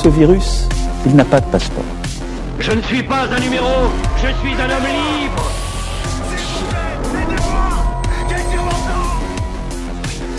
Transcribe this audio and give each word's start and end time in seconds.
Ce 0.00 0.08
virus, 0.08 0.68
il 1.06 1.16
n'a 1.16 1.24
pas 1.24 1.40
de 1.40 1.50
passeport. 1.50 1.82
Je 2.60 2.70
ne 2.70 2.80
suis 2.82 3.02
pas 3.02 3.22
un 3.24 3.40
numéro, 3.40 3.90
je 4.14 4.28
suis 4.28 4.54
un 4.54 4.70
homme 4.70 4.86
libre. 4.86 5.50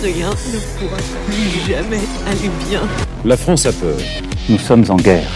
Rien 0.02 0.30
ne 0.30 0.80
pourra 0.80 0.98
plus 1.26 1.60
jamais 1.68 2.00
aller 2.26 2.50
bien. 2.70 2.88
La 3.26 3.36
France 3.36 3.66
a 3.66 3.74
peur. 3.74 3.98
Nous 4.48 4.60
sommes 4.60 4.86
en 4.90 4.96
guerre. 4.96 5.30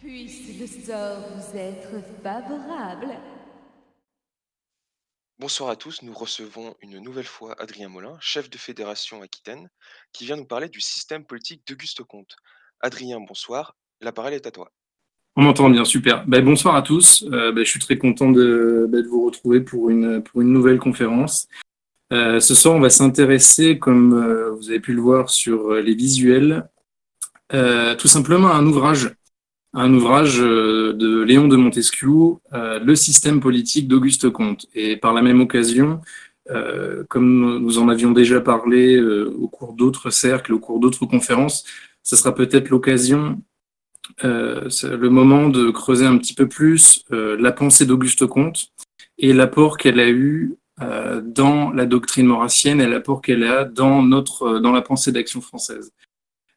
Puisse 0.00 0.58
le 0.58 0.66
sort 0.66 1.18
vous 1.36 1.56
être 1.56 2.02
favorable. 2.20 3.14
Bonsoir 5.38 5.70
à 5.70 5.76
tous, 5.76 6.02
nous 6.02 6.14
recevons 6.14 6.74
une 6.82 6.98
nouvelle 6.98 7.24
fois 7.24 7.54
Adrien 7.60 7.88
Molin, 7.88 8.16
chef 8.20 8.50
de 8.50 8.58
fédération 8.58 9.22
Aquitaine, 9.22 9.70
qui 10.12 10.24
vient 10.24 10.36
nous 10.36 10.44
parler 10.44 10.68
du 10.68 10.80
système 10.80 11.24
politique 11.24 11.62
d'Auguste 11.66 12.02
Comte. 12.02 12.36
Adrien, 12.80 13.20
bonsoir, 13.20 13.76
la 14.00 14.12
parole 14.12 14.34
est 14.34 14.46
à 14.46 14.50
toi. 14.50 14.70
On 15.36 15.42
m'entend 15.42 15.70
bien, 15.70 15.84
super. 15.84 16.26
Ben, 16.26 16.44
bonsoir 16.44 16.74
à 16.74 16.82
tous, 16.82 17.24
euh, 17.32 17.52
ben, 17.52 17.64
je 17.64 17.70
suis 17.70 17.78
très 17.78 17.96
content 17.96 18.30
de, 18.30 18.86
ben, 18.88 19.02
de, 19.02 19.06
vous 19.06 19.24
retrouver 19.24 19.60
pour 19.60 19.88
une, 19.88 20.20
pour 20.20 20.40
une 20.40 20.52
nouvelle 20.52 20.78
conférence. 20.78 21.46
Euh, 22.12 22.40
ce 22.40 22.56
soir, 22.56 22.74
on 22.74 22.80
va 22.80 22.90
s'intéresser, 22.90 23.78
comme 23.78 24.14
euh, 24.14 24.50
vous 24.50 24.70
avez 24.70 24.80
pu 24.80 24.94
le 24.94 25.00
voir 25.00 25.30
sur 25.30 25.74
les 25.74 25.94
visuels, 25.94 26.68
tout 27.50 28.08
simplement 28.08 28.48
à 28.48 28.54
un 28.54 28.66
ouvrage 28.66 29.14
un 29.74 29.92
ouvrage 29.92 30.38
de 30.38 31.22
Léon 31.22 31.46
de 31.46 31.56
Montesquieu, 31.56 32.36
Le 32.52 32.94
système 32.94 33.38
politique 33.38 33.86
d'Auguste 33.86 34.28
Comte. 34.30 34.66
Et 34.74 34.96
par 34.96 35.12
la 35.12 35.22
même 35.22 35.40
occasion, 35.40 36.00
euh, 36.50 37.04
comme 37.08 37.58
nous 37.58 37.78
en 37.78 37.88
avions 37.88 38.12
déjà 38.12 38.40
parlé 38.40 38.96
euh, 38.96 39.34
au 39.38 39.48
cours 39.48 39.74
d'autres 39.74 40.10
cercles, 40.10 40.54
au 40.54 40.58
cours 40.58 40.80
d'autres 40.80 41.06
conférences, 41.06 41.64
ce 42.02 42.16
sera 42.16 42.34
peut-être 42.34 42.70
l'occasion, 42.70 43.40
euh, 44.24 44.68
le 44.82 45.08
moment 45.10 45.48
de 45.48 45.70
creuser 45.70 46.06
un 46.06 46.16
petit 46.16 46.34
peu 46.34 46.48
plus 46.48 47.04
la 47.10 47.52
pensée 47.52 47.84
d'Auguste 47.84 48.26
Comte 48.26 48.68
et 49.18 49.32
l'apport 49.32 49.76
qu'elle 49.76 50.00
a 50.00 50.08
eu 50.08 50.54
dans 50.80 51.70
la 51.72 51.86
doctrine 51.86 52.26
maurassienne 52.26 52.80
et 52.80 52.86
l'apport 52.86 53.20
qu'elle 53.20 53.44
a 53.44 53.64
dans, 53.64 54.02
notre, 54.02 54.60
dans 54.60 54.72
la 54.72 54.80
pensée 54.80 55.12
d'action 55.12 55.40
française. 55.40 55.92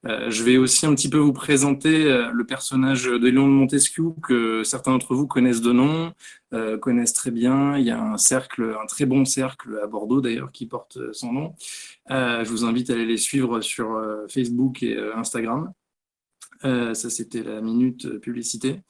Euh, 0.07 0.31
je 0.31 0.44
vais 0.44 0.57
aussi 0.57 0.85
un 0.85 0.95
petit 0.95 1.09
peu 1.09 1.17
vous 1.17 1.34
présenter 1.34 2.06
euh, 2.06 2.31
le 2.31 2.44
personnage 2.44 3.03
de 3.03 3.28
Léon 3.28 3.47
de 3.47 3.53
Montesquieu 3.53 4.06
que 4.23 4.63
certains 4.63 4.91
d'entre 4.91 5.13
vous 5.13 5.28
connaissent 5.28 5.62
de 5.62 5.72
nom, 5.72 6.13
euh, 6.53 6.78
connaissent 6.78 7.13
très 7.13 7.29
bien. 7.29 7.78
Il 7.78 7.85
y 7.85 7.91
a 7.91 8.01
un 8.01 8.17
cercle, 8.17 8.75
un 8.81 8.85
très 8.88 9.06
bon 9.06 9.25
cercle 9.25 9.79
à 9.84 9.88
Bordeaux 9.88 10.22
d'ailleurs 10.22 10.51
qui 10.51 10.66
porte 10.66 10.97
son 11.13 11.34
nom. 11.34 11.56
je 12.09 12.50
vous 12.50 12.66
invite 12.66 12.89
à 12.89 12.94
aller 12.94 13.06
les 13.06 13.17
suivre 13.17 13.62
sur 13.62 14.01
Facebook 14.29 14.81
et 14.84 14.97
Instagram. 15.16 15.72
ça, 16.63 17.09
c'était 17.09 17.44
la 17.44 17.62
minute 17.62 18.19
publicité. 18.19 18.81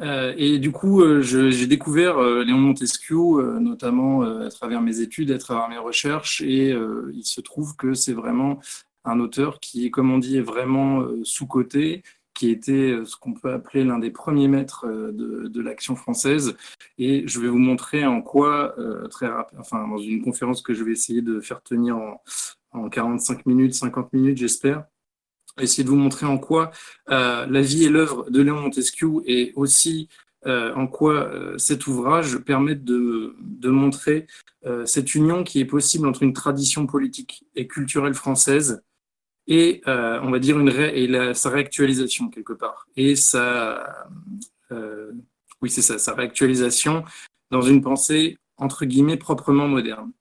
et 0.00 0.58
du 0.58 0.72
coup, 0.72 1.02
j'ai 1.20 1.66
découvert 1.66 2.20
Léon 2.20 2.56
de 2.56 2.62
Montesquieu, 2.62 3.58
notamment 3.60 4.22
à 4.22 4.48
travers 4.48 4.80
mes 4.80 5.00
études, 5.00 5.30
à 5.30 5.38
travers 5.38 5.68
mes 5.68 5.78
recherches, 5.78 6.40
et 6.40 6.74
il 7.12 7.24
se 7.24 7.40
trouve 7.40 7.76
que 7.76 7.94
c'est 7.94 8.14
vraiment 8.14 8.60
un 9.04 9.20
auteur 9.20 9.60
qui, 9.60 9.90
comme 9.90 10.10
on 10.10 10.18
dit, 10.18 10.38
est 10.38 10.42
vraiment 10.42 11.00
euh, 11.00 11.20
sous-coté, 11.24 12.02
qui 12.34 12.50
était 12.50 12.92
euh, 12.92 13.04
ce 13.04 13.16
qu'on 13.16 13.34
peut 13.34 13.52
appeler 13.52 13.84
l'un 13.84 13.98
des 13.98 14.10
premiers 14.10 14.48
maîtres 14.48 14.86
euh, 14.86 15.12
de, 15.12 15.60
l'action 15.60 15.96
française. 15.96 16.56
Et 16.98 17.26
je 17.26 17.40
vais 17.40 17.48
vous 17.48 17.58
montrer 17.58 18.06
en 18.06 18.22
quoi, 18.22 18.74
très 19.10 19.26
rapide, 19.26 19.58
enfin, 19.60 19.86
dans 19.88 19.98
une 19.98 20.22
conférence 20.22 20.62
que 20.62 20.74
je 20.74 20.84
vais 20.84 20.92
essayer 20.92 21.22
de 21.22 21.40
faire 21.40 21.62
tenir 21.62 21.96
en, 21.96 22.22
en 22.72 22.88
45 22.88 23.46
minutes, 23.46 23.74
50 23.74 24.12
minutes, 24.12 24.38
j'espère, 24.38 24.84
essayer 25.60 25.84
de 25.84 25.88
vous 25.88 25.96
montrer 25.96 26.26
en 26.26 26.38
quoi 26.38 26.70
la 27.06 27.60
vie 27.60 27.84
et 27.84 27.88
l'œuvre 27.88 28.30
de 28.30 28.40
Léon 28.40 28.60
Montesquieu 28.60 29.08
et 29.26 29.52
aussi 29.56 30.08
euh, 30.48 30.74
en 30.74 30.86
quoi 30.86 31.12
euh, 31.14 31.58
cet 31.58 31.86
ouvrage 31.86 32.38
permet 32.38 32.74
de, 32.74 33.36
montrer 33.64 34.26
euh, 34.64 34.86
cette 34.86 35.14
union 35.14 35.44
qui 35.44 35.60
est 35.60 35.66
possible 35.66 36.06
entre 36.06 36.22
une 36.22 36.32
tradition 36.32 36.86
politique 36.86 37.44
et 37.54 37.66
culturelle 37.66 38.14
française 38.14 38.82
et 39.46 39.82
on 39.86 40.30
va 40.30 40.38
dire 40.38 40.58
une 40.58 40.68
et 40.68 41.34
sa 41.34 41.48
réactualisation 41.48 42.28
quelque 42.28 42.52
part 42.52 42.86
et 42.96 43.16
sa 43.16 44.06
oui 45.62 45.70
c'est 45.70 45.80
ça 45.80 45.98
sa 45.98 46.12
réactualisation 46.12 47.02
dans 47.50 47.62
une 47.62 47.80
pensée 47.80 48.36
entre 48.58 48.84
guillemets 48.84 49.16
proprement 49.16 49.66
moderne. 49.66 50.12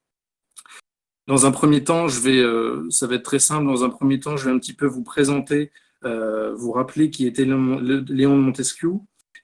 Dans 1.27 1.45
un 1.45 1.51
premier 1.51 1.83
temps, 1.83 2.07
je 2.07 2.21
vais, 2.21 2.89
ça 2.89 3.05
va 3.05 3.15
être 3.15 3.23
très 3.23 3.39
simple. 3.39 3.65
Dans 3.65 3.83
un 3.83 3.89
premier 3.89 4.17
temps, 4.21 4.37
je 4.37 4.45
vais 4.45 4.55
un 4.55 4.59
petit 4.59 4.71
peu 4.71 4.85
vous 4.85 5.03
présenter, 5.03 5.71
vous 6.03 6.71
rappeler 6.71 7.09
qui 7.09 7.27
était 7.27 7.43
Léon 7.43 8.37
de 8.37 8.41
Montesquieu, 8.41 8.93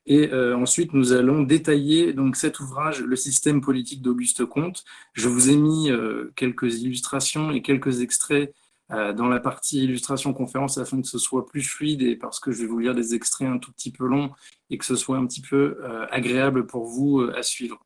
et 0.06 0.32
euh, 0.34 0.58
ensuite, 0.58 0.94
nous 0.94 1.14
allons 1.14 1.44
détailler 1.44 2.14
donc 2.14 2.36
cet 2.36 2.60
ouvrage, 2.60 3.02
Le 3.02 3.16
système 3.16 3.62
politique 3.62 4.02
d'Auguste 4.02 4.46
Comte. 4.46 4.84
Je 5.14 5.30
vous 5.30 5.50
ai 5.50 5.56
mis 5.56 5.90
euh, 5.92 6.32
quelques 6.36 6.82
illustrations 6.82 7.52
et 7.52 7.62
quelques 7.62 8.02
extraits 8.02 8.54
euh, 8.92 9.14
dans 9.14 9.28
la 9.28 9.40
partie 9.40 9.86
illustration 9.86 10.34
conférence 10.34 10.78
afin 10.78 11.02
que 11.02 11.08
ce 11.08 11.18
soit 11.18 11.46
plus 11.46 11.64
fluide 11.64 12.02
et 12.02 12.18
parce 12.18 12.42
que 12.42 12.52
je 12.52 12.62
vais 12.62 12.68
vous 12.68 12.80
lire 12.80 12.96
des 12.96 13.16
extraits 13.16 13.48
un 13.48 13.60
tout 13.60 13.72
petit 13.72 13.92
peu 13.92 14.06
longs 14.06 14.32
et 14.70 14.78
que 14.78 14.86
ce 14.86 14.98
soit 14.98 15.18
un 15.18 15.26
petit 15.26 15.42
peu 15.42 15.78
agréable 16.12 16.66
pour 16.66 16.86
vous 16.86 17.22
à 17.22 17.44
suivre. 17.44 17.80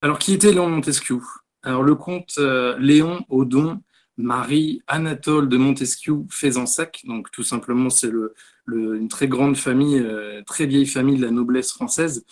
Alors, 0.00 0.18
qui 0.18 0.32
était 0.32 0.52
Léon 0.52 0.70
Montesquieu? 0.70 1.20
Alors, 1.62 1.82
le 1.82 1.96
comte 1.96 2.38
Léon 2.78 3.24
Odon 3.28 3.82
Marie 4.16 4.82
Anatole 4.86 5.48
de 5.48 5.56
Montesquieu 5.56 6.24
Faisansac, 6.28 7.02
donc 7.04 7.30
tout 7.30 7.44
simplement 7.44 7.88
c'est 7.88 8.10
le, 8.10 8.34
une 8.72 9.08
très 9.08 9.28
grande 9.28 9.56
famille, 9.56 9.98
euh, 9.98 10.42
très 10.46 10.66
vieille 10.66 10.86
famille 10.86 11.16
de 11.16 11.24
la 11.24 11.30
noblesse 11.30 11.72
française. 11.72 12.24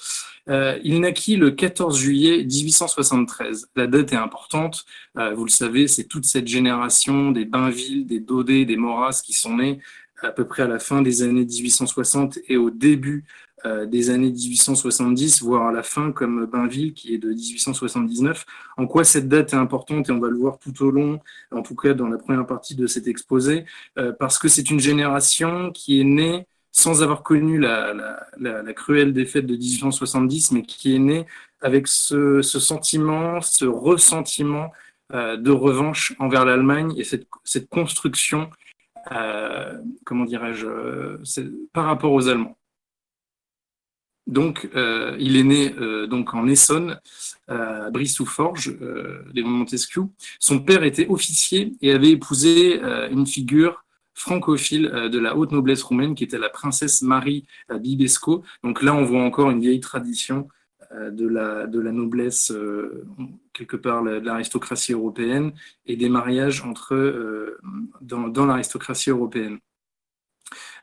Euh, 0.49 0.79
il 0.85 1.01
naquit 1.01 1.37
le 1.37 1.51
14 1.51 1.99
juillet 1.99 2.45
1873. 2.45 3.69
La 3.75 3.87
date 3.87 4.13
est 4.13 4.17
importante. 4.17 4.85
Euh, 5.19 5.35
vous 5.35 5.45
le 5.45 5.51
savez, 5.51 5.89
c'est 5.89 6.05
toute 6.05 6.25
cette 6.25 6.47
génération 6.47 7.33
des 7.33 7.45
Bainville, 7.45 8.07
des 8.07 8.21
Daudet, 8.21 8.65
des 8.65 8.77
Maurras 8.77 9.23
qui 9.25 9.33
sont 9.33 9.57
nés 9.57 9.81
à 10.23 10.31
peu 10.31 10.47
près 10.47 10.63
à 10.63 10.69
la 10.69 10.79
fin 10.79 11.03
des 11.03 11.23
années 11.23 11.45
1860 11.45 12.39
et 12.49 12.57
au 12.57 12.71
début 12.71 13.25
des 13.87 14.11
années 14.11 14.31
1870, 14.31 15.43
voire 15.43 15.69
à 15.69 15.73
la 15.73 15.83
fin 15.83 16.13
comme 16.13 16.47
Bainville 16.47 16.93
qui 16.95 17.15
est 17.15 17.19
de 17.19 17.31
1879. 17.31 18.45
En 18.77 18.87
quoi 18.87 19.05
cette 19.05 19.29
date 19.29 19.53
est 19.53 19.57
importante 19.57 20.09
et 20.09 20.13
on 20.13 20.21
va 20.21 20.29
le 20.29 20.37
voir 20.37 20.59
tout 20.59 20.83
au 20.83 20.91
long, 20.91 21.21
en 21.51 21.63
tout 21.63 21.75
cas 21.75 21.95
dans 21.95 22.09
la 22.09 22.19
première 22.19 22.47
partie 22.47 22.75
de 22.75 22.87
cet 22.87 23.07
exposé, 23.07 23.65
parce 24.19 24.39
que 24.39 24.49
c'est 24.49 24.71
une 24.71 24.81
génération 24.81 25.71
qui 25.73 26.01
est 26.01 26.05
née 26.05 26.47
sans 26.77 27.03
avoir 27.03 27.23
connu 27.23 27.59
la, 27.59 27.95
cruelle 28.75 29.15
défaite 29.15 29.47
de 29.47 29.57
1870, 29.57 30.53
mais 30.53 30.63
qui 30.63 30.95
est 30.95 30.99
née 30.99 31.27
avec 31.63 31.89
ce, 31.89 32.43
sentiment, 32.43 33.41
ce 33.41 33.65
ressentiment 33.65 34.71
euh, 35.15 35.39
de 35.39 35.51
revanche 35.51 36.15
envers 36.19 36.45
l'Allemagne 36.45 36.93
et 36.99 37.05
cette, 37.05 37.69
construction, 37.71 38.51
euh, 39.11 39.73
comment 40.05 40.27
dirais-je, 40.27 41.17
par 41.73 41.87
rapport 41.87 42.13
aux 42.13 42.29
Allemands. 42.29 42.56
Donc, 44.27 44.69
euh, 44.75 45.17
il 45.21 45.37
est 45.37 45.45
né 45.45 45.75
euh, 45.79 46.07
donc 46.07 46.35
en 46.35 46.47
Essonne, 46.49 46.99
à 47.47 47.91
Brive-sous-Forges, 47.91 48.77
euh, 48.83 49.23
Léon 49.33 49.49
Montesquieu. 49.49 50.05
Son 50.41 50.59
père 50.59 50.83
était 50.83 51.07
officier 51.09 51.75
et 51.81 51.93
avait 51.93 52.11
épousé 52.11 52.81
une 53.11 53.27
figure 53.27 53.85
francophile 54.15 54.91
de 55.13 55.19
la 55.19 55.37
haute 55.37 55.53
noblesse 55.53 55.83
roumaine, 55.83 56.15
qui 56.15 56.25
était 56.25 56.39
la 56.39 56.49
princesse 56.49 57.03
Marie 57.03 57.47
Bibesco. 57.71 58.43
Donc 58.65 58.83
là, 58.83 58.95
on 58.95 59.05
voit 59.05 59.23
encore 59.23 59.51
une 59.51 59.61
vieille 59.61 59.81
tradition 59.81 60.49
de 60.93 61.29
la, 61.29 61.67
de 61.67 61.79
la 61.79 61.93
noblesse, 61.93 62.53
quelque 63.53 63.77
part 63.77 64.03
de 64.03 64.11
l'aristocratie 64.11 64.93
européenne, 64.93 65.53
et 65.85 65.97
des 65.97 66.09
mariages 66.09 66.63
entre, 66.63 67.59
dans, 68.01 68.29
dans 68.29 68.47
l'aristocratie 68.47 69.11
européenne. 69.11 69.59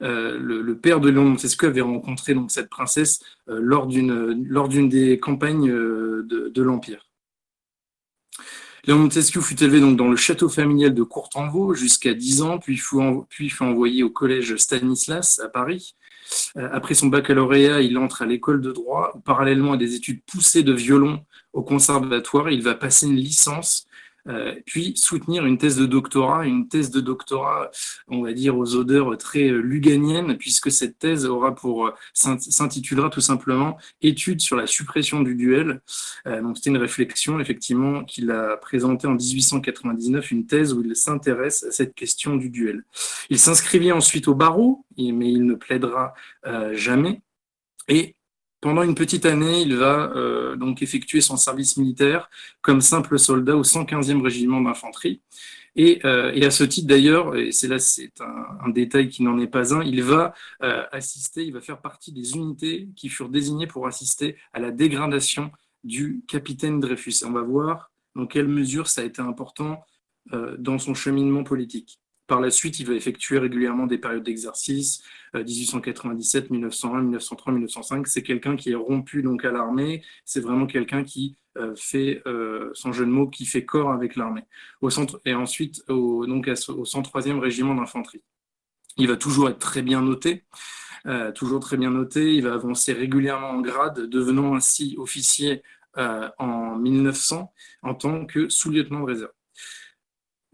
Euh, 0.02 0.38
le, 0.40 0.78
père 0.78 1.00
de 1.00 1.10
Léon 1.10 1.26
Montesquieu 1.26 1.70
avait 1.70 1.82
rencontré 1.82 2.34
donc 2.34 2.52
cette 2.52 2.70
princesse 2.70 3.20
euh, 3.50 3.60
lors 3.62 3.88
d'une 3.88 4.90
des 4.90 5.20
campagnes 5.20 5.70
euh, 5.70 6.26
de, 6.28 6.62
l'Empire. 6.62 7.08
Léon 8.86 9.00
Montesquieu 9.00 9.42
fut 9.42 9.62
élevé 9.64 9.80
donc 9.80 9.96
dans 9.96 10.10
le 10.10 10.18
château 10.18 10.50
familial 10.50 10.94
de 10.94 11.04
Courtanvaux 11.04 11.74
jusqu'à 11.74 12.14
10 12.14 12.42
ans, 12.42 12.58
puis 12.58 12.78
fut, 12.78 12.98
puis 13.30 13.50
fut 13.50 13.64
envoyé 13.64 14.04
au 14.04 14.10
collège 14.10 14.56
Stanislas 14.58 15.40
à 15.40 15.48
Paris. 15.48 15.96
Après 16.56 16.94
son 16.94 17.08
baccalauréat, 17.08 17.82
il 17.82 17.98
entre 17.98 18.24
à 18.24 18.26
l'école 18.26 18.60
de 18.60 18.72
droit. 18.72 19.14
Parallèlement 19.24 19.74
à 19.74 19.78
des 19.78 19.96
études 19.96 20.22
poussées 20.26 20.64
de 20.64 20.74
violon 20.74 21.24
au 21.54 21.64
conservatoire, 21.64 22.50
il 22.50 22.62
va 22.62 22.76
passer 22.76 23.06
une 23.06 23.16
licence 23.16 23.86
puis 24.66 24.94
soutenir 24.96 25.46
une 25.46 25.58
thèse 25.58 25.76
de 25.78 25.86
doctorat, 25.86 26.46
une 26.46 26.68
thèse 26.68 26.92
de 26.92 27.02
doctorat, 27.02 27.72
on 28.08 28.22
va 28.22 28.34
dire, 28.34 28.58
aux 28.58 28.76
odeurs 28.76 29.18
très 29.18 29.50
euh, 29.50 29.60
luganiennes, 29.60 30.38
puisque 30.38 30.72
cette 30.72 30.98
thèse 31.00 31.26
aura 31.26 31.56
pour 31.56 31.88
euh, 31.88 31.92
s'intitulera 32.14 33.10
tout 33.10 33.22
simplement 33.22 33.78
Études 34.02 34.42
sur 34.42 34.56
la 34.56 34.68
suppression 34.68 35.22
du 35.22 35.36
duel. 35.36 35.82
donc 36.26 36.58
c'était 36.58 36.70
une 36.70 36.78
réflexion 36.78 37.40
effectivement 37.40 38.04
qu'il 38.04 38.32
a 38.32 38.58
présentée 38.58 39.08
en 39.08 39.16
1899, 39.16 40.32
une 40.32 40.46
thèse 40.46 40.74
où 40.74 40.82
il 40.84 40.96
s'intéresse 40.96 41.64
à 41.64 41.72
cette 41.72 41.96
question 41.96 42.36
du 42.36 42.50
duel. 42.50 42.84
Il 43.30 43.40
s'inscrivit 43.40 43.92
ensuite 43.92 44.28
au 44.28 44.36
barreau, 44.36 44.86
mais 44.98 45.32
il 45.32 45.46
ne 45.46 45.56
plaidera 45.56 46.14
jamais. 46.74 47.22
Et 47.88 48.16
pendant 48.64 48.82
une 48.82 48.96
petite 48.96 49.26
année, 49.26 49.62
il 49.62 49.76
va 49.76 50.14
euh, 50.16 50.56
donc 50.56 50.82
effectuer 50.82 51.20
son 51.20 51.36
service 51.36 51.76
militaire 51.76 52.30
comme 52.62 52.80
simple 52.80 53.20
soldat 53.20 53.58
au 53.58 53.64
115e 53.64 54.22
régiment 54.22 54.62
d'infanterie. 54.62 55.22
Euh, 55.78 56.32
et, 56.34 56.46
à 56.46 56.52
ce 56.52 56.64
titre 56.64 56.88
d'ailleurs, 56.88 57.36
et 57.36 57.52
c'est 57.52 57.68
là 57.68 57.78
c'est 57.78 58.14
un, 58.22 58.70
détail 58.70 59.10
qui 59.10 59.22
n'en 59.22 59.38
est 59.38 59.48
pas 59.48 59.76
un, 59.76 59.84
il 59.84 60.02
va 60.02 60.34
euh, 60.64 60.86
assister, 60.94 61.44
il 61.44 61.52
va 61.52 61.60
faire 61.60 61.82
partie 61.82 62.14
des 62.14 62.36
unités 62.36 62.88
qui 62.96 63.10
furent 63.10 63.30
désignées 63.30 63.68
pour 63.68 63.86
assister 63.86 64.38
à 64.54 64.60
la 64.60 64.72
dégradation 64.72 65.52
du 65.84 66.22
capitaine 66.26 66.80
Dreyfus. 66.80 67.26
on 67.26 67.32
va 67.32 67.42
voir 67.42 67.92
dans 68.16 68.28
quelle 68.28 68.48
mesure 68.48 68.88
ça 68.88 69.02
a 69.02 69.04
été 69.04 69.22
important 69.22 69.84
dans 70.58 70.80
son 70.80 70.94
cheminement 70.94 71.44
politique. 71.44 72.00
Par 72.34 72.42
la 72.42 72.50
suite, 72.50 72.80
il 72.80 72.88
va 72.88 72.96
effectuer 72.96 73.38
régulièrement 73.38 73.86
des 73.86 74.00
périodes 74.00 74.24
d'exercice, 74.24 75.04
1897, 75.36 76.50
1901, 76.50 77.02
1903, 77.04 77.54
1905. 77.54 78.08
C'est 78.08 78.24
quelqu'un 78.24 78.56
qui 78.56 78.72
est 78.72 78.76
rompu 78.76 79.22
donc 79.22 79.46
à 79.46 79.52
l'armée. 79.52 80.02
C'est 80.26 80.40
vraiment 80.40 80.66
quelqu'un 80.66 81.04
qui 81.04 81.38
euh, 81.60 81.76
fait, 81.76 82.24
euh, 82.26 82.72
son 82.74 82.92
jeu 82.92 83.06
de 83.06 83.12
mots, 83.12 83.28
qui 83.28 83.46
fait 83.46 83.66
corps 83.66 83.92
avec 83.92 84.16
l'armée. 84.16 84.42
Et 85.26 85.36
ensuite 85.36 85.84
au, 85.90 86.26
donc 86.26 86.48
au 86.48 86.84
103e 86.86 87.38
régiment 87.38 87.76
d'infanterie. 87.76 88.24
Il 88.98 89.10
va 89.10 89.16
toujours 89.16 89.48
être 89.48 89.60
très 89.60 89.84
bien 89.84 90.02
noté. 90.02 90.44
Euh, 91.06 91.32
toujours 91.32 91.60
très 91.60 91.78
bien 91.78 91.92
noté. 91.92 92.34
Il 92.34 92.46
va 92.46 92.56
avancer 92.56 92.94
régulièrement 92.94 93.52
en 93.52 93.62
grade, 93.62 94.10
devenant 94.10 94.56
ainsi 94.56 94.96
officier 94.98 95.62
en 95.96 96.78
1900 96.78 97.54
en 97.84 97.94
tant 97.94 98.26
que 98.26 98.50
sous-lieutenant 98.50 99.02
de 99.02 99.06
réserve. 99.06 99.32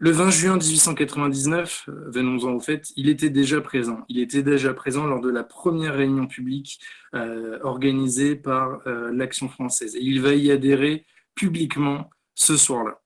Le 0.02 0.12
20 0.12 0.30
juin 0.30 0.56
1899, 0.56 1.84
euh, 1.88 2.10
venons-en 2.10 2.52
au 2.54 2.60
fait, 2.60 2.90
il 2.96 3.10
était 3.10 3.28
déjà 3.28 3.60
présent. 3.60 4.06
Il 4.08 4.18
était 4.18 4.42
déjà 4.42 4.72
présent 4.72 5.04
lors 5.04 5.20
de 5.20 5.28
la 5.28 5.44
première 5.44 5.94
réunion 5.94 6.26
publique 6.26 6.80
euh, 7.14 7.58
organisée 7.62 8.34
par 8.34 8.80
euh, 8.86 9.12
l'Action 9.12 9.50
française. 9.50 9.96
Et 9.96 10.00
il 10.00 10.22
va 10.22 10.32
y 10.32 10.50
adhérer 10.50 11.04
publiquement 11.34 12.08
ce 12.34 12.56
soir-là. 12.56 13.02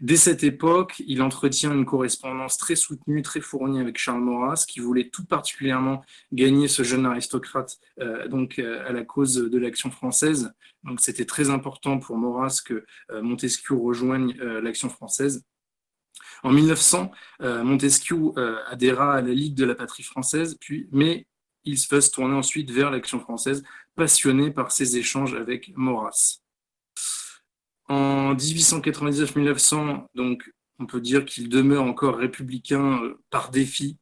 Dès 0.00 0.16
cette 0.16 0.42
époque, 0.42 1.02
il 1.06 1.20
entretient 1.20 1.74
une 1.74 1.84
correspondance 1.84 2.56
très 2.56 2.74
soutenue, 2.74 3.20
très 3.20 3.42
fournie 3.42 3.78
avec 3.78 3.98
Charles 3.98 4.22
Maurras, 4.22 4.64
qui 4.66 4.80
voulait 4.80 5.10
tout 5.10 5.26
particulièrement 5.26 6.02
gagner 6.32 6.68
ce 6.68 6.82
jeune 6.82 7.04
aristocrate 7.04 7.78
donc 8.28 8.58
à 8.58 8.92
la 8.92 9.04
cause 9.04 9.34
de 9.36 9.58
l'Action 9.58 9.90
française. 9.90 10.52
Donc 10.84 11.00
c'était 11.00 11.24
très 11.24 11.48
important 11.48 11.98
pour 11.98 12.18
Maurras 12.18 12.60
que 12.62 12.84
Montesquieu 13.22 13.74
rejoigne 13.74 14.34
l'Action 14.60 14.90
française. 14.90 15.46
En 16.42 16.52
1900, 16.52 17.10
euh, 17.42 17.62
Montesquieu 17.62 18.32
euh, 18.36 18.56
adhéra 18.68 19.14
à 19.14 19.20
la 19.20 19.32
Ligue 19.34 19.54
de 19.54 19.64
la 19.64 19.74
patrie 19.74 20.02
française, 20.02 20.56
puis, 20.60 20.88
mais 20.90 21.26
il 21.64 21.78
se 21.78 22.10
tourner 22.10 22.34
ensuite 22.34 22.70
vers 22.70 22.90
l'Action 22.90 23.20
française, 23.20 23.62
passionné 23.94 24.50
par 24.50 24.72
ses 24.72 24.96
échanges 24.96 25.34
avec 25.34 25.72
Maurras. 25.76 26.38
En 27.88 28.34
1899-1900, 28.34 30.06
donc, 30.14 30.50
on 30.78 30.86
peut 30.86 31.00
dire 31.00 31.26
qu'il 31.26 31.50
demeure 31.50 31.82
encore 31.82 32.16
républicain 32.16 33.02
euh, 33.02 33.18
par 33.28 33.50
défi, 33.50 33.98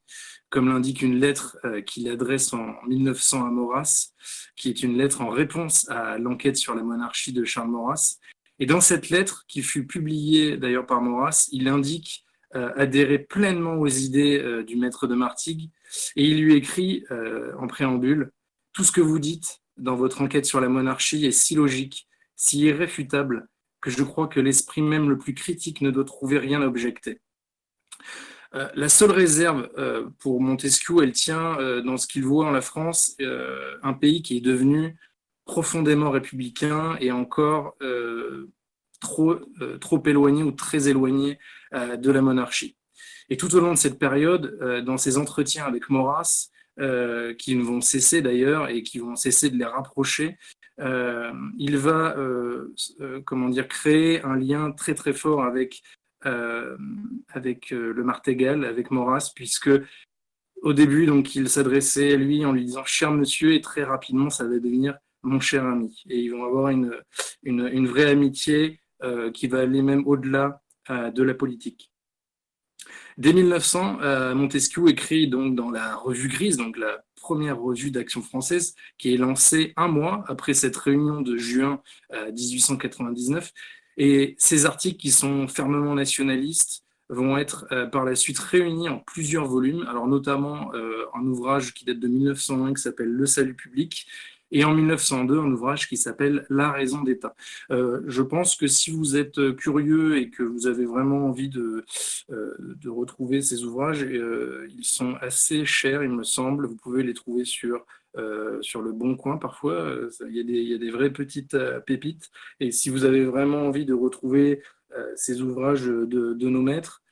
comme 0.50 0.68
l'indique 0.68 1.02
une 1.02 1.20
lettre 1.20 1.58
qu'il 1.84 2.08
adresse 2.08 2.54
en 2.54 2.74
1900 2.86 3.44
à 3.44 3.50
Maurras, 3.50 4.12
qui 4.56 4.70
est 4.70 4.82
une 4.82 4.96
lettre 4.96 5.20
en 5.20 5.28
réponse 5.28 5.86
à 5.90 6.16
l'enquête 6.16 6.56
sur 6.56 6.74
la 6.74 6.82
monarchie 6.82 7.34
de 7.34 7.44
Charles 7.44 7.68
Maurras. 7.68 8.16
Et 8.58 8.64
dans 8.64 8.80
cette 8.80 9.10
lettre, 9.10 9.44
qui 9.46 9.62
fut 9.62 9.86
publiée 9.86 10.56
d'ailleurs 10.56 10.86
par 10.86 11.02
Maurras, 11.02 11.50
il 11.52 11.68
indique 11.68 12.24
adhérer 12.54 13.18
pleinement 13.18 13.74
aux 13.74 13.88
idées 13.88 14.38
euh, 14.38 14.62
du 14.62 14.76
maître 14.76 15.06
de 15.06 15.14
Martigues 15.14 15.70
et 16.16 16.24
il 16.24 16.42
lui 16.42 16.54
écrit 16.54 17.04
euh, 17.10 17.52
en 17.58 17.66
préambule 17.66 18.32
Tout 18.72 18.84
ce 18.84 18.92
que 18.92 19.00
vous 19.00 19.18
dites 19.18 19.60
dans 19.76 19.96
votre 19.96 20.22
enquête 20.22 20.46
sur 20.46 20.60
la 20.60 20.68
monarchie 20.68 21.26
est 21.26 21.30
si 21.30 21.54
logique, 21.54 22.08
si 22.36 22.60
irréfutable, 22.60 23.48
que 23.80 23.90
je 23.90 24.02
crois 24.02 24.28
que 24.28 24.40
l'esprit 24.40 24.82
même 24.82 25.10
le 25.10 25.18
plus 25.18 25.34
critique 25.34 25.82
ne 25.82 25.90
doit 25.90 26.04
trouver 26.04 26.38
rien 26.38 26.62
à 26.62 26.66
objecter. 26.66 27.20
la 28.52 28.88
seule 28.88 29.12
réserve 29.12 29.68
pour 30.18 30.40
Montesquieu, 30.40 30.96
elle 31.02 31.12
tient 31.12 31.56
dans 31.82 31.96
ce 31.96 32.08
qu'il 32.08 32.24
voit 32.24 32.46
en 32.46 32.50
la 32.50 32.60
France, 32.60 33.14
un 33.20 33.92
pays 33.92 34.22
qui 34.22 34.38
est 34.38 34.40
devenu 34.40 34.96
profondément 35.44 36.10
républicain 36.10 36.96
et 37.00 37.12
encore 37.12 37.76
trop, 39.00 39.36
trop 39.80 40.02
éloigné 40.06 40.42
ou 40.42 40.52
très 40.52 40.88
éloigné 40.88 41.38
euh, 41.74 41.96
de 41.96 42.10
la 42.10 42.22
monarchie. 42.22 42.76
Et 43.28 43.36
tout 43.36 43.54
au 43.54 43.60
long 43.60 43.72
de 43.72 43.78
cette 43.78 43.98
période, 43.98 44.58
euh, 44.62 44.80
dans 44.80 44.96
ses 44.96 45.18
entretiens 45.18 45.66
avec 45.66 45.90
Maurras, 45.90 46.48
euh, 46.80 47.34
qui 47.34 47.56
ne 47.56 47.62
vont 47.62 47.82
cesser 47.82 48.22
d'ailleurs 48.22 48.70
et 48.70 48.82
qui 48.82 48.98
vont 48.98 49.16
cesser 49.16 49.50
de 49.50 49.58
les 49.58 49.66
rapprocher, 49.66 50.38
il 51.58 51.76
va 51.76 52.14
comment 53.26 53.48
dire, 53.48 53.66
créer 53.66 54.22
un 54.22 54.36
lien 54.36 54.70
très 54.70 54.94
très 54.94 55.12
fort 55.12 55.42
avec, 55.42 55.82
avec 56.22 57.70
le 57.70 58.04
Martégal, 58.04 58.64
avec 58.64 58.92
Maurras, 58.92 59.32
puisque 59.34 59.70
au 60.62 60.72
début, 60.72 61.06
donc, 61.06 61.34
il 61.34 61.48
s'adressait 61.48 62.14
à 62.14 62.16
lui 62.16 62.44
en 62.44 62.52
lui 62.52 62.64
disant 62.64 62.84
cher 62.84 63.10
monsieur, 63.10 63.54
et 63.54 63.60
très 63.60 63.82
rapidement, 63.82 64.30
ça 64.30 64.44
va 64.44 64.50
devenir 64.50 64.96
mon 65.24 65.40
cher 65.40 65.64
ami. 65.66 66.00
Et 66.08 66.20
ils 66.20 66.30
vont 66.30 66.44
avoir 66.44 66.68
une, 66.68 66.96
une 67.42 67.86
vraie 67.88 68.08
amitié 68.10 68.80
qui 69.32 69.46
va 69.46 69.60
aller 69.60 69.82
même 69.82 70.06
au-delà 70.06 70.60
euh, 70.90 71.10
de 71.10 71.22
la 71.22 71.34
politique. 71.34 71.92
Dès 73.18 73.34
1900, 73.34 73.98
euh, 74.00 74.34
Montesquieu 74.34 74.88
écrit 74.88 75.28
donc 75.28 75.54
dans 75.54 75.70
la 75.70 75.96
revue 75.96 76.28
Grise, 76.28 76.56
donc 76.56 76.78
la 76.78 77.04
première 77.14 77.60
revue 77.60 77.90
d'action 77.90 78.22
française, 78.22 78.74
qui 78.96 79.12
est 79.12 79.18
lancée 79.18 79.74
un 79.76 79.88
mois 79.88 80.24
après 80.28 80.54
cette 80.54 80.76
réunion 80.76 81.20
de 81.20 81.36
juin 81.36 81.82
1899. 82.10 83.44
Euh, 83.44 84.02
Et 84.02 84.34
ces 84.38 84.64
articles, 84.64 84.96
qui 84.96 85.10
sont 85.10 85.46
fermement 85.46 85.94
nationalistes, 85.94 86.84
vont 87.10 87.36
être 87.36 87.66
par 87.90 88.04
la 88.04 88.14
suite 88.14 88.38
réunis 88.38 88.88
en 88.88 88.98
plusieurs 88.98 89.46
volumes, 89.46 89.84
alors 89.88 90.06
notamment 90.06 90.70
un 91.14 91.24
ouvrage 91.26 91.72
qui 91.72 91.86
date 91.86 91.98
de 91.98 92.06
1901 92.06 92.74
qui 92.74 92.82
s'appelle 92.82 93.08
Le 93.08 93.24
salut 93.24 93.54
public, 93.54 94.06
et 94.50 94.64
en 94.64 94.74
1902 94.74 95.38
un 95.38 95.52
ouvrage 95.52 95.88
qui 95.88 95.96
s'appelle 95.96 96.46
La 96.48 96.72
raison 96.72 97.02
d'État. 97.02 97.34
Euh, 97.70 98.02
je 98.06 98.22
pense 98.22 98.56
que 98.56 98.66
si 98.66 98.90
vous 98.90 99.16
êtes 99.16 99.56
curieux 99.56 100.18
et 100.18 100.30
que 100.30 100.42
vous 100.42 100.66
avez 100.66 100.86
vraiment 100.86 101.26
envie 101.26 101.48
de, 101.48 101.84
euh, 102.30 102.54
retrouver 102.86 103.42
ces 103.42 103.64
ouvrages, 103.64 104.02
euh, 104.04 104.66
ils 104.70 104.84
sont 104.84 105.14
assez 105.20 105.64
chers, 105.64 106.02
il 106.02 106.10
me 106.10 106.24
semble. 106.24 106.66
Vous 106.66 106.76
pouvez 106.76 107.02
les 107.02 107.14
trouver 107.14 107.44
sur 107.44 107.84
sur 108.62 108.82
le 108.82 108.90
bon 108.90 109.16
coin 109.16 109.36
parfois. 109.36 109.94
Il 110.28 110.34
y, 110.34 110.40
a 110.40 110.42
des, 110.42 110.60
y 110.60 110.74
a 110.74 110.78
des 110.78 110.90
vraies 110.90 111.12
petites 111.12 111.56
pépites. 111.86 112.30
Et 112.58 112.72
si 112.72 112.90
vous 112.90 113.04
avez 113.04 113.24
vraiment 113.24 113.68
envie 113.68 113.84
de 113.84 113.94
retrouver 113.94 114.60
ces 115.14 115.40
ouvrages 115.40 115.84
de, 115.84 116.04
de 116.32 116.48
nos 116.48 116.62
maîtres, 116.62 117.04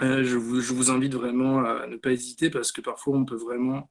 je 0.00 0.36
vous, 0.36 0.60
je, 0.60 0.74
vous, 0.74 0.90
invite 0.90 1.14
vraiment 1.14 1.64
à 1.64 1.86
ne 1.86 1.96
pas 1.96 2.10
hésiter 2.10 2.50
parce 2.50 2.72
que 2.72 2.80
parfois 2.80 3.16
on 3.16 3.24
peut 3.24 3.36
vraiment 3.36 3.88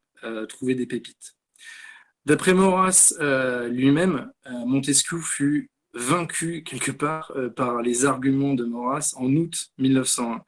trouver 0.50 0.76
des 0.76 0.88
pépites. 0.88 1.38
D'après 2.26 2.56
Maurras 2.56 3.14
euh, 3.20 3.68
lui-même, 3.68 4.32
euh, 4.48 4.66
Montesquieu 4.66 5.20
fut 5.20 5.70
vaincu 5.94 6.64
quelque 6.64 6.92
part 6.92 7.32
par 7.56 7.82
les 7.82 8.04
arguments 8.04 8.54
de 8.54 8.66
Maurras 8.66 9.14
en 9.16 9.34
août 9.34 9.68
1901 9.78 10.44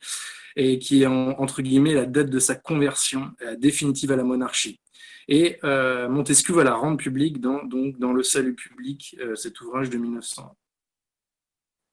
et 0.58 0.78
qui 0.78 1.04
est 1.04 1.06
entre 1.06 1.62
guillemets 1.62 1.94
la 1.94 2.06
date 2.06 2.30
de 2.30 2.40
sa 2.40 2.56
conversion 2.56 3.32
définitive 3.58 4.12
à 4.12 4.18
la 4.18 4.26
monarchie. 4.26 4.82
Et 5.30 5.58
Montesquieu 5.64 6.54
va 6.54 6.66
la 6.66 6.74
rendre 6.74 6.98
publique 6.98 7.40
dans, 7.40 7.62
Le 7.64 8.24
Salut 8.24 8.56
public, 8.56 9.18
cet 9.36 9.62
ouvrage 9.62 9.90
de 9.90 9.98
1901. 9.98 10.52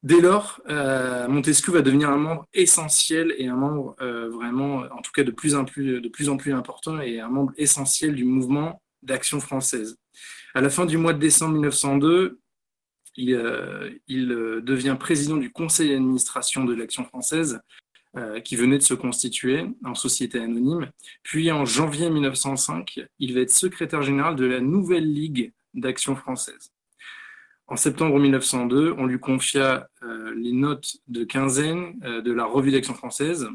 Dès 0.03 0.21
lors, 0.21 0.61
Montesquieu 1.29 1.73
va 1.73 1.83
devenir 1.83 2.11
un 2.11 2.17
membre 2.17 2.49
essentiel 2.53 3.33
et 3.39 3.47
un 3.47 3.57
membre 3.57 3.95
vraiment, 4.01 4.79
en 4.79 5.01
tout 5.01 5.13
cas 5.15 5.23
de 5.23 5.31
plus, 5.31 5.55
plus, 5.67 6.01
de 6.01 6.09
plus 6.09 6.29
en 6.29 6.37
plus 6.37 6.53
important 6.53 7.01
et 7.01 7.21
un 7.21 7.29
membre 7.29 7.53
essentiel 7.57 8.17
du 8.17 8.25
mouvement 8.25 8.83
d'action 9.05 9.41
française. 9.41 9.97
À 10.55 10.61
la 10.61 10.71
fin 10.71 10.87
du 10.87 10.97
mois 10.97 11.13
de 11.13 11.19
décembre 11.19 11.55
1902, 11.55 12.41
il, 13.17 14.01
il 14.09 14.29
devient 14.29 14.97
président 14.99 15.37
du 15.37 15.53
conseil 15.53 15.91
d'administration 15.91 16.65
de 16.65 16.75
l'Action 16.75 17.05
française 17.05 17.61
euh, 18.17 18.39
qui 18.39 18.55
venait 18.55 18.79
de 18.79 18.83
se 18.85 18.95
constituer 18.95 19.67
en 19.85 19.97
société 19.97 20.39
anonyme. 20.39 20.89
Puis 21.25 21.51
en 21.51 21.65
janvier 21.65 22.09
1905, 22.11 23.01
il 23.19 23.35
va 23.35 23.41
être 23.41 23.51
secrétaire 23.51 24.03
général 24.03 24.37
de 24.37 24.45
la 24.45 24.61
nouvelle 24.61 25.13
Ligue 25.13 25.53
d'action 25.75 26.15
française. 26.15 26.71
En 27.67 27.75
septembre 27.75 28.21
1902, 28.21 28.95
on 28.97 29.07
lui 29.07 29.19
confia 29.19 29.89
euh, 30.05 30.33
les 30.37 30.53
notes 30.53 30.99
de 31.09 31.25
quinzaine 31.25 31.99
euh, 32.05 32.21
de 32.21 32.31
la 32.31 32.45
revue 32.45 32.71
d'action 32.71 32.95
française, 32.95 33.49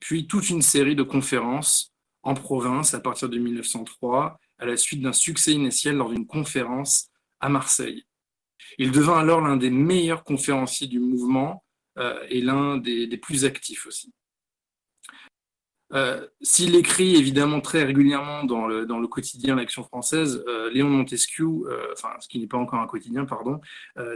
puis 0.00 0.26
toute 0.26 0.48
une 0.48 0.62
série 0.62 0.96
de 0.96 1.02
conférences 1.02 1.91
en 2.22 2.34
province 2.34 2.94
à 2.94 3.00
partir 3.00 3.28
de 3.28 3.38
1903, 3.38 4.38
à 4.58 4.66
la 4.66 4.76
suite 4.76 5.02
d'un 5.02 5.12
succès 5.12 5.52
initial 5.52 5.96
lors 5.96 6.10
d'une 6.10 6.26
conférence 6.26 7.10
à 7.40 7.48
Marseille. 7.48 8.04
Il 8.78 8.92
devint 8.92 9.18
alors 9.18 9.40
l'un 9.40 9.56
des 9.56 9.70
meilleurs 9.70 10.24
conférenciers 10.24 10.86
du 10.86 11.00
mouvement 11.00 11.64
euh, 11.98 12.22
est 12.30 12.40
l'un 12.40 12.78
des, 12.78 13.16
plus 13.18 13.44
actifs 13.44 13.86
aussi. 13.86 14.12
Euh, 15.92 16.26
s'il 16.40 16.74
écrit 16.74 17.16
évidemment 17.16 17.60
très 17.60 17.84
régulièrement 17.84 18.44
dans 18.44 18.66
le, 18.66 18.86
dans 18.86 18.98
le 18.98 19.06
quotidien 19.06 19.56
L'Action 19.56 19.82
française, 19.82 20.42
euh, 20.48 20.70
Léon 20.70 20.88
Montesquieu, 20.88 21.46
enfin 21.92 22.14
ce 22.20 22.28
qui 22.28 22.38
n'est 22.38 22.46
pas 22.46 22.56
encore 22.56 22.80
un 22.80 22.86
quotidien, 22.86 23.26
pardon, 23.26 23.60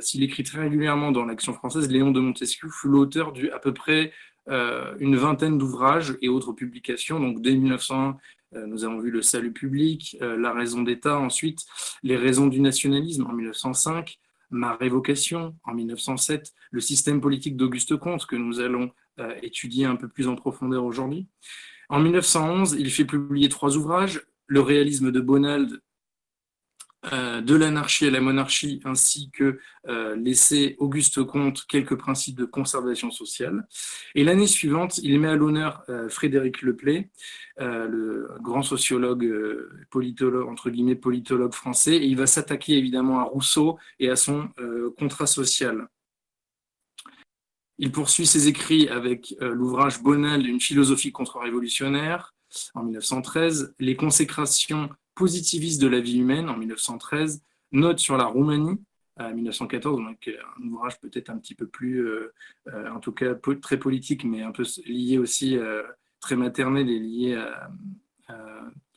s'il 0.01 0.23
écrit 0.23 0.43
très 0.43 0.61
régulièrement 0.61 1.13
dans 1.13 1.27
l'Action 1.27 1.53
française, 1.53 1.91
Léon 1.91 2.13
de 2.13 2.21
Montesquieu 2.21 2.71
fut 2.71 2.89
l'auteur 2.89 3.33
du 3.33 3.51
à 3.51 3.59
peu 3.59 3.75
près 3.75 4.13
une 4.49 5.17
vingtaine 5.17 5.59
d'ouvrages 5.59 6.17
et 6.23 6.29
autres 6.29 6.53
publications. 6.53 7.19
Donc 7.19 7.43
dès 7.43 7.57
1901, 7.57 8.67
nous 8.67 8.85
avons 8.85 9.01
vu 9.01 9.11
Le 9.11 9.23
Salut 9.23 9.53
public, 9.53 10.17
La 10.21 10.53
raison 10.53 10.83
d'État, 10.83 11.19
ensuite 11.19 11.61
Les 12.03 12.17
raisons 12.17 12.47
du 12.47 12.61
nationalisme 12.61 13.27
en 13.27 13.33
1905, 13.33 14.19
Ma 14.51 14.77
révocation 14.77 15.57
en 15.65 15.75
1907, 15.75 16.53
le 16.71 16.81
système 16.81 17.21
politique 17.21 17.57
d'Auguste 17.57 17.97
Comte 17.97 18.27
que 18.27 18.37
nous 18.37 18.61
allons 18.61 18.93
euh, 19.19 19.35
étudier 19.43 19.87
un 19.87 19.97
peu 19.97 20.09
plus 20.09 20.29
en 20.29 20.37
profondeur 20.37 20.85
aujourd'hui. 20.85 21.27
En 21.89 21.99
1911, 22.01 22.77
il 22.79 22.91
fait 22.91 23.05
publier 23.05 23.49
trois 23.49 23.77
ouvrages, 23.77 24.21
Le 24.47 24.61
réalisme 24.61 25.11
de 25.11 25.21
Bonald 25.21 25.73
euh, 25.73 25.81
de 27.05 27.55
l'anarchie 27.55 28.07
à 28.07 28.11
la 28.11 28.21
monarchie, 28.21 28.81
ainsi 28.85 29.31
que 29.31 29.61
euh, 29.89 30.17
l'essai 30.17 30.75
Auguste 30.79 31.23
Comte, 31.25 31.65
quelques 31.69 31.97
principes 31.97 32.37
de 32.37 32.45
conservation 32.45 33.11
sociale. 33.11 33.67
Et 34.15 34.25
l'année 34.25 34.47
suivante, 34.47 34.99
il 34.99 35.21
met 35.21 35.29
à 35.29 35.37
l'honneur 35.37 35.85
euh, 35.89 36.09
Frédéric 36.09 36.63
Leplay, 36.63 37.11
le 37.59 38.29
grand 38.41 38.63
sociologue, 38.63 39.27
politologue, 39.91 40.49
entre 40.49 40.69
guillemets, 40.69 40.95
politologue 40.95 41.55
français, 41.55 41.97
et 41.97 42.05
il 42.05 42.17
va 42.17 42.27
s'attaquer 42.27 42.77
évidemment 42.77 43.21
à 43.21 43.23
Rousseau 43.23 43.79
et 43.99 44.11
à 44.11 44.17
son 44.17 44.51
contrat 44.99 45.27
social. 45.27 45.89
Il 47.79 47.93
poursuit 47.93 48.27
ses 48.27 48.49
écrits 48.49 48.89
avec 48.91 49.35
l'ouvrage 49.41 50.03
Bonald, 50.03 50.45
Une 50.45 50.61
philosophie 50.61 51.13
contre-révolutionnaire, 51.13 52.35
en 52.75 52.83
1913, 52.83 53.75
Les 53.79 53.97
consécrations 53.97 54.91
positiviste 55.17 55.83
de 55.83 55.89
la 55.89 55.99
vie 55.99 56.21
humaine 56.21 56.49
en 56.49 56.57
1913, 56.57 57.43
Note 57.73 57.99
sur 57.99 58.17
la 58.17 58.27
Roumanie 58.27 58.79
en 59.19 59.35
1914, 59.35 59.99
donc 59.99 60.29
euh, 60.29 60.37
un 60.61 60.69
ouvrage 60.69 61.01
peut-être 61.01 61.31
un 61.31 61.39
petit 61.39 61.55
peu 61.55 61.67
plus, 61.67 62.07
euh, 62.07 62.33
euh, 62.69 62.91
en 62.91 63.01
tout 63.01 63.13
cas 63.13 63.35
très 63.61 63.79
politique, 63.79 64.25
mais 64.25 64.43
un 64.43 64.53
peu 64.53 64.65
lié 64.85 65.19
aussi, 65.19 65.59
très 66.21 66.37
maternel 66.37 66.89
et 66.89 66.99
lié 66.99 67.35
à, 67.35 67.71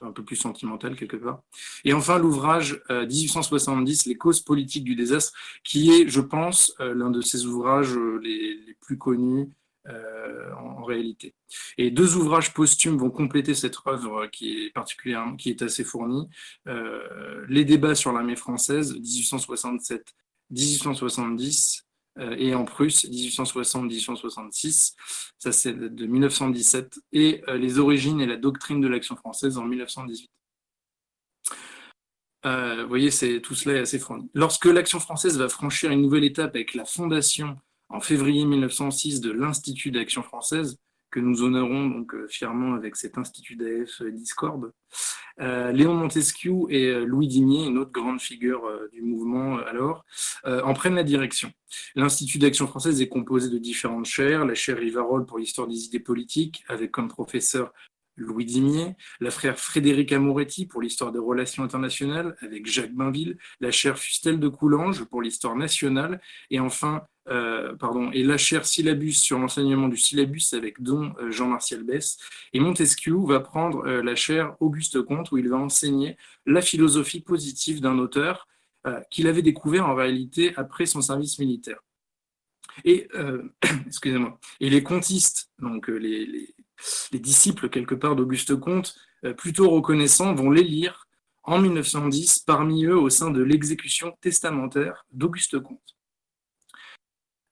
un 0.01 0.11
peu 0.11 0.23
plus 0.23 0.38
sentimental 0.38 0.95
quelque 0.95 1.17
part. 1.17 1.43
Et 1.83 1.93
enfin 1.93 2.17
l'ouvrage 2.17 2.81
1870, 2.89 4.05
Les 4.05 4.15
causes 4.15 4.41
politiques 4.41 4.83
du 4.83 4.95
désastre, 4.95 5.38
qui 5.63 5.91
est, 5.91 6.07
je 6.07 6.21
pense, 6.21 6.73
l'un 6.79 7.11
de 7.11 7.21
ses 7.21 7.45
ouvrages 7.45 7.95
les, 8.23 8.75
plus 8.81 8.97
connus 8.97 9.49
euh, 9.89 10.51
en, 10.53 10.84
réalité. 10.84 11.36
Et 11.77 11.91
deux 11.91 12.15
ouvrages 12.15 12.53
posthumes 12.53 12.98
vont 12.98 13.12
compléter 13.12 13.53
cette 13.53 13.75
œuvre 13.86 14.27
qui 14.27 14.65
est 14.65 14.69
particulièrement, 14.72 15.36
qui 15.36 15.50
est 15.50 15.62
assez 15.62 15.84
fournie. 15.84 16.29
Euh, 16.67 17.46
les 17.48 17.65
débats 17.65 17.96
sur 17.96 18.12
l'armée 18.12 18.36
française, 18.36 18.96
1867-1870, 18.96 21.84
euh, 22.17 22.36
et 22.38 22.55
en 22.55 22.65
Prusse, 22.65 23.05
1860-1866. 23.05 24.96
Ça, 25.38 25.51
c'est 25.51 25.74
de 25.74 26.05
1917. 26.05 27.00
Et 27.13 27.41
les 27.48 27.79
origines 27.79 28.22
et 28.22 28.25
la 28.25 28.38
doctrine 28.38 28.81
de 28.81 28.88
l'action 28.88 29.15
française 29.15 29.58
en 29.58 29.65
1918. 29.65 30.29
vous 32.43 32.88
voyez, 32.88 33.10
tout 33.41 33.55
cela 33.55 33.77
est 33.77 33.81
assez 33.81 34.00
fourni. 34.00 34.29
Lorsque 34.34 34.65
l'action 34.65 35.00
française 35.00 35.38
va 35.38 35.50
franchir 35.50 35.91
une 35.91 36.01
nouvelle 36.01 36.24
étape 36.24 36.55
avec 36.55 36.74
la 36.74 36.86
fondation 36.86 37.58
en 37.89 38.00
février 38.00 38.46
1906 38.46 39.22
de 39.22 39.31
l'Institut 39.31 39.91
d'action 39.91 40.24
française, 40.24 40.77
que 41.12 41.19
nous 41.19 41.41
honorons 41.41 41.88
donc 41.88 42.13
euh, 42.13 42.27
fièrement 42.27 42.75
avec 42.75 42.96
cet 42.96 43.17
Institut 43.17 43.55
d'AF 43.55 44.01
Discord. 44.13 44.72
Euh, 45.41 45.72
Léon 45.72 45.93
Montesquieu 45.96 46.53
et 46.69 46.88
euh, 46.88 47.05
Louis 47.05 47.27
Dimier, 47.27 47.65
une 47.65 47.77
autre 47.77 47.91
grande 47.91 48.22
figure 48.22 48.69
du 48.91 49.01
mouvement 49.01 49.58
alors, 49.58 50.05
en 50.46 50.74
prennent 50.74 50.96
la 50.96 51.03
direction. 51.03 51.51
L'Institut 51.96 52.39
d'action 52.39 52.67
française 52.67 53.01
est 53.01 53.10
composé 53.10 53.50
de 53.50 53.58
différentes 53.58 54.05
chaires, 54.05 54.46
la 54.46 54.55
chaire 54.55 54.77
Rivarol 54.77 55.25
pour 55.25 55.39
l'histoire 55.39 55.67
des 55.67 55.86
idées 55.86 56.00
politiques, 56.00 56.63
avec 56.67 56.91
comme 56.91 57.08
professeur 57.08 57.74
Louis 58.19 58.46
Dimier, 58.46 58.96
la 59.19 59.31
frère 59.31 59.58
Frédéric 59.58 60.12
Amoretti 60.12 60.65
pour 60.65 60.81
l'histoire 60.81 61.12
des 61.12 61.19
relations 61.19 61.63
internationales 61.63 62.36
avec 62.41 62.65
Jacques 62.65 62.93
Bainville, 62.93 63.38
la 63.62 63.72
chaire 63.72 63.98
Fustel 63.98 64.39
de 64.39 64.48
Coulanges 64.50 65.05
pour 65.05 65.22
l'histoire 65.22 65.55
nationale, 65.55 66.22
et 66.50 66.60
enfin, 66.60 67.03
euh, 67.29 67.75
pardon, 67.75 68.12
et 68.12 68.24
la 68.24 68.38
chaire 68.38 68.65
Syllabus 68.65 69.13
sur 69.13 69.39
l'enseignement 69.39 69.88
du 69.88 69.98
syllabus 69.98 70.53
avec 70.53 70.81
don 70.81 71.13
euh, 71.19 71.31
Jean-Martial 71.31 71.83
Bess. 71.83 72.17
Et 72.53 72.59
Montesquieu 72.59 73.15
va 73.25 73.39
prendre 73.39 73.86
euh, 73.86 74.01
la 74.01 74.15
chaire 74.15 74.55
Auguste 74.59 75.01
Comte 75.01 75.31
où 75.31 75.38
il 75.38 75.50
va 75.50 75.57
enseigner 75.57 76.17
la 76.45 76.62
philosophie 76.62 77.21
positive 77.21 77.81
d'un 77.81 77.98
auteur 77.98 78.48
qu'il 79.12 79.27
avait 79.27 79.41
découvert 79.41 79.88
en 79.88 79.93
réalité 79.93 80.53
après 80.55 80.86
son 80.86 81.01
service 81.01 81.38
militaire. 81.38 81.79
Et, 82.86 83.09
excusez-moi, 83.86 84.39
et 84.62 84.69
les 84.69 84.81
contistes, 84.81 85.51
donc 85.59 85.89
les 85.89 86.55
les 87.12 87.19
disciples 87.19 87.69
quelque 87.69 87.95
part 87.95 88.15
d'Auguste 88.15 88.55
Comte, 88.55 88.95
euh, 89.25 89.33
plutôt 89.33 89.69
reconnaissants, 89.69 90.33
vont 90.33 90.51
les 90.51 90.63
lire 90.63 91.07
en 91.43 91.59
1910 91.59 92.39
parmi 92.39 92.86
eux 92.86 92.98
au 92.98 93.09
sein 93.09 93.31
de 93.31 93.41
l'exécution 93.41 94.15
testamentaire 94.21 95.05
d'Auguste 95.12 95.59
Comte. 95.59 95.98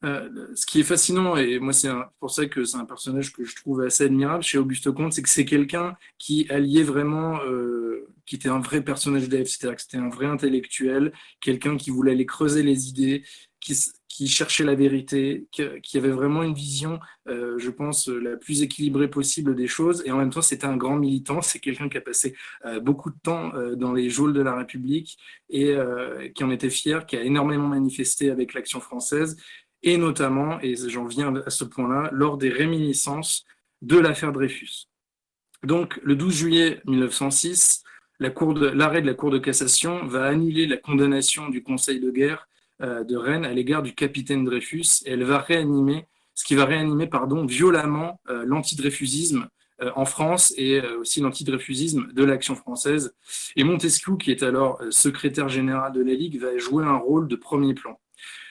Euh, 0.03 0.29
ce 0.53 0.67
qui 0.67 0.79
est 0.79 0.83
fascinant, 0.83 1.37
et 1.37 1.57
moi 1.57 1.73
c'est 1.73 1.89
pour 2.19 2.29
ça 2.29 2.45
que 2.45 2.63
c'est 2.63 2.77
un 2.77 2.85
personnage 2.85 3.33
que 3.33 3.43
je 3.43 3.55
trouve 3.55 3.81
assez 3.81 4.03
admirable 4.03 4.43
chez 4.43 4.59
Auguste 4.59 4.91
Comte, 4.91 5.13
c'est 5.13 5.23
que 5.23 5.29
c'est 5.29 5.45
quelqu'un 5.45 5.95
qui 6.19 6.45
alliait 6.51 6.83
vraiment, 6.83 7.39
euh, 7.41 8.07
qui 8.27 8.35
était 8.35 8.49
un 8.49 8.59
vrai 8.59 8.83
personnage 8.83 9.27
d'Ève, 9.27 9.47
c'est-à-dire 9.47 9.75
que 9.75 9.81
c'était 9.81 9.97
un 9.97 10.09
vrai 10.09 10.27
intellectuel, 10.27 11.13
quelqu'un 11.41 11.77
qui 11.77 11.89
voulait 11.89 12.11
aller 12.11 12.27
creuser 12.27 12.61
les 12.61 12.89
idées, 12.89 13.23
qui, 13.59 14.27
cherchait 14.27 14.63
la 14.63 14.75
vérité, 14.75 15.47
qui, 15.51 15.97
avait 15.97 16.11
vraiment 16.11 16.41
une 16.41 16.53
vision, 16.53 16.99
euh, 17.27 17.57
je 17.59 17.69
pense, 17.69 18.07
la 18.07 18.37
plus 18.37 18.61
équilibrée 18.61 19.09
possible 19.09 19.55
des 19.55 19.67
choses. 19.67 20.03
Et 20.05 20.11
en 20.11 20.17
même 20.17 20.29
temps, 20.29 20.41
c'était 20.41 20.65
un 20.65 20.77
grand 20.77 20.95
militant. 20.95 21.41
C'est 21.41 21.59
quelqu'un 21.59 21.89
qui 21.89 21.97
a 21.97 22.01
passé 22.01 22.35
beaucoup 22.81 23.11
de 23.11 23.17
temps 23.21 23.51
dans 23.75 23.93
les 23.93 24.09
geôles 24.09 24.33
de 24.33 24.41
la 24.41 24.55
République 24.55 25.17
et 25.49 25.75
qui 26.33 26.43
en 26.43 26.49
était 26.49 26.69
fier, 26.69 27.05
qui 27.05 27.17
a 27.17 27.21
énormément 27.21 27.67
manifesté 27.67 28.31
avec 28.31 28.53
l'Action 28.53 28.79
française, 28.79 29.37
et 29.83 29.97
notamment, 29.97 30.59
et 30.61 30.75
j'en 30.75 31.05
viens 31.05 31.35
à 31.45 31.49
ce 31.49 31.63
point-là, 31.63 32.09
lors 32.11 32.37
des 32.37 32.49
réminiscences 32.49 33.45
de 33.81 33.97
l'affaire 33.97 34.31
Dreyfus. 34.31 34.87
Donc, 35.63 35.99
le 36.03 36.15
12 36.15 36.35
juillet 36.35 36.81
1906, 36.85 37.83
l'arrêt 38.19 39.01
de, 39.01 39.07
la 39.07 39.13
Cour 39.13 39.31
de 39.31 39.37
cassation 39.37 40.05
va 40.05 40.25
annuler 40.25 40.67
la 40.67 40.77
condamnation 40.77 41.49
du 41.49 41.63
Conseil 41.63 41.99
de 41.99 42.11
guerre 42.11 42.47
euh, 42.81 43.03
de 43.03 43.15
Rennes 43.15 43.45
à 43.45 43.53
l'égard 43.53 43.83
du 43.83 43.93
capitaine 43.93 44.43
Dreyfus. 44.45 45.03
Et 45.05 45.15
va 45.15 45.39
réanimer, 45.39 46.05
ce 46.35 46.43
qui 46.43 46.55
va 46.55 46.65
réanimer 46.65 47.07
pardon, 47.07 47.45
violemment 47.45 48.19
euh, 48.29 48.43
l'antidreyfusisme 48.45 49.47
euh, 49.81 49.91
en 49.95 50.05
France 50.05 50.53
et 50.57 50.81
aussi 50.81 51.21
l'antidreyfusisme 51.21 52.11
de 52.13 52.23
l'action 52.23 52.55
française. 52.55 53.15
Et 53.55 53.63
Montesquieu, 53.63 54.15
qui 54.17 54.31
est 54.31 54.43
alors 54.43 54.81
secrétaire 54.89 55.49
général 55.49 55.91
de 55.93 56.03
la 56.03 56.13
Ligue, 56.13 56.39
va 56.39 56.57
jouer 56.57 56.85
un 56.85 56.97
rôle 56.97 57.27
de 57.27 57.35
premier 57.35 57.73
plan. 57.73 57.99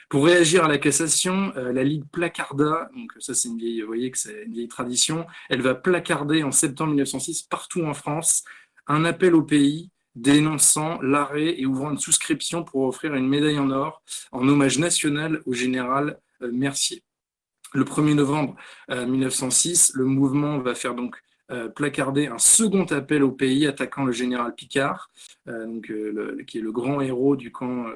Pour 0.09 0.27
réagir 0.27 0.65
à 0.65 0.69
la 0.69 0.79
cassation, 0.79 1.53
la 1.57 1.83
Ligue 1.83 2.05
placarda, 2.13 2.89
donc 2.95 3.13
ça 3.19 3.35
c'est 3.35 3.49
une 3.49 3.59
vieille, 3.59 3.81
vous 3.81 3.89
voyez 3.89 4.11
que 4.13 4.19
c'est 4.19 4.45
une 4.45 4.53
vieille 4.53 4.69
tradition, 4.69 5.27
elle 5.49 5.63
va 5.63 5.75
placarder 5.75 6.45
en 6.45 6.53
septembre 6.53 6.91
1906 6.91 7.43
partout 7.43 7.85
en 7.85 7.93
France 7.93 8.45
un 8.87 9.05
appel 9.05 9.35
au 9.35 9.43
pays 9.43 9.91
dénonçant 10.15 11.01
l'arrêt 11.03 11.61
et 11.61 11.67
ouvrant 11.67 11.91
une 11.91 11.99
souscription 11.99 12.63
pour 12.63 12.85
offrir 12.85 13.15
une 13.15 13.29
médaille 13.29 13.59
en 13.59 13.71
or 13.71 14.01
en 14.31 14.49
hommage 14.49 14.79
national 14.79 15.43
au 15.45 15.53
général 15.53 16.21
Mercier. 16.41 17.03
Le 17.75 17.85
1er 17.85 18.15
novembre 18.15 18.55
1906, 18.89 19.93
le 19.95 20.05
mouvement 20.05 20.59
va 20.61 20.75
faire 20.77 20.95
donc 20.95 21.17
euh, 21.53 21.69
placarder 21.69 22.27
un 22.27 22.39
second 22.39 22.87
appel 22.87 23.23
au 23.23 23.31
pays 23.31 23.69
attaquant 23.69 24.05
le 24.05 24.11
général 24.11 24.53
Picard, 24.57 25.13
euh, 25.47 25.65
donc, 25.65 25.91
euh, 25.91 26.43
qui 26.45 26.59
est 26.59 26.61
le 26.61 26.73
grand 26.73 27.01
héros 27.01 27.37
du 27.37 27.53
camp, 27.53 27.87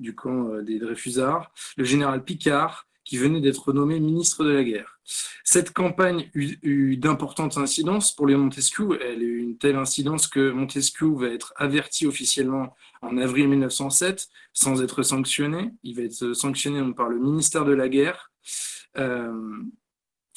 du 0.00 0.16
camp 0.16 0.48
des 0.62 0.80
Dreyfusards, 0.80 1.52
le 1.76 1.84
général 1.84 2.24
Picard, 2.24 2.88
qui 3.04 3.16
venait 3.16 3.40
d'être 3.40 3.72
nommé 3.72 4.00
ministre 4.00 4.44
de 4.44 4.50
la 4.50 4.64
guerre. 4.64 4.98
Cette 5.44 5.72
campagne 5.72 6.28
eut, 6.34 6.96
d'importantes 6.96 7.56
incidences 7.56 8.12
pour 8.12 8.26
les 8.26 8.36
Montesquieu. 8.36 8.98
Elle 9.00 9.22
eut 9.22 9.38
une 9.38 9.56
telle 9.56 9.76
incidence 9.76 10.26
que 10.26 10.50
Montesquieu 10.50 11.14
va 11.14 11.28
être 11.28 11.54
averti 11.56 12.04
officiellement 12.04 12.76
en 13.00 13.16
avril 13.16 13.48
1907 13.48 14.28
sans 14.52 14.82
être 14.82 15.04
sanctionné. 15.04 15.70
Il 15.84 15.94
va 15.94 16.02
être 16.02 16.34
sanctionné 16.34 16.82
par 16.94 17.08
le 17.08 17.18
ministère 17.18 17.64
de 17.64 17.72
la 17.72 17.88
guerre. 17.88 18.32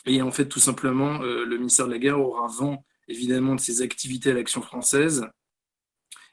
Et 0.06 0.22
en 0.22 0.32
fait, 0.32 0.48
tout 0.48 0.60
simplement, 0.60 1.22
euh, 1.22 1.46
le 1.46 1.58
ministère 1.58 1.88
de 1.88 1.92
la 1.92 2.00
Guerre 2.00 2.20
aura 2.20 2.48
vent 2.48 2.86
évidemment 3.08 3.56
de 3.56 3.60
ses 3.60 3.82
activités 3.82 4.32
à 4.32 4.34
l'action 4.34 4.62
française, 4.62 5.28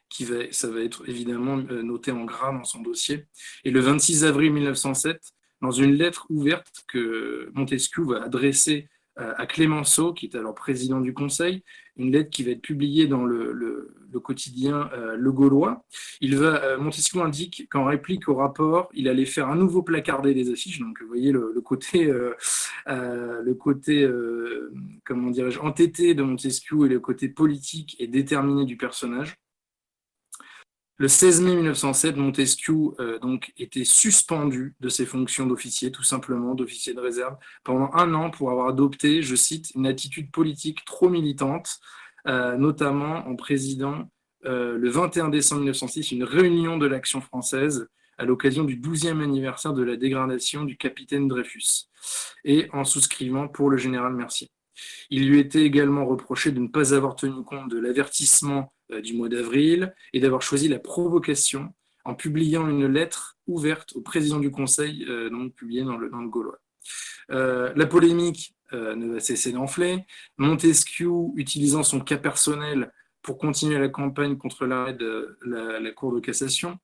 qui 0.09 0.25
va, 0.25 0.51
ça 0.53 0.71
va 0.71 0.81
être 0.81 1.09
évidemment 1.09 1.59
euh, 1.59 1.83
noté 1.83 2.13
en 2.13 2.25
gras 2.25 2.53
dans 2.53 2.65
son 2.65 2.81
dossier. 2.81 3.27
Et 3.65 3.71
le 3.71 3.81
26 3.81 4.25
avril 4.25 4.53
1907, 4.53 5.21
dans 5.61 5.73
une 5.73 5.93
lettre 5.93 6.27
ouverte 6.31 6.85
que 6.87 7.51
Montesquieu 7.55 8.05
va 8.05 8.23
adresser 8.23 8.89
à 9.17 9.47
Clémenceau, 9.47 10.15
qui 10.15 10.27
est 10.27 10.37
alors 10.37 10.55
président 10.55 11.01
du 11.01 11.13
Conseil, 11.13 11.65
une 11.99 12.13
lettre 12.13 12.31
qui 12.31 12.43
va 12.45 12.53
être 12.53 12.63
publiée 12.63 13.07
dans 13.07 13.25
le, 13.25 13.95
quotidien 14.23 14.91
euh, 14.95 15.17
Le 15.17 15.33
Gaulois. 15.33 15.85
Euh, 16.23 16.79
Montesquieu 16.79 17.21
indique 17.21 17.69
qu'en 17.71 17.85
réplique 17.85 18.29
au 18.29 18.35
rapport, 18.35 18.89
il 18.95 19.09
allait 19.09 19.25
faire 19.25 19.49
un 19.49 19.57
nouveau 19.57 19.83
placardé 19.83 20.35
des 20.35 20.51
affiches. 20.51 20.81
Donc, 20.81 21.01
vous 21.01 21.09
voyez 21.09 21.31
le, 21.31 21.53
côté, 21.61 22.13
le 22.87 23.53
côté 23.55 24.09
comment 25.05 25.31
dirais-je, 25.31 25.61
entêté 25.61 26.15
de 26.15 26.23
Montesquieu 26.23 26.87
et 26.87 26.89
le 26.89 27.01
côté 27.01 27.29
politique 27.29 27.97
et 27.99 28.07
déterminé 28.07 28.65
du 28.65 28.77
personnage. 28.77 29.37
Le 31.01 31.07
16 31.07 31.43
mai 31.43 31.55
1907, 31.55 32.17
Montesquieu 32.17 32.75
euh, 32.99 33.21
donc 33.21 33.53
était 33.57 33.85
suspendu 33.85 34.75
de 34.81 34.89
ses 34.89 35.07
fonctions 35.07 35.47
d'officier, 35.47 35.93
tout 35.93 36.03
simplement 36.03 36.57
d'officier 36.57 36.93
de 36.93 36.99
réserve, 36.99 37.37
pendant 37.63 37.91
un 37.95 38.15
an 38.15 38.31
pour 38.31 38.51
avoir 38.51 38.67
adopté, 38.67 39.23
je 39.23 39.37
cite, 39.37 39.71
une 39.77 39.87
attitude 39.87 40.33
politique 40.33 40.85
trop 40.85 41.09
militante, 41.09 41.79
euh, 42.27 42.57
notamment 42.57 43.29
en 43.29 43.37
présidant 43.37 44.11
euh, 44.45 44.77
le 44.77 44.91
21 44.91 45.29
décembre 45.29 45.61
1906 45.61 46.11
une 46.11 46.25
réunion 46.25 46.79
de 46.79 46.87
l'Action 46.87 47.21
française 47.21 47.89
à 48.19 48.25
l'occasion 48.25 48.65
du 48.65 48.77
12e 48.77 49.23
anniversaire 49.23 49.75
de 49.75 49.85
la 49.85 49.95
dégradation 49.95 50.65
du 50.65 50.77
capitaine 50.77 51.29
Dreyfus, 51.29 51.87
et 52.45 52.69
en 52.73 52.83
souscrivant 52.83 53.47
pour 53.47 53.71
le 53.71 53.77
général 53.77 54.15
Mercier. 54.15 54.51
Il 55.11 55.29
lui 55.29 55.39
était 55.39 55.63
également 55.63 56.07
reproché 56.07 56.51
de 56.51 56.59
ne 56.59 56.67
pas 56.67 56.93
avoir 56.93 57.15
tenu 57.15 57.45
compte 57.45 57.71
de 57.71 57.79
l'avertissement 57.79 58.73
du 59.03 59.15
mois 59.15 59.29
d'avril 59.29 59.95
et 60.13 60.21
d'avoir 60.21 60.43
choisi 60.43 60.69
la 60.69 60.79
provocation 60.79 61.73
en 62.05 62.15
publiant 62.15 62.69
une 62.69 62.87
lettre 62.87 63.37
ouverte 63.47 63.95
au 63.95 64.01
président 64.01 64.39
du 64.39 64.51
Conseil, 64.51 65.05
euh, 65.09 65.29
donc 65.29 65.55
publiée 65.55 65.85
dans 65.85 65.99
le, 65.99 66.09
Gaulois. 66.29 66.59
Euh, 67.31 67.73
la 67.77 67.87
polémique 67.87 68.55
ne 68.73 69.15
va 69.15 69.21
cesser 69.21 69.53
d'enfler. 69.53 70.05
Montesquieu, 70.37 71.09
utilisant 71.37 71.83
son 71.83 72.01
cas 72.01 72.19
personnel 72.19 72.93
pour 73.23 73.39
continuer 73.39 73.79
la 73.79 73.89
campagne 73.89 74.37
contre 74.37 74.67
l'arrêt 74.67 74.93
de 74.93 75.39
la, 75.43 75.91
Cour 75.93 76.15
de 76.15 76.21
cassation. 76.21 76.79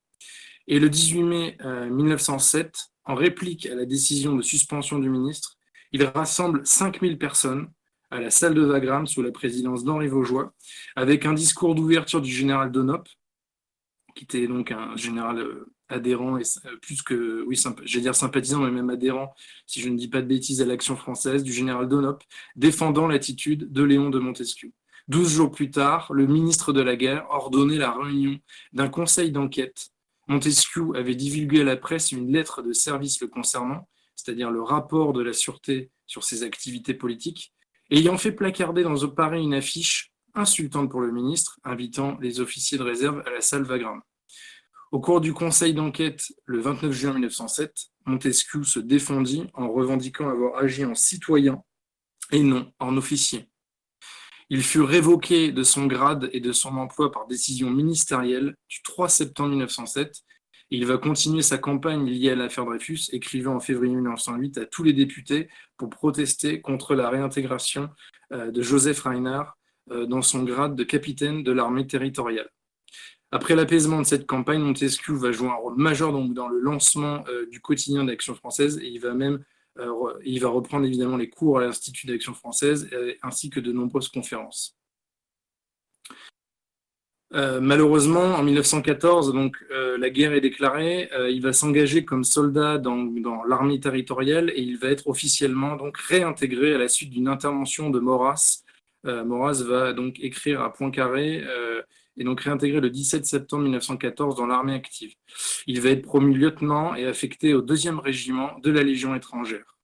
Et 0.66 0.78
le 0.78 0.88
18 0.88 1.22
mai 1.22 1.58
1907, 1.90 2.74
en 3.04 3.14
réplique 3.14 3.66
à 3.66 3.74
la 3.74 3.84
décision 3.84 4.34
de 4.34 4.40
suspension 4.40 4.98
du 4.98 5.10
ministre, 5.10 5.58
il 5.92 6.04
rassemble 6.04 6.62
5000 6.64 7.18
personnes 7.18 7.68
à 8.14 8.20
la 8.20 8.30
salle 8.30 8.54
de 8.54 8.64
Wagram 8.64 9.08
sous 9.08 9.22
la 9.22 9.32
présidence 9.32 9.82
d'Henri 9.82 10.06
Vaugeois, 10.06 10.54
avec 10.94 11.26
un 11.26 11.34
discours 11.34 11.74
d'ouverture 11.74 12.20
du 12.20 12.30
général 12.30 12.70
Donop, 12.70 13.08
qui 14.14 14.22
était 14.22 14.46
donc 14.46 14.70
un 14.70 14.96
général 14.96 15.40
euh, 15.40 15.72
adhérent 15.88 16.38
et 16.38 16.44
euh, 16.66 16.76
plus 16.80 17.02
que, 17.02 17.42
oui, 17.48 17.60
j'allais 17.82 18.02
dire 18.02 18.14
sympathisant, 18.14 18.60
mais 18.60 18.70
même 18.70 18.88
adhérent, 18.88 19.34
si 19.66 19.80
je 19.80 19.88
ne 19.88 19.96
dis 19.96 20.06
pas 20.06 20.22
de 20.22 20.28
bêtises, 20.28 20.62
à 20.62 20.64
l'action 20.64 20.94
française, 20.94 21.42
du 21.42 21.52
général 21.52 21.88
Donop, 21.88 22.22
défendant 22.54 23.08
l'attitude 23.08 23.72
de 23.72 23.82
Léon 23.82 24.10
de 24.10 24.20
Montesquieu. 24.20 24.70
Douze 25.08 25.34
jours 25.34 25.50
plus 25.50 25.72
tard, 25.72 26.12
le 26.12 26.28
ministre 26.28 26.72
de 26.72 26.80
la 26.80 26.94
Guerre 26.94 27.26
ordonnait 27.30 27.78
la 27.78 27.90
réunion 27.90 28.38
d'un 28.72 28.88
conseil 28.88 29.32
d'enquête. 29.32 29.88
Montesquieu 30.28 30.90
avait 30.94 31.16
divulgué 31.16 31.62
à 31.62 31.64
la 31.64 31.76
presse 31.76 32.12
une 32.12 32.32
lettre 32.32 32.62
de 32.62 32.72
service 32.72 33.20
le 33.20 33.26
concernant, 33.26 33.88
c'est-à-dire 34.14 34.52
le 34.52 34.62
rapport 34.62 35.12
de 35.12 35.20
la 35.20 35.32
sûreté 35.32 35.90
sur 36.06 36.22
ses 36.22 36.44
activités 36.44 36.94
politiques, 36.94 37.52
ayant 37.90 38.18
fait 38.18 38.32
placarder 38.32 38.82
dans 38.82 39.08
Paris 39.08 39.42
une 39.42 39.54
affiche 39.54 40.12
insultante 40.34 40.90
pour 40.90 41.00
le 41.00 41.12
ministre, 41.12 41.58
invitant 41.64 42.18
les 42.20 42.40
officiers 42.40 42.78
de 42.78 42.82
réserve 42.82 43.22
à 43.26 43.30
la 43.30 43.40
salle 43.40 43.64
Wagram. 43.64 44.00
Au 44.92 45.00
cours 45.00 45.20
du 45.20 45.32
conseil 45.32 45.74
d'enquête 45.74 46.22
le 46.44 46.60
29 46.60 46.92
juin 46.92 47.12
1907, 47.14 47.72
Montesquieu 48.06 48.62
se 48.62 48.78
défendit 48.78 49.46
en 49.54 49.72
revendiquant 49.72 50.28
avoir 50.28 50.58
agi 50.58 50.84
en 50.84 50.94
citoyen 50.94 51.62
et 52.30 52.42
non 52.42 52.72
en 52.78 52.96
officier. 52.96 53.48
Il 54.50 54.62
fut 54.62 54.82
révoqué 54.82 55.52
de 55.52 55.62
son 55.62 55.86
grade 55.86 56.28
et 56.32 56.40
de 56.40 56.52
son 56.52 56.76
emploi 56.76 57.10
par 57.10 57.26
décision 57.26 57.70
ministérielle 57.70 58.54
du 58.68 58.82
3 58.82 59.08
septembre 59.08 59.50
1907 59.50 60.22
il 60.70 60.86
va 60.86 60.98
continuer 60.98 61.42
sa 61.42 61.58
campagne 61.58 62.06
liée 62.06 62.30
à 62.30 62.34
l'affaire 62.34 62.64
Dreyfus, 62.64 63.10
écrivant 63.12 63.56
en 63.56 63.60
février 63.60 63.94
1908 63.94 64.58
à 64.58 64.66
tous 64.66 64.82
les 64.82 64.92
députés 64.92 65.48
pour 65.76 65.90
protester 65.90 66.60
contre 66.60 66.94
la 66.94 67.10
réintégration 67.10 67.90
euh, 68.32 68.50
de 68.50 68.62
Joseph 68.62 69.02
Reinhardt 69.02 69.52
euh, 69.90 70.06
dans 70.06 70.22
son 70.22 70.42
grade 70.42 70.74
de 70.74 70.84
capitaine 70.84 71.42
de 71.42 71.52
l'armée 71.52 71.86
territoriale. 71.86 72.48
Après 73.30 73.54
l'apaisement 73.54 74.00
de 74.00 74.06
cette 74.06 74.26
campagne, 74.26 74.60
Montesquieu 74.60 75.14
va 75.14 75.32
jouer 75.32 75.48
un 75.48 75.54
rôle 75.54 75.76
majeur 75.76 76.12
dans 76.12 76.48
le 76.48 76.58
lancement 76.58 77.24
euh, 77.28 77.46
du 77.50 77.60
quotidien 77.60 78.04
d'Action 78.04 78.34
française 78.34 78.78
et 78.82 78.88
il 78.88 79.00
va 79.00 79.14
même 79.14 79.44
il 80.24 80.38
va 80.38 80.50
reprendre 80.50 80.86
évidemment 80.86 81.16
les 81.16 81.28
cours 81.28 81.58
à 81.58 81.62
l'Institut 81.62 82.06
d'Action 82.06 82.32
française 82.32 82.88
ainsi 83.22 83.50
que 83.50 83.58
de 83.58 83.72
nombreuses 83.72 84.08
conférences. 84.08 84.76
Euh, 87.34 87.60
malheureusement, 87.60 88.36
en 88.36 88.44
1914, 88.44 89.32
donc 89.32 89.56
euh, 89.72 89.98
la 89.98 90.08
guerre 90.08 90.34
est 90.34 90.40
déclarée. 90.40 91.10
Euh, 91.12 91.30
il 91.30 91.42
va 91.42 91.52
s'engager 91.52 92.04
comme 92.04 92.22
soldat 92.22 92.78
dans, 92.78 93.10
l'armée 93.48 93.80
territoriale 93.80 94.50
et 94.54 94.62
il 94.62 94.78
va 94.78 94.88
être 94.88 95.08
officiellement 95.08 95.74
donc 95.74 95.98
réintégré 95.98 96.74
à 96.74 96.78
la 96.78 96.88
suite 96.88 97.10
d'une 97.10 97.28
intervention 97.28 97.90
de 97.90 97.98
Maurras. 97.98 98.60
Maurras 99.04 99.62
va 99.62 99.92
donc 99.92 100.18
écrire 100.20 100.62
à 100.62 100.72
Poincaré 100.72 101.44
et 102.16 102.24
donc 102.24 102.40
réintégré 102.40 102.80
le 102.80 102.88
17 102.88 103.26
septembre 103.26 103.64
1914 103.64 104.34
dans 104.34 104.46
l'armée 104.46 104.72
active. 104.72 105.12
Il 105.66 105.82
va 105.82 105.90
être 105.90 106.00
promu 106.00 106.32
lieutenant 106.32 106.94
et 106.94 107.04
affecté 107.04 107.52
au 107.52 107.60
deuxième 107.60 107.98
régiment 107.98 108.58
de 108.60 108.70
la 108.70 108.82
Légion 108.82 109.14
étrangère. 109.14 109.76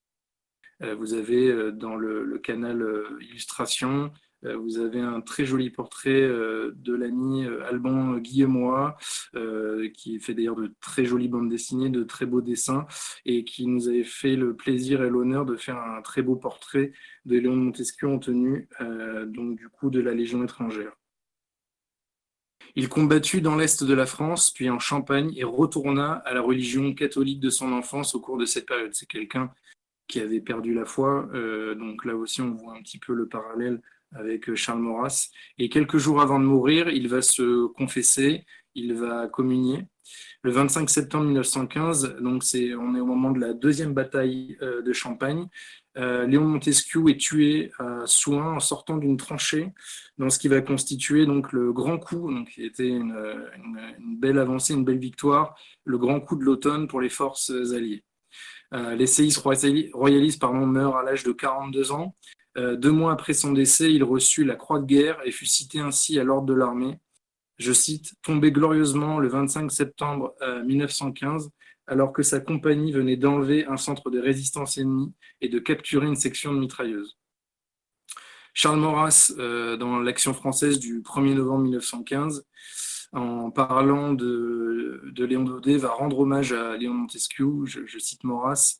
vous 0.97 1.13
avez 1.13 1.71
dans 1.73 1.97
le, 1.97 2.39
canal 2.39 2.83
illustration 3.21 4.11
vous 4.43 4.79
avez 4.79 5.01
un 5.01 5.21
très 5.21 5.45
joli 5.45 5.71
portrait 5.71 6.23
euh, 6.23 6.73
de 6.77 6.95
l'ami 6.95 7.45
euh, 7.45 7.67
Alban 7.67 8.17
Guillemois, 8.19 8.97
qui 9.95 10.19
fait 10.21 10.35
d'ailleurs 10.35 10.57
de 10.57 10.73
très 10.81 11.05
jolies 11.05 11.29
bandes 11.29 11.51
dessinées, 11.51 11.91
de 11.91 12.05
très 12.05 12.27
beaux 12.27 12.41
dessins, 12.41 12.87
et 13.25 13.45
qui 13.45 13.67
nous 13.67 13.89
avait 13.89 14.05
fait 14.05 14.37
le 14.37 14.55
plaisir 14.55 15.03
et 15.03 15.11
l'honneur 15.11 15.45
de 15.45 15.57
faire 15.57 15.79
un 15.79 16.01
très 16.03 16.23
beau 16.23 16.37
portrait 16.37 16.93
de 17.27 17.39
Léon 17.39 17.57
de 17.57 17.63
Montesquieu 17.63 18.09
en 18.09 18.19
tenue, 18.19 18.69
donc 19.27 19.57
du 19.57 19.69
coup 19.69 19.91
de 19.91 20.01
la 20.01 20.15
Légion 20.15 20.43
étrangère. 20.43 20.93
Il 22.77 22.89
combattit 22.89 23.41
dans 23.41 23.57
l'Est 23.57 23.83
de 23.85 23.95
la 23.95 24.07
France, 24.07 24.53
puis 24.53 24.71
en 24.71 24.79
Champagne, 24.79 25.33
et 25.37 25.45
retourna 25.45 26.15
à 26.25 26.35
la 26.35 26.41
religion 26.41 26.95
catholique 26.95 27.41
de 27.41 27.51
son 27.51 27.73
enfance 27.73 28.15
au 28.15 28.21
cours 28.21 28.39
de 28.39 28.47
cette 28.47 28.67
période. 28.67 28.95
C'est 28.95 29.09
quelqu'un 29.09 29.53
qui 30.07 30.21
avait 30.21 30.41
perdu 30.41 30.75
la 30.75 30.85
foi, 30.85 31.29
donc 31.79 32.05
là 32.05 32.17
aussi 32.17 32.41
on 32.41 32.55
voit 32.55 32.77
un 32.77 32.83
petit 32.83 32.99
peu 32.99 33.15
le 33.15 33.29
parallèle 33.29 33.81
avec 34.13 34.49
euh, 34.49 34.57
Charles 34.57 34.81
Maurras. 34.81 35.29
Et 35.59 35.69
quelques 35.69 35.99
jours 35.99 36.21
avant 36.21 36.39
de 36.39 36.45
mourir, 36.45 36.89
il 36.89 37.09
va 37.09 37.23
se 37.23 37.67
confesser, 37.67 38.45
il 38.75 38.95
va 38.95 39.29
communier. 39.29 39.85
Le 40.43 40.51
25 40.51 40.89
septembre 40.89 41.27
1915, 41.27 42.17
donc 42.21 42.43
c'est, 42.43 42.75
on 42.75 42.95
est 42.95 43.01
au 43.01 43.07
moment 43.07 43.31
de 43.31 43.41
la 43.41 43.53
deuxième 43.53 43.93
bataille 43.93 44.57
euh, 44.63 44.83
de 44.83 44.93
Champagne. 44.93 45.47
Euh, 45.99 46.27
Léon 46.27 46.45
Montesquieu 46.45 47.03
est 47.09 47.21
tué 47.21 47.73
à 47.79 48.07
Soin 48.07 48.55
en 48.55 48.61
sortant 48.61 48.97
d'une 48.97 49.17
tranchée 49.17 49.73
dans 50.19 50.31
ce 50.31 50.39
qui 50.39 50.49
va 50.49 50.61
constituer 50.61 51.27
donc 51.27 51.53
le 51.53 51.73
grand 51.73 51.99
coup, 51.99 52.33
donc 52.33 52.49
qui 52.49 52.65
était 52.65 52.89
une, 52.89 53.15
belle 54.19 54.39
avancée, 54.39 54.73
une 54.73 54.85
belle 54.85 54.99
victoire, 54.99 55.57
le 55.85 55.99
grand 55.99 56.21
coup 56.21 56.37
de 56.37 56.45
l'automne 56.45 56.87
pour 56.87 57.01
les 57.01 57.09
forces 57.09 57.51
alliées. 57.51 58.05
L'essayiste 58.73 59.39
royaliste 59.39 60.41
pardon, 60.41 60.65
meurt 60.65 60.97
à 60.97 61.03
l'âge 61.03 61.25
de 61.25 61.33
42 61.33 61.91
ans. 61.91 62.15
Deux 62.57 62.91
mois 62.91 63.13
après 63.13 63.33
son 63.33 63.53
décès, 63.53 63.93
il 63.93 64.03
reçut 64.03 64.45
la 64.45 64.57
croix 64.57 64.81
de 64.81 64.87
guerre 64.87 65.19
et 65.25 65.31
fut 65.31 65.47
cité 65.47 65.79
ainsi 65.81 66.19
à 66.19 66.25
l'ordre 66.25 66.47
de 66.47 66.55
l'armée. 66.55 66.99
Je 67.59 67.73
cite, 67.73 68.15
tombé 68.23 68.51
glorieusement 68.51 69.21
le 69.21 69.29
25 69.29 69.71
septembre 69.71 70.35
1915, 70.65 71.51
alors 71.87 72.13
que 72.13 72.23
sa 72.23 72.41
compagnie 72.41 72.93
venait 72.93 73.17
d'enlever 73.17 73.67
un 73.67 73.77
centre 73.77 74.11
de 74.11 74.19
résistance 74.19 74.79
ennemi 74.79 75.13
et 75.41 75.49
de 75.49 75.59
capturer 75.59 76.07
une 76.07 76.17
section 76.17 76.53
de 76.53 76.59
mitrailleuses. 76.59 77.19
Charles 78.55 78.79
Maurras, 78.79 79.33
euh, 79.39 79.77
dans 79.77 80.01
l'action 80.01 80.35
française 80.35 80.79
du 80.79 81.03
1er 81.03 81.35
novembre 81.35 81.63
1915, 81.65 82.45
en 83.13 83.51
parlant 83.51 84.13
de, 84.13 85.03
Léon 85.17 85.45
Daudet, 85.45 85.77
va 85.77 85.91
rendre 85.91 86.21
hommage 86.21 86.53
à 86.53 86.77
Léon 86.77 86.95
Montesquieu, 86.95 87.65
je, 87.65 87.99
cite 87.99 88.23
Maurras, 88.23 88.80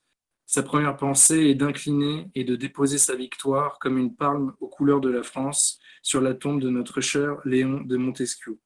sa 0.51 0.65
première 0.65 0.97
pensée 0.97 1.47
est 1.47 1.55
d'incliner 1.55 2.29
et 2.35 2.43
de 2.43 2.57
déposer 2.57 2.99
sa 2.99 3.15
victoire 3.15 3.79
comme 3.79 3.99
une 3.99 4.17
palme 4.17 4.53
aux 4.59 4.67
couleurs 4.67 5.01
de 5.01 5.09
la 5.09 5.23
France 5.23 5.79
sur 6.03 6.21
la 6.21 6.35
tombe 6.35 6.61
de 6.61 6.69
notre 6.69 7.01
cher 7.01 7.37
Léon 7.45 7.83
de 7.83 7.97
Montesquieu. 7.97 8.59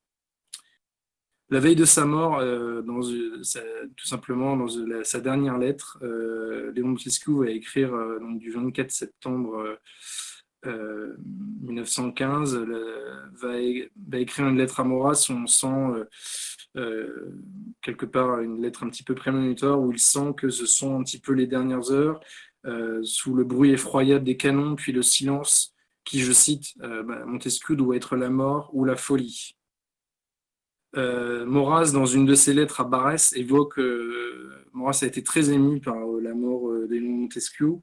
La 1.51 1.61
veille 1.61 1.77
de 1.77 1.85
sa 1.85 2.07
mort, 2.07 2.39
euh, 2.39 2.81
dans, 2.81 3.03
tout 3.03 4.07
simplement 4.07 4.57
dans 4.57 4.67
sa 5.05 5.21
dernière 5.21 5.59
lettre, 5.59 5.99
euh, 6.01 6.73
Léon 6.73 6.89
Montesquieu 6.89 7.35
va 7.35 7.51
écrire 7.51 7.93
du 8.37 8.51
24 8.51 8.91
septembre 8.91 9.79
1915, 10.65 12.65
va, 13.43 14.19
écrire 14.19 14.49
une 14.49 14.57
lettre 14.57 14.81
à 14.81 14.85
Maurras 14.85 15.27
où 15.29 15.35
on 15.35 15.47
sent 15.47 16.07
quelque 17.83 18.07
part 18.07 18.41
une 18.41 18.63
lettre 18.63 18.85
un 18.85 18.91
petit 18.91 19.05
peu 19.05 19.15
prémonitoire 19.15 19.81
où 19.81 19.93
il 19.93 19.99
sent 19.99 20.35
que 20.37 20.49
ce 20.51 20.67
sont 20.67 20.99
un 20.99 21.03
petit 21.03 21.21
peu 21.21 21.33
les 21.33 21.47
dernières 21.47 21.91
heures, 21.91 22.21
sous 23.03 23.35
le 23.35 23.45
bruit 23.45 23.71
effroyable 23.71 24.25
des 24.25 24.37
canons, 24.37 24.75
puis 24.75 24.93
le 24.93 25.03
silence 25.03 25.75
qui, 26.05 26.21
je 26.21 26.33
cite, 26.33 26.77
bah, 26.79 27.25
Montesquieu 27.27 27.77
doit 27.77 27.97
être 27.97 28.17
la 28.17 28.31
mort 28.31 28.71
ou 28.73 28.85
la 28.85 28.97
folie. 28.97 29.57
Euh, 30.97 31.45
Maurras, 31.45 31.93
dans 31.93 32.07
une 32.07 32.27
de 32.27 32.35
ses 32.35 32.55
lettres 32.55 32.81
à 32.81 32.85
Barès, 32.85 33.33
évoque. 33.35 33.79
Euh, 33.79 34.67
Maurras 34.73 35.01
a 35.03 35.07
été 35.07 35.23
très 35.23 35.51
ému 35.51 35.81
par 35.81 35.97
euh, 35.97 36.21
la 36.21 36.35
mort 36.35 36.71
d'Émile 36.89 37.13
Montesquieu. 37.13 37.77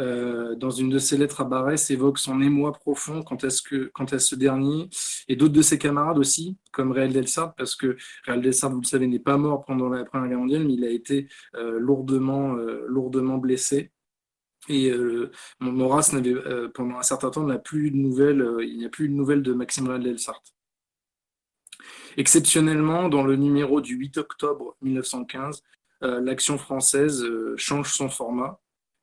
Dans 0.00 0.70
une 0.70 0.88
de 0.90 0.98
ses 0.98 1.16
lettres 1.16 1.42
à 1.42 1.44
Barès, 1.44 1.90
évoque 1.90 2.18
son 2.18 2.40
émoi 2.40 2.72
profond 2.72 3.22
quant 3.22 3.36
à 3.36 3.50
ce, 3.50 4.34
dernier 4.34 4.88
et 5.28 5.36
d'autres 5.36 5.52
de 5.52 5.62
ses 5.62 5.78
camarades 5.78 6.18
aussi, 6.18 6.56
comme 6.72 6.92
Réal 6.92 7.12
Delsart, 7.12 7.54
parce 7.54 7.76
que 7.76 7.96
Réal 8.24 8.40
Delsart, 8.40 8.70
vous 8.70 8.80
le 8.80 8.86
savez, 8.86 9.06
n'est 9.06 9.18
pas 9.18 9.36
mort 9.36 9.64
pendant 9.64 9.88
la 9.88 10.04
Première 10.04 10.28
Guerre 10.28 10.38
mondiale, 10.38 10.64
mais 10.66 10.74
il 10.74 10.84
a 10.84 10.90
été 10.90 11.28
lourdement, 11.54 12.54
lourdement 12.86 13.38
blessé. 13.38 13.92
Et 14.68 14.92
Maurras 15.60 16.14
pendant 16.74 16.98
un 16.98 17.02
certain 17.02 17.30
temps 17.30 17.44
n'a 17.44 17.58
plus 17.58 17.90
de 17.90 17.96
nouvelles. 17.96 18.44
il 18.62 18.78
n'y 18.78 18.86
a 18.86 18.90
plus 18.90 19.08
de 19.08 19.14
nouvelles 19.14 19.42
de 19.42 19.52
Maxime 19.52 19.88
Réal 19.88 20.02
Delsart. 20.02 20.42
Exceptionnellement, 22.16 23.08
dans 23.08 23.22
le 23.22 23.36
numéro 23.36 23.80
du 23.80 23.94
8 23.94 24.18
octobre 24.18 24.76
1915, 24.82 25.62
euh, 26.02 26.20
l'Action 26.20 26.58
française 26.58 27.22
euh, 27.22 27.54
change 27.56 27.92
son 27.92 28.08
format. 28.08 28.60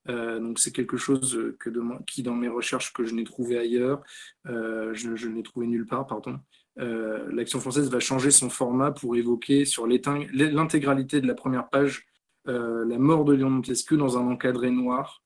Euh, 0.10 0.40
donc 0.40 0.60
c'est 0.60 0.72
quelque 0.72 0.98
chose 0.98 1.56
que 1.60 1.70
qui, 2.06 2.24
dans 2.24 2.36
mes 2.36 2.48
recherches 2.48 2.94
que 2.94 3.04
je 3.04 3.14
n'ai 3.14 3.24
trouvé 3.24 3.58
ailleurs, 3.58 4.02
je, 4.46 5.16
je 5.16 5.28
n'ai 5.28 5.44
trouvé 5.44 5.68
nulle 5.68 5.86
part, 5.86 6.08
pardon. 6.08 6.40
L'Action 6.78 7.60
française 7.60 7.90
va 7.90 8.00
changer 8.00 8.32
son 8.32 8.50
format 8.50 8.92
pour 8.92 9.16
évoquer 9.16 9.66
sur 9.66 9.88
l'intégralité 9.88 11.22
de 11.22 11.28
la 11.28 11.34
première 11.34 11.70
page 11.70 12.08
la 12.46 12.98
mort 12.98 13.26
de 13.26 13.34
Léon 13.34 13.50
Montesquieu 13.50 13.98
dans 13.98 14.18
un 14.18 14.28
encadré 14.28 14.72
noir 14.72 15.22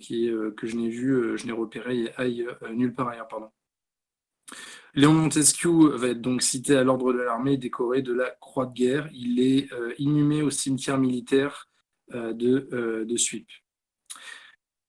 qui, 0.00 0.30
que 0.56 0.66
je 0.66 0.76
n'ai 0.76 0.88
vu, 0.88 1.36
je 1.36 1.46
n'ai 1.46 1.52
repéré 1.52 2.12
nulle 2.72 2.94
part 2.94 3.08
ailleurs. 3.08 3.28
Pardon. 3.28 3.50
Léon 4.94 5.12
Montesquieu 5.12 5.90
va 5.96 6.08
être 6.08 6.20
donc 6.20 6.42
cité 6.42 6.76
à 6.76 6.82
l'ordre 6.82 7.12
de 7.12 7.18
l'armée 7.18 7.56
décoré 7.56 8.02
de 8.02 8.12
la 8.12 8.30
Croix 8.40 8.66
de 8.66 8.72
guerre. 8.72 9.08
Il 9.12 9.40
est 9.40 9.72
euh, 9.72 9.94
inhumé 9.98 10.42
au 10.42 10.50
cimetière 10.50 10.98
militaire 10.98 11.68
euh, 12.14 12.32
de, 12.32 12.68
euh, 12.72 13.04
de. 13.04 13.16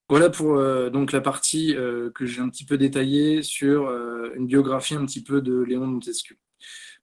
Voilà 0.10 0.30
pour 0.30 0.58
donc 0.92 1.12
la 1.12 1.22
partie 1.22 1.76
que 2.16 2.26
j'ai 2.26 2.42
un 2.42 2.50
petit 2.50 2.66
peu 2.66 2.78
détaillée 2.78 3.44
sur 3.44 3.90
une 4.36 4.48
biographie 4.48 4.96
un 4.96 5.06
petit 5.06 5.24
peu 5.24 5.42
de 5.42 5.62
Léon 5.62 5.86
Montesquieu. 5.86 6.36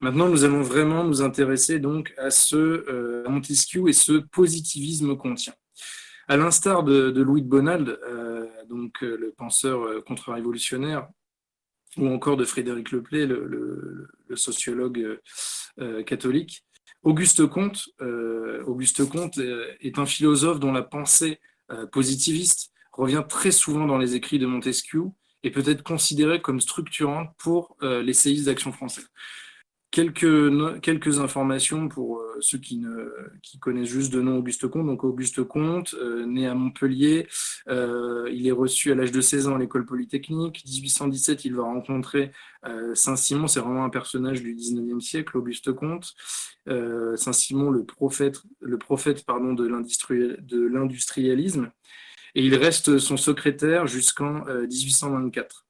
Maintenant, 0.00 0.28
nous 0.28 0.44
allons 0.44 0.62
vraiment 0.62 1.04
nous 1.04 1.22
intéresser 1.22 1.78
donc 1.78 2.12
à 2.18 2.30
ce 2.30 3.28
Montesquieu 3.28 3.88
et 3.88 3.92
ce 3.92 4.12
positivisme 4.12 5.16
qu'on 5.16 5.34
tient. 5.34 5.54
À 6.26 6.36
l'instar 6.36 6.82
de, 6.82 7.22
Louis 7.22 7.42
de 7.42 7.48
Bonald, 7.48 7.98
donc 8.68 9.00
le 9.02 9.32
penseur 9.36 10.04
contre-révolutionnaire, 10.04 11.08
ou 11.96 12.08
encore 12.08 12.36
de 12.36 12.44
Frédéric 12.44 12.92
Leplay, 12.92 13.26
le, 13.26 14.08
sociologue 14.34 14.98
euh, 14.98 15.22
euh, 15.80 16.02
catholique. 16.02 16.64
Auguste 17.02 17.46
Comte, 17.46 17.88
euh, 18.00 18.62
Auguste 18.64 19.08
Comte 19.08 19.38
est 19.38 19.98
un 19.98 20.06
philosophe 20.06 20.60
dont 20.60 20.72
la 20.72 20.82
pensée 20.82 21.40
positiviste 21.90 22.70
revient 22.96 23.24
très 23.28 23.50
souvent 23.50 23.86
dans 23.86 23.98
les 23.98 24.14
écrits 24.14 24.38
de 24.38 24.46
Montesquieu 24.46 25.04
et 25.42 25.50
peut 25.50 25.64
être 25.66 25.82
considérée 25.82 26.40
comme 26.40 26.60
structurante 26.60 27.30
pour 27.38 27.76
les 27.80 28.14
séismes 28.14 28.46
d'action 28.46 28.72
française. 28.72 29.08
Quelques, 29.96 30.80
quelques 30.82 31.20
informations 31.20 31.88
pour 31.88 32.18
euh, 32.18 32.36
ceux 32.40 32.58
qui, 32.58 32.76
ne, 32.76 33.08
qui 33.42 33.58
connaissent 33.58 33.88
juste 33.88 34.12
de 34.12 34.20
nom 34.20 34.36
Auguste 34.36 34.68
Comte. 34.68 34.84
Donc 34.84 35.04
Auguste 35.04 35.42
Comte, 35.44 35.94
euh, 35.94 36.26
né 36.26 36.46
à 36.46 36.54
Montpellier, 36.54 37.26
euh, 37.68 38.28
il 38.30 38.46
est 38.46 38.52
reçu 38.52 38.92
à 38.92 38.94
l'âge 38.94 39.12
de 39.12 39.22
16 39.22 39.48
ans 39.48 39.54
à 39.54 39.58
l'école 39.58 39.86
polytechnique. 39.86 40.62
1817, 40.66 41.46
il 41.46 41.54
va 41.54 41.62
rencontrer 41.62 42.30
Saint-Simon, 42.94 43.46
c'est 43.46 43.60
vraiment 43.60 43.84
un 43.84 43.90
personnage 43.90 44.42
du 44.42 44.54
19e 44.54 45.00
siècle, 45.00 45.38
Auguste 45.38 45.72
Comte. 45.72 46.12
Saint-Simon, 46.66 47.70
le 47.70 47.84
prophète, 47.84 48.42
le 48.60 48.76
prophète 48.76 49.24
pardon, 49.24 49.54
de 49.54 49.66
l'industrialisme. 49.66 51.70
Et 52.36 52.44
il 52.44 52.54
reste 52.54 52.98
son 52.98 53.16
secrétaire 53.16 53.88
jusqu'en 53.88 54.44
1824. 54.44 55.66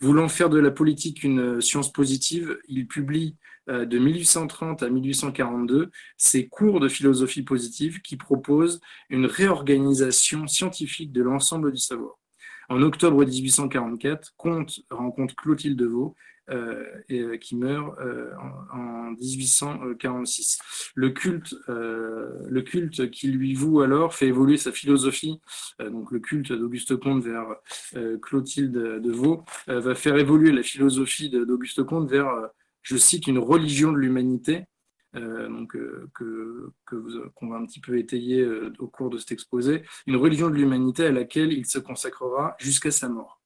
Voulant 0.00 0.28
faire 0.28 0.50
de 0.50 0.58
la 0.58 0.70
politique 0.70 1.24
une 1.24 1.60
science 1.60 1.92
positive, 1.92 2.58
il 2.68 2.86
publie 2.86 3.36
euh, 3.68 3.84
de 3.84 3.98
1830 3.98 4.82
à 4.82 4.88
1842 4.88 5.90
ses 6.16 6.48
cours 6.48 6.80
de 6.80 6.88
philosophie 6.88 7.42
positive 7.42 8.00
qui 8.00 8.16
proposent 8.16 8.80
une 9.10 9.26
réorganisation 9.26 10.46
scientifique 10.46 11.12
de 11.12 11.22
l'ensemble 11.22 11.70
du 11.70 11.78
savoir. 11.78 12.18
En 12.68 12.82
octobre 12.82 13.24
1844, 13.24 14.32
Comte 14.36 14.80
rencontre 14.90 15.36
Clotilde 15.36 15.82
Vaux, 15.82 16.14
euh, 16.14 16.39
et, 17.08 17.20
euh, 17.20 17.36
qui 17.36 17.56
meurt 17.56 17.96
en, 18.72 19.10
1846. 19.12 20.58
Le 20.94 21.10
culte, 21.10 21.54
le 21.68 22.60
culte 22.60 23.10
qui 23.10 23.28
lui 23.28 23.54
voue 23.54 23.80
alors 23.80 24.14
fait 24.14 24.28
évoluer 24.28 24.56
sa 24.56 24.72
philosophie. 24.72 25.40
donc 25.80 26.12
le 26.12 26.20
culte 26.20 26.52
d'Auguste 26.52 26.96
Comte 26.96 27.24
vers 27.24 27.56
Clotilde 28.22 28.72
de 28.72 29.10
Vaux 29.10 29.44
va 29.66 29.94
faire 29.94 30.16
évoluer 30.16 30.52
la 30.52 30.62
philosophie 30.62 31.28
d'Auguste 31.30 31.82
Comte 31.82 32.08
vers 32.08 32.50
je 32.82 32.96
cite, 32.96 33.26
une 33.26 33.38
religion 33.38 33.92
de 33.92 33.98
l'humanité, 33.98 34.64
euh, 35.16 35.48
donc 35.48 35.74
euh, 35.74 36.08
que 36.14 36.72
qu'on 37.34 37.48
va 37.48 37.56
un 37.56 37.66
petit 37.66 37.80
peu 37.80 37.98
étayer 37.98 38.40
euh, 38.42 38.72
au 38.78 38.86
cours 38.86 39.10
de 39.10 39.18
cet 39.18 39.32
exposé, 39.32 39.82
une 40.06 40.16
religion 40.16 40.48
de 40.48 40.54
l'humanité 40.54 41.06
à 41.06 41.10
laquelle 41.10 41.52
il 41.52 41.66
se 41.66 41.78
consacrera 41.78 42.54
jusqu'à 42.58 42.90
sa 42.90 43.08
mort. 43.08 43.39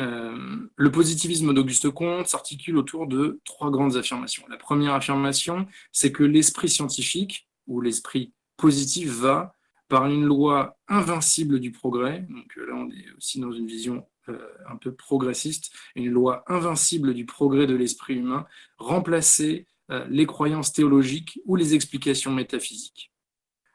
Le 0.00 0.90
positivisme 0.92 1.52
d'Auguste 1.52 1.90
Comte 1.90 2.28
s'articule 2.28 2.76
autour 2.76 3.06
de 3.06 3.40
trois 3.44 3.70
grandes 3.70 3.96
affirmations. 3.96 4.44
La 4.48 4.56
première 4.56 4.94
affirmation, 4.94 5.66
c'est 5.92 6.12
que 6.12 6.22
l'esprit 6.22 6.68
scientifique 6.68 7.48
ou 7.66 7.80
l'esprit 7.80 8.32
positif 8.56 9.08
va, 9.08 9.54
par 9.88 10.06
une 10.06 10.24
loi 10.24 10.78
invincible 10.86 11.60
du 11.60 11.72
progrès, 11.72 12.26
donc 12.28 12.54
là 12.56 12.74
on 12.74 12.90
est 12.90 13.06
aussi 13.16 13.40
dans 13.40 13.52
une 13.52 13.66
vision 13.66 14.06
euh, 14.28 14.38
un 14.68 14.76
peu 14.76 14.92
progressiste, 14.92 15.72
une 15.96 16.10
loi 16.10 16.44
invincible 16.46 17.14
du 17.14 17.24
progrès 17.24 17.66
de 17.66 17.74
l'esprit 17.74 18.16
humain, 18.16 18.46
remplacer 18.76 19.66
euh, 19.90 20.06
les 20.10 20.26
croyances 20.26 20.74
théologiques 20.74 21.40
ou 21.46 21.56
les 21.56 21.74
explications 21.74 22.32
métaphysiques. 22.32 23.10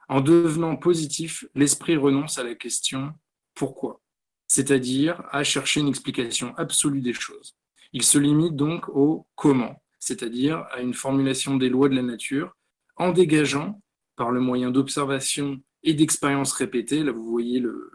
En 0.08 0.22
devenant 0.22 0.76
positif, 0.76 1.46
l'esprit 1.56 1.98
renonce 1.98 2.38
à 2.38 2.44
la 2.44 2.54
question 2.54 3.14
pourquoi, 3.56 4.03
c'est-à-dire 4.47 5.23
à 5.32 5.43
chercher 5.43 5.79
une 5.79 5.88
explication 5.88 6.56
absolue 6.58 7.01
des 7.01 7.13
choses. 7.13 7.56
Il 7.93 8.03
se 8.03 8.17
limite 8.17 8.56
donc 8.56 8.89
au 8.89 9.27
comment, 9.36 9.82
c'est-à-dire 9.99 10.65
à 10.71 10.82
une 10.82 10.93
formulation 10.93 11.58
des 11.58 11.69
lois 11.69 11.89
de 11.89 11.95
la 11.95 12.01
nature, 12.01 12.56
en 12.95 13.12
dégageant, 13.12 13.82
par 14.15 14.32
le 14.32 14.39
moyen 14.39 14.69
d'observation 14.69 15.62
et 15.84 15.93
d'expériences 15.93 16.53
répétées. 16.53 17.03
Là, 17.03 17.12
vous 17.12 17.25
voyez 17.25 17.60
le, 17.60 17.91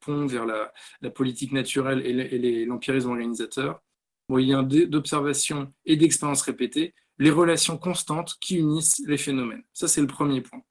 pont 0.00 0.26
vers 0.26 0.46
la, 0.46 1.10
politique 1.10 1.52
naturelle 1.52 2.02
et 2.04 2.64
l'empirisme 2.66 3.10
organisateur. 3.10 3.80
Moyen 4.28 4.62
d'observation 4.62 5.72
et 5.86 5.96
d'expériences 5.96 6.42
répétées, 6.42 6.94
les 7.18 7.30
relations 7.30 7.78
constantes 7.78 8.36
qui 8.40 8.56
unissent 8.56 9.02
les 9.06 9.16
phénomènes. 9.16 9.64
Ça, 9.72 9.88
c'est 9.88 10.02
le 10.02 10.06
premier 10.06 10.42
point. 10.42 10.62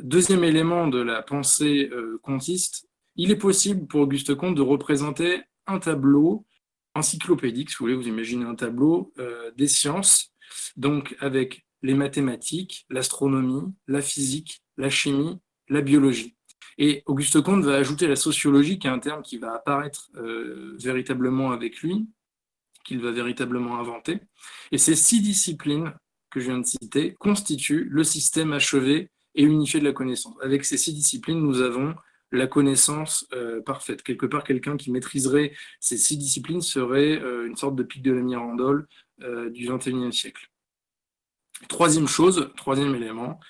deuxième 0.00 0.44
élément 0.44 0.86
de 0.86 1.00
la 1.00 1.22
pensée 1.22 1.90
comtiste, 2.22 2.88
il 3.16 3.30
est 3.30 3.36
possible 3.36 3.86
pour 3.86 4.00
Auguste 4.00 4.34
Comte 4.34 4.54
de 4.54 4.62
représenter 4.62 5.42
un 5.66 5.78
tableau 5.78 6.46
encyclopédique, 6.94 7.70
si 7.70 7.76
vous 7.78 7.84
voulez, 7.84 7.94
vous 7.94 8.08
imaginez 8.08 8.44
un 8.44 8.54
tableau 8.54 9.12
des 9.56 9.68
sciences, 9.68 10.32
donc 10.76 11.14
avec 11.20 11.66
les 11.82 11.94
mathématiques, 11.94 12.86
l'astronomie, 12.90 13.72
la 13.86 14.00
physique, 14.00 14.62
la 14.76 14.90
chimie, 14.90 15.38
la 15.68 15.80
biologie. 15.80 16.36
Et 16.78 17.02
Auguste 17.06 17.40
Comte 17.40 17.64
va 17.64 17.76
ajouter 17.76 18.06
la 18.06 18.16
sociologie, 18.16 18.78
qui 18.78 18.86
est 18.86 18.90
un 18.90 18.98
terme 18.98 19.22
qui 19.22 19.38
va 19.38 19.54
apparaître 19.54 20.10
euh, 20.16 20.76
véritablement 20.78 21.52
avec 21.52 21.80
lui, 21.80 22.06
qu'il 22.84 23.00
va 23.00 23.10
véritablement 23.10 23.78
inventer. 23.78 24.20
Et 24.72 24.78
ces 24.78 24.94
six 24.94 25.20
disciplines 25.20 25.92
que 26.30 26.40
je 26.40 26.50
viens 26.50 26.58
de 26.58 26.66
citer 26.66 27.14
constituent 27.14 27.88
le 27.90 28.04
système 28.04 28.52
achevé 28.52 29.10
et 29.34 29.42
unifié 29.42 29.80
de 29.80 29.84
la 29.84 29.92
connaissance. 29.92 30.34
Avec 30.42 30.64
ces 30.64 30.76
six 30.76 30.92
disciplines, 30.92 31.40
nous 31.40 31.62
avons 31.62 31.94
la 32.36 32.46
connaissance 32.46 33.26
euh, 33.32 33.60
parfaite. 33.62 34.02
Quelque 34.02 34.26
part, 34.26 34.44
quelqu'un 34.44 34.76
qui 34.76 34.90
maîtriserait 34.90 35.52
ces 35.80 35.96
six 35.96 36.16
disciplines 36.16 36.60
serait 36.60 37.20
euh, 37.20 37.46
une 37.46 37.56
sorte 37.56 37.76
de 37.76 37.82
pic 37.82 38.02
de 38.02 38.12
la 38.12 38.22
mirandole 38.22 38.86
du 39.50 39.66
XXIe 39.66 40.12
siècle. 40.12 40.50
Troisième 41.68 42.06
chose, 42.06 42.50
troisième 42.54 42.94
élément, 42.94 43.40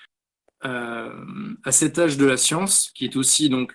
euh, 0.65 1.55
à 1.65 1.73
cet 1.73 1.99
âge 1.99 2.17
de 2.17 2.25
la 2.25 2.37
science, 2.37 2.91
qui 2.95 3.05
est 3.05 3.17
aussi 3.17 3.49
donc 3.49 3.75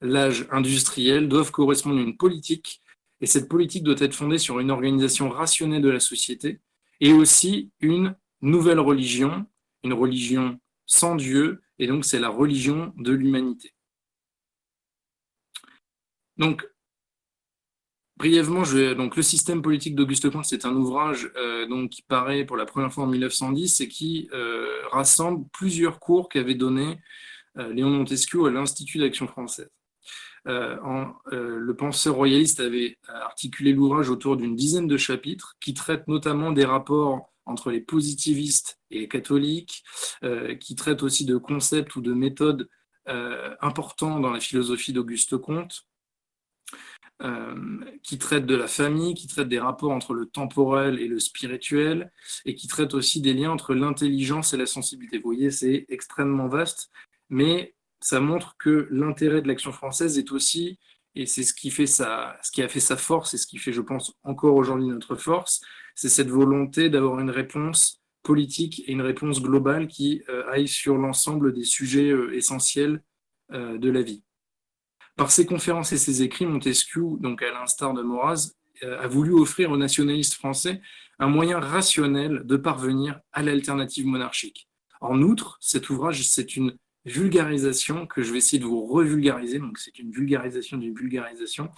l'âge 0.00 0.46
industriel, 0.50 1.28
doivent 1.28 1.50
correspondre 1.50 2.00
une 2.00 2.16
politique, 2.16 2.80
et 3.20 3.26
cette 3.26 3.48
politique 3.48 3.84
doit 3.84 3.98
être 3.98 4.14
fondée 4.14 4.38
sur 4.38 4.58
une 4.58 4.70
organisation 4.70 5.28
rationnelle 5.28 5.82
de 5.82 5.90
la 5.90 6.00
société, 6.00 6.60
et 7.00 7.12
aussi 7.12 7.70
une 7.80 8.16
nouvelle 8.40 8.80
religion, 8.80 9.46
une 9.84 9.92
religion 9.92 10.58
sans 10.86 11.16
Dieu, 11.16 11.62
et 11.78 11.86
donc 11.86 12.04
c'est 12.04 12.18
la 12.18 12.28
religion 12.28 12.92
de 12.96 13.12
l'humanité. 13.12 13.74
Donc, 16.42 16.66
Brièvement, 18.16 18.64
je 18.64 18.94
donc 18.94 19.16
le 19.16 19.22
système 19.22 19.62
politique 19.62 19.94
d'Auguste 19.94 20.28
Comte, 20.28 20.44
c'est 20.44 20.64
un 20.64 20.74
ouvrage 20.74 21.30
euh, 21.36 21.66
donc, 21.66 21.90
qui 21.90 22.02
paraît 22.02 22.44
pour 22.44 22.56
la 22.56 22.66
première 22.66 22.92
fois 22.92 23.04
en 23.04 23.06
1910 23.06 23.80
et 23.80 23.88
qui 23.88 24.28
euh, 24.32 24.66
rassemble 24.90 25.46
plusieurs 25.52 26.00
cours 26.00 26.28
qu'avait 26.28 26.56
donné 26.56 26.98
euh, 27.58 27.72
Léon 27.72 27.90
Montesquieu 27.90 28.44
à 28.44 28.50
l'Institut 28.50 28.98
d'action 28.98 29.28
française. 29.28 29.70
le 30.46 31.72
penseur 31.72 32.16
royaliste 32.16 32.58
avait 32.58 32.98
articulé 33.08 33.72
l'ouvrage 33.72 34.10
autour 34.10 34.36
d'une 34.36 34.56
dizaine 34.56 34.88
de 34.88 34.96
chapitres 34.96 35.54
qui 35.60 35.74
traitent 35.74 36.08
notamment 36.08 36.50
des 36.50 36.64
rapports 36.64 37.32
entre 37.46 37.70
les 37.70 37.80
positivistes 37.80 38.80
et 38.90 38.98
les 39.00 39.08
catholiques, 39.08 39.84
qui 40.60 40.74
traitent 40.74 41.04
aussi 41.04 41.24
de 41.24 41.36
concepts 41.36 41.94
ou 41.96 42.00
de 42.00 42.12
méthodes 42.12 42.68
importants 43.60 44.20
dans 44.20 44.30
la 44.30 44.40
philosophie 44.40 44.92
d'Auguste 44.92 45.36
Comte, 45.38 45.86
euh, 47.22 47.54
qui 48.02 48.18
traite 48.18 48.46
de 48.46 48.56
la 48.56 48.66
famille, 48.66 49.14
qui 49.14 49.28
traite 49.28 49.48
des 49.48 49.60
rapports 49.60 49.92
entre 49.92 50.12
le 50.12 50.26
temporel 50.26 50.98
et 50.98 51.06
le 51.06 51.20
spirituel, 51.20 52.10
et 52.44 52.56
qui 52.56 52.66
traite 52.66 52.94
aussi 52.94 53.20
des 53.20 53.32
liens 53.32 53.52
entre 53.52 53.74
l'intelligence 53.74 54.54
et 54.54 54.56
la 54.56 54.66
sensibilité. 54.66 55.18
Vous 55.18 55.30
voyez, 55.30 55.52
c'est 55.52 55.86
extrêmement 55.88 56.48
vaste, 56.48 56.90
mais 57.30 57.76
ça 58.00 58.18
montre 58.18 58.56
que 58.58 58.88
l'intérêt 58.90 59.40
de 59.40 59.46
l'action 59.46 59.70
française 59.70 60.18
est 60.18 60.32
aussi, 60.32 60.80
et 61.14 61.26
c'est 61.26 61.44
ce 61.44 61.54
qui 61.54 61.70
fait 61.70 61.86
sa, 61.86 62.36
ce 62.42 62.50
qui 62.50 62.60
a 62.60 62.68
fait 62.68 62.80
sa 62.80 62.96
force, 62.96 63.34
et 63.34 63.38
ce 63.38 63.46
qui 63.46 63.58
fait, 63.58 63.72
je 63.72 63.82
pense, 63.82 64.14
encore 64.24 64.56
aujourd'hui 64.56 64.88
notre 64.88 65.14
force, 65.14 65.60
c'est 65.94 66.08
cette 66.08 66.30
volonté 66.30 66.90
d'avoir 66.90 67.20
une 67.20 67.30
réponse 67.30 68.02
politique 68.24 68.82
et 68.88 68.92
une 68.92 69.02
réponse 69.02 69.40
globale 69.40 69.86
qui 69.86 70.24
euh, 70.28 70.50
aille 70.50 70.66
sur 70.66 70.98
l'ensemble 70.98 71.52
des 71.52 71.64
sujets 71.64 72.10
euh, 72.10 72.34
essentiels 72.34 73.00
de 73.50 73.90
la 73.90 74.00
vie. 74.00 74.22
Par 75.16 75.30
ses 75.30 75.46
conférences 75.46 75.92
et 75.92 75.98
ses 75.98 76.22
écrits, 76.22 76.46
Montesquieu, 76.46 77.02
donc 77.20 77.42
à 77.42 77.52
l'instar 77.52 77.92
de 77.94 78.02
Maurras, 78.02 78.52
euh, 78.82 79.00
a 79.00 79.06
voulu 79.06 79.32
offrir 79.32 79.70
aux 79.70 79.76
nationalistes 79.76 80.34
français 80.34 80.80
un 81.18 81.28
moyen 81.28 81.60
rationnel 81.60 82.42
de 82.44 82.56
parvenir 82.56 83.20
à 83.32 83.42
l'alternative 83.42 84.06
monarchique. 84.06 84.68
En 85.00 85.20
outre, 85.20 85.58
cet 85.60 85.90
ouvrage, 85.90 86.26
c'est 86.26 86.56
une 86.56 86.76
vulgarisation 87.04 88.06
que 88.06 88.22
je 88.22 88.32
vais 88.32 88.38
essayer 88.38 88.58
de 88.58 88.64
vous 88.64 88.86
revulgariser, 88.86 89.58
donc 89.58 89.78
c'est 89.78 89.98
une 89.98 90.10
vulgarisation 90.10 90.76
d'une 90.76 90.94
vulgarisation. 90.94 91.70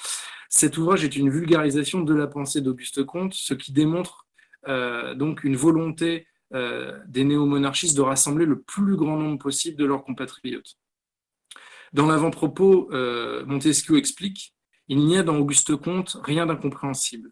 Cet 0.48 0.78
ouvrage 0.78 1.04
est 1.04 1.16
une 1.16 1.30
vulgarisation 1.30 2.02
de 2.02 2.14
la 2.14 2.26
pensée 2.26 2.60
d'Auguste 2.60 3.04
Comte, 3.04 3.34
ce 3.34 3.54
qui 3.54 3.72
démontre 3.72 4.26
euh, 4.68 5.14
donc 5.14 5.44
une 5.44 5.56
volonté 5.56 6.26
euh, 6.54 6.98
des 7.08 7.24
néo-monarchistes 7.24 7.96
de 7.96 8.02
rassembler 8.02 8.46
le 8.46 8.60
plus 8.60 8.96
grand 8.96 9.16
nombre 9.16 9.38
possible 9.38 9.76
de 9.76 9.84
leurs 9.84 10.04
compatriotes. 10.04 10.76
Dans 11.94 12.06
l'avant-propos, 12.06 12.90
euh, 12.92 13.46
Montesquieu 13.46 13.96
explique 13.96 14.52
Il 14.88 14.98
n'y 15.06 15.16
a 15.16 15.22
dans 15.22 15.36
Auguste 15.36 15.76
Comte 15.76 16.18
rien 16.24 16.44
d'incompréhensible. 16.44 17.30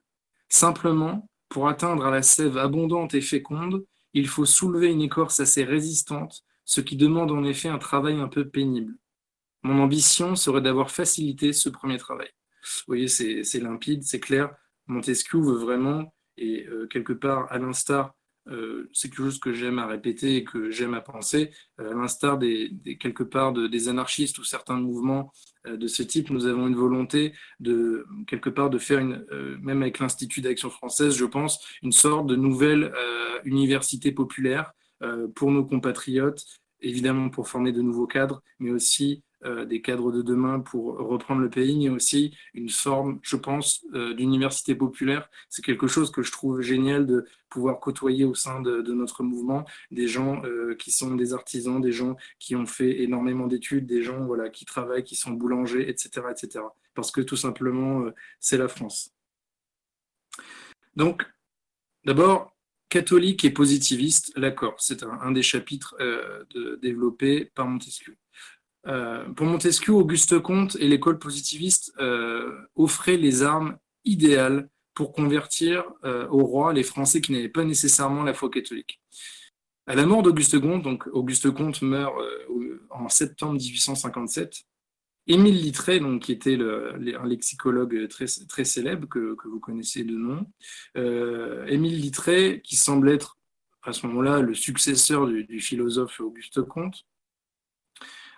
Simplement, 0.48 1.29
pour 1.48 1.68
atteindre 1.68 2.07
à 2.07 2.12
la 2.12 2.22
sève 2.22 2.57
abondante 2.57 3.12
et 3.14 3.20
féconde, 3.20 3.85
il 4.14 4.29
faut 4.29 4.46
soulever 4.46 4.92
une 4.92 5.03
écorce 5.03 5.40
assez 5.40 5.64
résistante, 5.64 6.44
ce 6.64 6.81
qui 6.81 6.96
demande 6.96 7.33
en 7.33 7.42
effet 7.42 7.68
un 7.68 7.79
travail 7.79 8.20
un 8.20 8.29
peu 8.29 8.48
pénible. 8.48 8.94
Mon 9.64 9.83
ambition 9.83 10.37
serait 10.37 10.62
d'avoir 10.62 10.92
facilité 10.92 11.53
ce 11.53 11.68
premier 11.68 11.98
travail. 11.98 12.31
Vous 12.62 12.85
voyez, 12.87 13.09
c'est 13.09 13.61
limpide, 13.61 14.05
c'est 14.05 14.20
clair. 14.20 14.55
Montesquieu 14.87 15.40
veut 15.40 15.59
vraiment, 15.59 16.14
et 16.37 16.66
euh, 16.68 16.87
quelque 16.87 17.12
part, 17.12 17.51
à 17.51 17.59
l'instar 17.59 18.14
euh, 18.49 18.91
c'est 18.93 19.09
quelque 19.09 19.25
chose 19.25 19.39
que 19.39 19.53
j'aime 19.53 19.79
à 19.79 19.87
répéter 19.87 20.37
et 20.37 20.45
que 20.45 20.71
j'aime 20.71 20.95
à 20.95 21.01
penser. 21.01 21.51
Euh, 21.81 21.93
à 21.93 21.95
l'instar 21.95 22.39
des, 22.39 22.73
quelque 22.99 23.23
part 23.23 23.53
des 23.53 23.89
anarchistes 23.89 24.39
ou 24.39 24.45
certains 24.45 24.77
mouvements 24.77 25.33
euh, 25.67 25.77
de 25.77 25.87
ce 25.87 26.03
type, 26.03 26.31
nous 26.31 26.47
avons 26.47 26.67
une 26.67 26.75
volonté 26.75 27.35
de 27.61 28.07
quelque 28.27 28.51
part 28.51 28.71
de 28.71 28.79
faire 28.79 28.99
une, 28.99 29.25
même 29.61 29.83
avec 29.83 29.99
l'Institut 29.99 30.41
d'action 30.41 30.71
française, 30.71 31.15
je 31.15 31.25
pense, 31.25 31.65
une 31.83 31.93
sorte 31.93 32.27
de 32.27 32.37
nouvelle 32.37 32.93
université 33.45 34.13
populaire 34.13 34.73
pour 35.35 35.51
nos 35.51 35.65
compatriotes, 35.65 36.45
évidemment 36.81 37.29
pour 37.29 37.49
former 37.49 37.73
de 37.73 37.83
nouveaux 37.83 38.07
cadres, 38.07 38.43
mais 38.59 38.71
aussi 38.71 39.23
euh, 39.45 39.65
des 39.65 39.83
cadres 39.83 40.13
de 40.13 40.23
demain 40.23 40.61
pour 40.61 40.97
reprendre 40.99 41.41
le 41.41 41.51
pays, 41.51 41.77
mais 41.77 41.89
aussi 41.89 42.37
une 42.55 42.69
forme, 42.69 43.19
je 43.23 43.37
pense, 43.37 43.85
euh, 43.93 44.15
d'université 44.15 44.77
populaire. 44.77 45.29
C'est 45.49 45.65
quelque 45.65 45.89
chose 45.89 46.13
que 46.13 46.23
je 46.23 46.31
trouve 46.31 46.61
génial 46.61 47.07
de 47.07 47.27
pouvoir 47.49 47.81
côtoyer 47.81 48.25
au 48.25 48.35
sein 48.35 48.61
de, 48.61 48.81
notre 48.93 49.25
mouvement 49.25 49.65
des 49.91 50.07
gens 50.07 50.45
euh, 50.45 50.77
qui 50.77 50.93
sont 50.93 51.17
des 51.17 51.35
artisans, 51.35 51.81
des 51.81 51.91
gens 51.91 52.17
qui 52.39 52.55
ont 52.55 52.67
fait 52.67 53.03
énormément 53.03 53.49
d'études, 53.49 53.87
des 53.87 54.03
gens 54.03 54.25
voilà, 54.25 54.49
qui 54.49 54.65
travaillent, 54.65 55.05
qui 55.05 55.17
sont 55.17 55.33
boulangers, 55.33 55.89
etc. 55.89 56.27
etc. 56.31 56.65
parce 56.95 57.11
que 57.11 57.21
tout 57.21 57.37
simplement, 57.37 58.05
c'est 58.39 58.59
la 58.59 58.69
France. 58.69 59.13
Donc, 60.95 61.27
d'abord, 62.05 62.57
catholique 62.89 63.45
et 63.45 63.51
positiviste, 63.51 64.33
l'accord. 64.37 64.77
C'est 64.79 65.03
un, 65.03 65.33
des 65.33 65.43
chapitres 65.43 65.97
développés 66.81 67.47
par 67.47 67.67
Montesquieu. 67.67 68.17
Euh, 68.87 69.25
pour 69.31 69.47
Montesquieu, 69.47 69.92
Auguste 69.92 70.38
Comte 70.40 70.77
et 70.81 70.88
l'école 70.88 71.18
positiviste 71.18 71.92
euh, 72.01 72.66
offraient 72.75 73.16
les 73.16 73.42
armes 73.42 73.79
idéales 74.05 74.68
pour 74.95 75.12
convertir 75.12 75.85
euh, 76.05 76.27
au 76.29 76.45
roi 76.45 76.73
les 76.73 76.83
Français 76.83 77.21
qui 77.21 77.33
n'avaient 77.33 77.49
pas 77.49 77.64
nécessairement 77.64 78.25
la 78.25 78.35
foi 78.35 78.51
catholique. 78.51 79.01
À 79.87 79.95
la 79.95 80.07
mort 80.07 80.23
d'Auguste 80.23 80.61
Comte, 80.61 80.83
donc 80.83 81.07
Auguste 81.12 81.51
Comte 81.51 81.83
meurt 81.83 82.14
en 82.90 83.09
septembre 83.09 83.55
1857, 83.55 84.62
Émile 85.27 85.61
Littré, 85.61 85.99
donc, 85.99 86.23
qui 86.23 86.33
était 86.33 86.57
un 86.57 87.27
lexicologue 87.27 88.07
très, 88.09 88.27
très 88.49 88.64
célèbre 88.64 89.09
que, 89.09 89.37
vous 89.45 89.59
connaissez 89.59 90.05
de 90.05 90.16
nom, 90.16 90.47
Émile 91.66 92.01
Littré, 92.01 92.61
qui 92.62 92.77
semble 92.77 93.09
être 93.11 93.38
à 93.83 93.92
ce 93.92 94.07
moment-là 94.07 94.40
le 94.40 94.55
successeur 94.55 95.27
du, 95.27 95.61
philosophe 95.61 96.21
Auguste 96.21 96.62
Comte, 96.62 97.05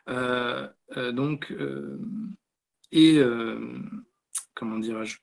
donc, 0.06 1.50
euh, 1.52 1.98
et 2.92 3.20
comment 4.54 4.78
dirais-je, 4.78 5.18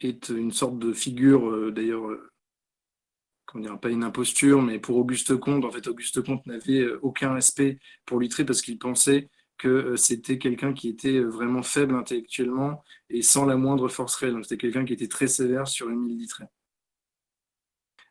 est 0.00 0.28
une 0.28 0.52
sorte 0.52 0.78
de 0.78 0.92
figure, 0.92 1.72
d'ailleurs, 1.72 2.10
dire, 3.60 3.78
pas 3.80 3.90
une 3.90 4.04
imposture, 4.04 4.62
mais 4.62 4.78
pour 4.78 4.96
Auguste 4.96 5.36
Comte, 5.36 5.64
en 5.64 5.70
fait, 5.70 5.86
Auguste 5.88 6.22
Comte 6.22 6.46
n'avait 6.46 6.86
aucun 7.02 7.32
respect 7.32 7.78
pour 8.04 8.20
Littré 8.20 8.44
parce 8.44 8.60
qu'il 8.62 8.78
pensait 8.78 9.30
que 9.58 9.96
c'était 9.96 10.38
quelqu'un 10.38 10.74
qui 10.74 10.88
était 10.88 11.20
vraiment 11.20 11.62
faible 11.62 11.94
intellectuellement 11.94 12.82
et 13.08 13.22
sans 13.22 13.46
la 13.46 13.56
moindre 13.56 13.88
force 13.88 14.14
réelle. 14.16 14.36
C'était 14.42 14.58
quelqu'un 14.58 14.84
qui 14.84 14.92
était 14.92 15.08
très 15.08 15.28
sévère 15.28 15.66
sur 15.66 15.90
Émile 15.90 16.18
Littré. 16.18 16.44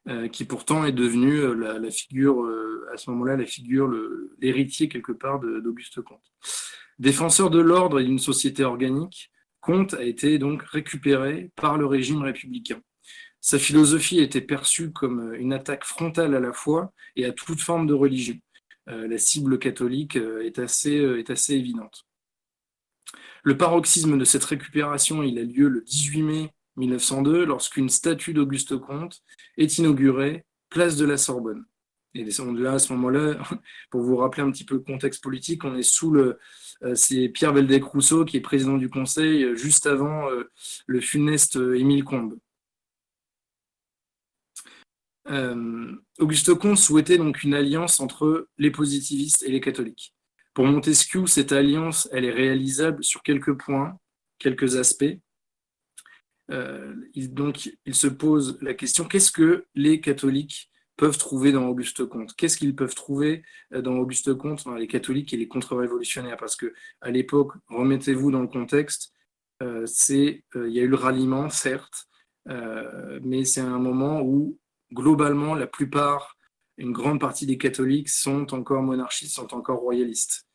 Euh, 0.07 0.27
qui 0.27 0.45
pourtant 0.45 0.85
est 0.85 0.91
devenu 0.91 1.39
euh, 1.39 1.79
la, 1.79 1.89
figure, 1.89 2.43
euh, 2.43 2.87
à 2.93 2.97
ce 2.97 3.09
moment-là, 3.09 3.37
la 3.37 3.45
figure, 3.47 3.91
l'héritier 4.37 4.87
quelque 4.87 5.11
part 5.11 5.39
d'Auguste 5.39 5.99
Comte. 6.01 6.31
Défenseur 6.99 7.49
de 7.49 7.57
l'ordre 7.57 7.99
et 7.99 8.03
d'une 8.03 8.19
société 8.19 8.63
organique, 8.63 9.31
Comte 9.61 9.95
a 9.95 10.03
été 10.03 10.37
donc 10.37 10.61
récupéré 10.61 11.49
par 11.55 11.79
le 11.79 11.87
régime 11.87 12.21
républicain. 12.21 12.79
Sa 13.41 13.57
philosophie 13.57 14.19
était 14.19 14.41
perçue 14.41 14.91
comme 14.91 15.33
une 15.33 15.53
attaque 15.53 15.83
frontale 15.83 16.35
à 16.35 16.39
la 16.39 16.53
foi 16.53 16.93
et 17.15 17.25
à 17.25 17.31
toute 17.31 17.59
forme 17.59 17.87
de 17.87 17.93
religion. 17.95 18.37
la 18.85 19.17
cible 19.17 19.57
catholique 19.57 20.17
est 20.17 20.59
assez, 20.59 20.93
est 20.95 21.31
assez 21.31 21.53
évidente. 21.55 22.05
Le 23.43 23.57
paroxysme 23.57 24.19
de 24.19 24.25
cette 24.25 24.43
récupération, 24.43 25.23
il 25.23 25.39
a 25.39 25.43
lieu 25.43 25.67
le 25.67 25.81
18 25.81 26.21
mai 26.21 26.54
1902, 26.77 27.45
lorsqu'une 27.45 27.89
statue 27.89 28.33
d'Auguste 28.33 28.77
Comte 28.77 29.21
est 29.57 29.77
inaugurée, 29.77 30.45
place 30.69 30.97
de 30.97 31.05
la 31.05 31.17
Sorbonne. 31.17 31.65
Et 32.15 32.23
là, 32.23 32.73
à 32.73 32.79
ce 32.79 32.93
moment-là, 32.93 33.38
pour 33.91 34.01
vous 34.01 34.15
rappeler 34.15 34.41
un 34.41 34.51
petit 34.51 34.63
peu 34.63 34.75
le 34.75 34.81
contexte 34.81 35.21
politique, 35.21 35.63
on 35.65 35.75
est 35.75 35.83
sous 35.83 36.11
le. 36.11 36.39
Euh, 36.83 36.95
c'est 36.95 37.29
Pierre 37.29 37.53
Veldec-Rousseau 37.53 38.25
qui 38.25 38.38
est 38.38 38.41
président 38.41 38.77
du 38.77 38.89
Conseil 38.89 39.43
euh, 39.43 39.55
juste 39.55 39.85
avant 39.85 40.29
euh, 40.29 40.49
le 40.88 41.01
funeste 41.01 41.57
Émile 41.57 42.03
Combes. 42.03 42.38
Auguste 46.19 46.53
Comte 46.53 46.77
souhaitait 46.77 47.17
donc 47.17 47.43
une 47.43 47.55
alliance 47.55 47.99
entre 47.99 48.47
les 48.57 48.69
positivistes 48.71 49.43
et 49.43 49.51
les 49.51 49.59
catholiques. 49.59 50.13
Pour 50.53 50.65
Montesquieu, 50.65 51.25
cette 51.25 51.51
alliance, 51.51 52.07
elle 52.11 52.25
est 52.25 52.31
réalisable 52.31 53.03
sur 53.03 53.23
quelques 53.23 53.57
points, 53.57 53.97
quelques 54.38 54.75
aspects. 54.75 55.17
Donc, 56.49 57.71
il 57.86 57.95
se 57.95 58.08
pose 58.08 58.58
la 58.62 58.73
question 58.73 59.05
qu'est-ce 59.05 59.31
que 59.31 59.65
les 59.75 60.01
catholiques 60.01 60.69
peuvent 60.97 61.17
trouver 61.17 61.51
dans 61.51 61.67
Auguste 61.67 62.05
Comte? 62.05 62.36
Qu'est-ce 62.36 62.58
qu'ils 62.58 62.75
peuvent 62.75 62.95
trouver 62.95 63.43
euh, 63.73 63.81
dans 63.81 63.95
Auguste 63.95 64.34
Comte, 64.36 64.65
les 64.77 64.88
catholiques 64.88 65.34
et 65.34 65.38
les 65.38 65.47
contre-révolutionnaires? 65.47 66.38
Parce 66.38 66.55
que 66.55 66.73
à 67.01 67.12
l'époque, 67.12 67.53
remettez-vous 67.67 68.31
dans 68.31 68.41
le 68.41 68.47
contexte, 68.47 69.12
euh, 69.62 69.86
c'est, 69.86 70.43
euh, 70.55 70.67
il 70.67 70.75
y 70.75 70.79
a 70.79 70.84
eu 70.84 70.88
le 70.88 70.95
ralliement, 70.95 71.49
certes, 71.49 72.08
mais 73.23 73.43
c'est 73.43 73.62
un 73.62 73.79
moment 73.79 74.21
où 74.21 74.60
globalement, 74.93 75.55
la 75.55 75.65
plupart, 75.65 76.38
une 76.77 76.91
grande 76.91 77.19
partie 77.19 77.47
des 77.47 77.58
catholiques 77.58 78.10
sont 78.10 78.53
encore 78.53 78.84
monarchistes, 78.84 79.34
sont 79.34 79.51
encore 79.55 79.79
royalistes. 79.79 80.45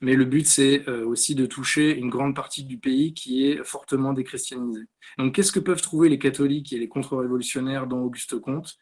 Mais 0.00 0.14
le 0.14 0.24
but, 0.24 0.46
c'est 0.46 0.88
aussi 0.88 1.34
de 1.34 1.46
toucher 1.46 1.96
une 1.96 2.10
grande 2.10 2.34
partie 2.34 2.64
du 2.64 2.78
pays 2.78 3.14
qui 3.14 3.46
est 3.46 3.64
fortement 3.64 4.12
déchristianisée. 4.12 4.86
Donc, 5.18 5.34
qu'est-ce 5.34 5.52
que 5.52 5.60
peuvent 5.60 5.82
trouver 5.82 6.08
les 6.08 6.18
catholiques 6.18 6.72
et 6.72 6.78
les 6.78 6.88
contre-révolutionnaires 6.88 7.86
dans 7.86 8.00
Auguste 8.00 8.38
Comte? 8.38 8.78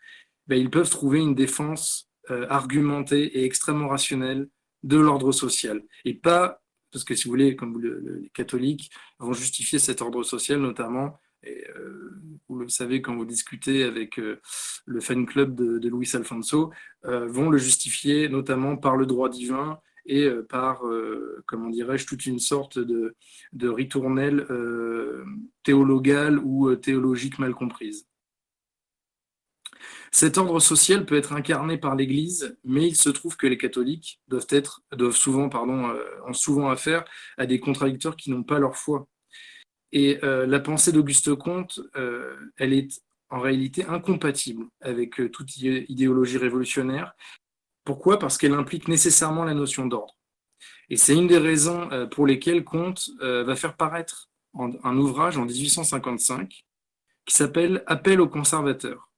Ben, 0.46 0.56
ils 0.56 0.70
peuvent 0.70 0.90
trouver 0.90 1.20
une 1.20 1.34
défense 1.34 2.08
euh, 2.30 2.46
argumentée 2.48 3.38
et 3.38 3.44
extrêmement 3.44 3.88
rationnelle 3.88 4.48
de 4.82 4.96
l'ordre 4.96 5.32
social. 5.32 5.82
Et 6.04 6.14
pas, 6.14 6.60
parce 6.92 7.04
que 7.04 7.14
si 7.14 7.24
vous 7.24 7.30
voulez, 7.30 7.56
comme 7.56 7.72
vous, 7.72 7.80
les 7.80 8.30
catholiques 8.34 8.90
vont 9.18 9.32
justifier 9.32 9.78
cet 9.78 10.02
ordre 10.02 10.22
social, 10.22 10.60
notamment, 10.60 11.18
et, 11.42 11.64
euh, 11.76 12.20
vous 12.48 12.58
le 12.58 12.68
savez 12.68 13.02
quand 13.02 13.14
vous 13.14 13.24
discutez 13.24 13.84
avec 13.84 14.18
euh, 14.18 14.40
le 14.86 15.00
fan 15.00 15.26
club 15.26 15.54
de, 15.54 15.78
de 15.78 15.88
Luis 15.88 16.10
Alfonso, 16.14 16.72
vont 17.04 17.50
le 17.50 17.58
justifier 17.58 18.28
notamment 18.28 18.76
par 18.76 18.96
le 18.96 19.06
droit 19.06 19.28
divin 19.28 19.78
et 20.06 20.30
par, 20.48 20.82
comment 21.46 21.70
dirais-je, 21.70 22.06
toute 22.06 22.26
une 22.26 22.38
sorte 22.38 22.78
de, 22.78 23.14
ritournelle 23.68 24.46
théologale 25.62 26.38
ou 26.38 26.74
théologique 26.76 27.38
mal 27.38 27.54
comprise. 27.54 28.06
Cet 30.12 30.38
ordre 30.38 30.60
social 30.60 31.04
peut 31.04 31.16
être 31.16 31.32
incarné 31.32 31.78
par 31.78 31.94
l'Église, 31.94 32.56
mais 32.64 32.88
il 32.88 32.96
se 32.96 33.10
trouve 33.10 33.36
que 33.36 33.46
les 33.46 33.58
catholiques 33.58 34.20
doivent, 34.28 34.46
être, 34.50 34.82
doivent 34.92 35.16
souvent, 35.16 35.48
pardon, 35.48 35.90
euh, 35.90 36.02
ont 36.26 36.32
souvent 36.32 36.70
affaire 36.70 37.04
à 37.36 37.46
des 37.46 37.60
contradicteurs 37.60 38.16
qui 38.16 38.30
n'ont 38.30 38.42
pas 38.42 38.58
leur 38.58 38.76
foi. 38.76 39.08
Et 39.92 40.18
euh, 40.24 40.46
la 40.46 40.60
pensée 40.60 40.92
d'Auguste 40.92 41.34
Comte, 41.34 41.80
euh, 41.96 42.34
elle 42.56 42.72
est 42.72 43.02
en 43.28 43.40
réalité 43.40 43.84
incompatible 43.84 44.64
avec 44.80 45.20
toute 45.32 45.56
idéologie 45.58 46.38
révolutionnaire. 46.38 47.14
Pourquoi? 47.86 48.18
Parce 48.18 48.36
qu'elle 48.36 48.52
implique 48.52 48.88
nécessairement 48.88 49.44
la 49.44 49.54
notion 49.54 49.86
d'ordre. 49.86 50.18
Et 50.90 50.98
c'est 50.98 51.14
une 51.14 51.26
des 51.26 51.38
raisons 51.38 51.88
pour 52.10 52.26
lesquelles 52.26 52.64
Comte 52.64 53.08
va 53.20 53.56
faire 53.56 53.76
paraître 53.76 54.28
un 54.84 54.96
ouvrage 54.96 55.38
en 55.38 55.44
1855 55.44 56.64
qui 57.24 57.34
s'appelle 57.34 57.82
Appel 57.86 58.20
aux 58.20 58.28
conservateurs. 58.28 59.10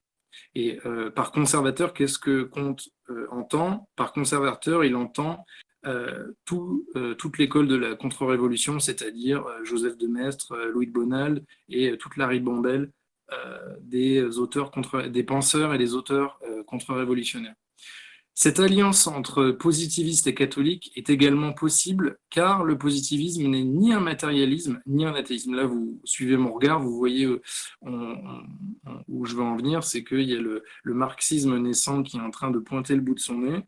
Et 0.55 0.79
euh, 0.87 1.11
par 1.11 1.31
conservateur, 1.31 1.93
qu'est-ce 1.93 2.19
que 2.19 2.43
Comte 2.43 2.89
euh, 3.11 3.27
entend? 3.31 3.89
Par 3.97 4.13
conservateur, 4.13 4.85
il 4.85 4.97
entend 4.97 5.45
euh, 5.87 6.33
toute 6.45 7.39
l'école 7.39 7.69
de 7.69 7.77
la 7.77 7.95
contre-révolution, 7.95 8.81
c'est-à-dire 8.81 9.47
Joseph 9.63 9.97
de 9.97 10.07
Maistre, 10.07 10.57
Louis 10.73 10.87
de 10.87 10.93
Bonald 10.93 11.45
et 11.69 11.97
toute 11.99 12.17
la 12.17 12.27
ribambelle 12.27 12.91
des 13.83 15.25
penseurs 15.27 15.75
et 15.75 15.79
des 15.79 15.95
auteurs 15.95 16.41
contre-révolutionnaires. 16.67 17.55
Cette 18.41 18.61
alliance 18.61 19.09
entre 19.09 19.51
positivistes 19.51 20.29
et 20.29 20.35
catholiques 20.35 20.93
est 20.95 21.11
également 21.11 21.53
possible 21.53 22.21
car 22.31 22.63
le 22.63 22.79
positivisme 22.79 23.49
n'est 23.49 23.65
ni 23.65 23.93
un 23.93 23.99
matérialisme 23.99 24.81
ni 24.87 25.05
un 25.05 25.15
athéisme. 25.17 25.57
Là, 25.57 25.67
vous 25.67 26.01
suivez 26.05 26.37
mon 26.37 26.53
regard, 26.53 26.79
vous 26.79 26.97
voyez 26.97 27.27
euh, 27.27 27.41
où 29.09 29.27
je 29.27 29.35
veux 29.35 29.43
en 29.43 29.57
venir, 29.57 29.83
c'est 29.83 30.05
qu'il 30.05 30.21
y 30.21 30.37
a 30.37 30.41
le, 30.41 30.63
marxisme 30.85 31.59
naissant 31.59 32.05
qui 32.05 32.19
est 32.19 32.21
en 32.21 32.31
train 32.31 32.53
de 32.53 32.61
pointer 32.61 32.95
le 32.95 33.01
bout 33.01 33.17
de 33.17 33.19
son 33.19 33.39
nez, 33.39 33.65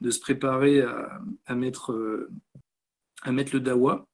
de 0.00 0.10
se 0.12 0.20
préparer 0.20 0.82
à, 0.82 1.54
mettre, 1.56 1.90
euh, 1.90 2.30
mettre 3.26 3.52
le 3.52 3.58
dawa. 3.58 4.06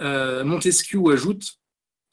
Euh, 0.00 0.42
Montesquieu 0.42 1.00
ajoute, 1.12 1.60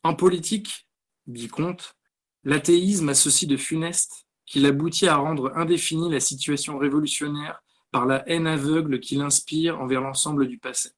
en 0.03 0.13
politique, 0.13 0.87
dit 1.25 1.47
Comte, 1.47 1.95
l'athéisme 2.43 3.09
a 3.09 3.15
ceci 3.15 3.47
de 3.47 3.57
funeste 3.57 4.27
qu'il 4.51 4.65
aboutit 4.65 5.07
à 5.07 5.15
rendre 5.15 5.53
indéfinie 5.55 6.11
la 6.11 6.19
situation 6.19 6.77
révolutionnaire 6.77 7.63
par 7.89 8.05
la 8.05 8.27
haine 8.29 8.47
aveugle 8.47 8.99
qu'il 8.99 9.21
inspire 9.21 9.79
envers 9.79 10.01
l'ensemble 10.01 10.45
du 10.45 10.57
passé. 10.57 10.89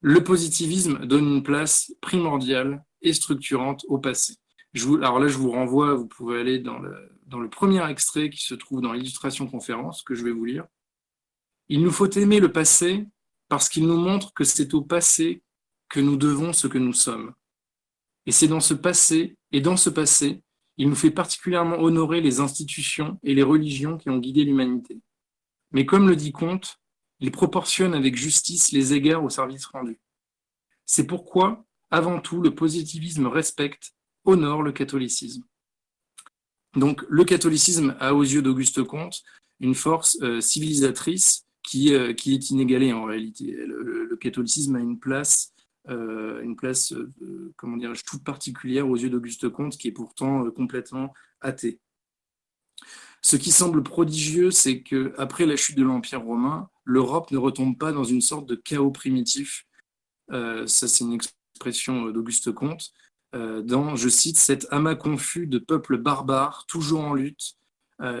Le 0.00 0.24
positivisme 0.24 1.04
donne 1.04 1.26
une 1.26 1.42
place 1.42 1.92
primordiale 2.00 2.82
et 3.02 3.12
structurante 3.12 3.84
au 3.88 3.98
passé. 3.98 4.36
alors 5.02 5.20
là, 5.20 5.28
je 5.28 5.36
vous 5.36 5.50
renvoie, 5.50 5.94
vous 5.94 6.06
pouvez 6.06 6.40
aller 6.40 6.58
dans 6.58 6.78
le, 6.78 7.10
dans 7.26 7.38
le 7.38 7.50
premier 7.50 7.86
extrait 7.90 8.30
qui 8.30 8.42
se 8.42 8.54
trouve 8.54 8.80
dans 8.80 8.94
l'illustration 8.94 9.46
conférence 9.46 10.02
que 10.02 10.14
je 10.14 10.24
vais 10.24 10.32
vous 10.32 10.46
lire. 10.46 10.64
Il 11.68 11.82
nous 11.82 11.92
faut 11.92 12.10
aimer 12.10 12.40
le 12.40 12.50
passé 12.50 13.06
parce 13.50 13.68
qu'il 13.68 13.86
nous 13.86 13.98
montre 13.98 14.32
que 14.32 14.44
c'est 14.44 14.72
au 14.72 14.80
passé 14.80 15.42
que 15.90 16.00
nous 16.00 16.16
devons 16.16 16.54
ce 16.54 16.66
que 16.66 16.78
nous 16.78 16.94
sommes. 16.94 17.34
Et 18.24 18.32
c'est 18.32 18.48
dans 18.48 18.60
ce 18.60 18.72
passé, 18.72 19.36
et 19.52 19.60
dans 19.60 19.76
ce 19.76 19.90
passé, 19.90 20.40
il 20.76 20.88
nous 20.88 20.94
fait 20.94 21.10
particulièrement 21.10 21.78
honorer 21.78 22.20
les 22.20 22.40
institutions 22.40 23.18
et 23.22 23.34
les 23.34 23.42
religions 23.42 23.96
qui 23.96 24.10
ont 24.10 24.18
guidé 24.18 24.44
l'humanité. 24.44 25.00
Mais 25.72 25.86
comme 25.86 26.08
le 26.08 26.16
dit 26.16 26.32
Comte, 26.32 26.78
il 27.20 27.30
proportionne 27.30 27.94
avec 27.94 28.16
justice 28.16 28.72
les 28.72 28.92
égards 28.92 29.24
au 29.24 29.30
service 29.30 29.66
rendu. 29.66 29.98
C'est 30.84 31.06
pourquoi, 31.06 31.64
avant 31.90 32.20
tout, 32.20 32.40
le 32.40 32.54
positivisme 32.54 33.26
respecte, 33.26 33.94
honore 34.24 34.62
le 34.62 34.72
catholicisme. 34.72 35.44
Donc 36.74 37.04
le 37.08 37.24
catholicisme 37.24 37.96
a 38.00 38.14
aux 38.14 38.22
yeux 38.22 38.42
d'Auguste 38.42 38.82
Comte 38.82 39.22
une 39.60 39.76
force 39.76 40.18
euh, 40.22 40.40
civilisatrice 40.40 41.46
euh, 41.76 42.12
qui, 42.12 42.34
est 42.34 42.50
inégalée 42.50 42.92
en 42.92 43.04
réalité. 43.04 43.54
le 43.56 44.16
catholicisme 44.16 44.76
a 44.76 44.80
une 44.80 44.98
place 44.98 45.53
euh, 45.90 46.40
une 46.42 46.56
place, 46.56 46.92
euh, 46.92 47.52
comment 47.56 47.76
dirais-je, 47.76 48.04
toute 48.04 48.24
particulière 48.24 48.88
aux 48.88 48.96
yeux 48.96 49.10
d'Auguste 49.10 49.50
Comte, 49.50 49.76
qui 49.76 49.88
est 49.88 49.92
pourtant 49.92 50.46
euh, 50.46 50.50
complètement 50.50 51.12
athée. 51.42 51.78
Ce 53.20 53.36
qui 53.36 53.52
semble 53.52 53.82
prodigieux, 53.82 54.50
c'est 54.50 54.82
que 54.82 55.14
après 55.18 55.44
la 55.44 55.56
chute 55.56 55.76
de 55.76 55.82
l'Empire 55.82 56.22
romain, 56.22 56.68
l'Europe 56.84 57.30
ne 57.30 57.38
retombe 57.38 57.78
pas 57.78 57.92
dans 57.92 58.04
une 58.04 58.20
sorte 58.20 58.46
de 58.46 58.54
chaos 58.54 58.90
primitif. 58.90 59.66
ça, 60.30 60.66
c'est 60.66 61.04
une 61.04 61.14
expression 61.14 62.10
d'Auguste 62.10 62.52
Comte. 62.52 62.92
dans, 63.32 63.96
je 63.96 64.08
cite, 64.10 64.36
cet 64.36 64.66
amas 64.70 64.94
confus 64.94 65.46
de 65.46 65.58
peuples 65.58 65.96
barbares, 65.96 66.66
toujours 66.66 67.00
en 67.00 67.14
lutte, 67.14 67.56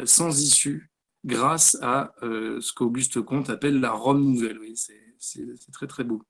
sans 0.06 0.40
issue, 0.40 0.90
grâce 1.26 1.76
à 1.82 2.14
ce 2.22 2.72
qu'Auguste 2.72 3.20
Comte 3.20 3.50
appelle 3.50 3.80
la 3.80 3.92
Rome 3.92 4.22
nouvelle. 4.22 4.58
Oui, 4.58 4.74
c'est 5.18 5.70
très 5.70 5.86
très 5.86 6.04
beau. 6.04 6.22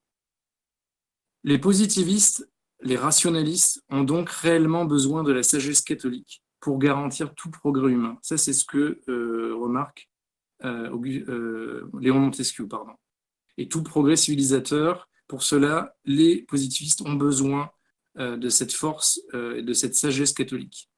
Les 1.45 1.59
positivistes, 1.59 2.49
les 2.80 2.97
rationalistes 2.97 3.82
ont 3.90 4.03
donc 4.03 4.30
réellement 4.30 4.86
besoin 4.86 5.22
de 5.22 5.32
la 5.32 5.42
sagesse 5.42 5.82
catholique 5.82 6.42
pour 6.59 6.78
garantir 6.78 7.34
tout 7.34 7.51
progrès 7.51 7.92
humain. 7.92 8.16
Ça, 8.22 8.38
c'est 8.38 8.55
ce 8.55 8.64
que 8.64 9.03
euh, 9.09 9.55
remarque 9.55 10.09
euh, 10.64 10.90
euh, 11.28 11.90
Léon 12.01 12.20
Montesquieu. 12.20 12.66
Pardon. 12.66 12.95
Et 13.59 13.68
tout 13.68 13.82
progrès 13.82 14.16
civilisateur, 14.16 15.11
pour 15.28 15.42
cela, 15.42 15.95
les 16.07 16.42
positivistes 16.42 17.03
ont 17.03 17.14
besoin 17.14 17.70
de 18.16 18.49
cette 18.49 18.72
force 18.72 19.20
et 19.32 19.62
de 19.62 19.72
cette 19.72 19.97
sagesse 19.97 20.32
catholique. 20.32 20.88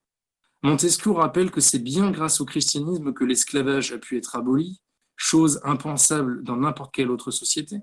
Montesquieu 0.63 1.13
rappelle 1.13 1.51
que 1.51 1.63
c'est 1.63 1.79
bien 1.79 2.11
grâce 2.11 2.43
au 2.43 2.45
christianisme 2.45 3.15
que 3.15 3.25
l'esclavage 3.25 3.93
a 3.93 3.99
pu 3.99 4.19
être 4.19 4.37
aboli, 4.37 4.83
chose 5.17 5.61
impensable 5.65 6.43
dans 6.43 6.57
n'importe 6.57 6.95
quelle 6.95 7.11
autre 7.11 7.31
société. 7.31 7.79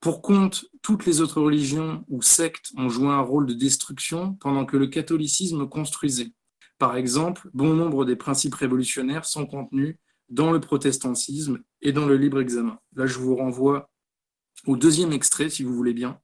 Pour 0.00 0.22
compte, 0.22 0.64
toutes 0.80 1.04
les 1.04 1.20
autres 1.20 1.42
religions 1.42 2.04
ou 2.08 2.22
sectes 2.22 2.72
ont 2.76 2.88
joué 2.88 3.08
un 3.08 3.20
rôle 3.20 3.46
de 3.46 3.52
destruction 3.52 4.34
pendant 4.40 4.64
que 4.64 4.78
le 4.78 4.86
catholicisme 4.86 5.68
construisait. 5.68 6.32
Par 6.78 6.96
exemple, 6.96 7.50
bon 7.52 7.74
nombre 7.74 8.06
des 8.06 8.16
principes 8.16 8.54
révolutionnaires 8.54 9.26
sont 9.26 9.44
contenus 9.44 9.96
dans 10.30 10.52
le 10.52 10.60
protestantisme 10.60 11.58
et 11.82 11.92
dans 11.92 12.06
le 12.06 12.16
libre 12.16 12.40
examen. 12.40 12.78
Là, 12.96 13.04
je 13.04 13.18
vous 13.18 13.36
renvoie 13.36 13.90
au 14.66 14.76
deuxième 14.76 15.12
extrait, 15.12 15.50
si 15.50 15.64
vous 15.64 15.74
voulez 15.74 15.92
bien. 15.92 16.18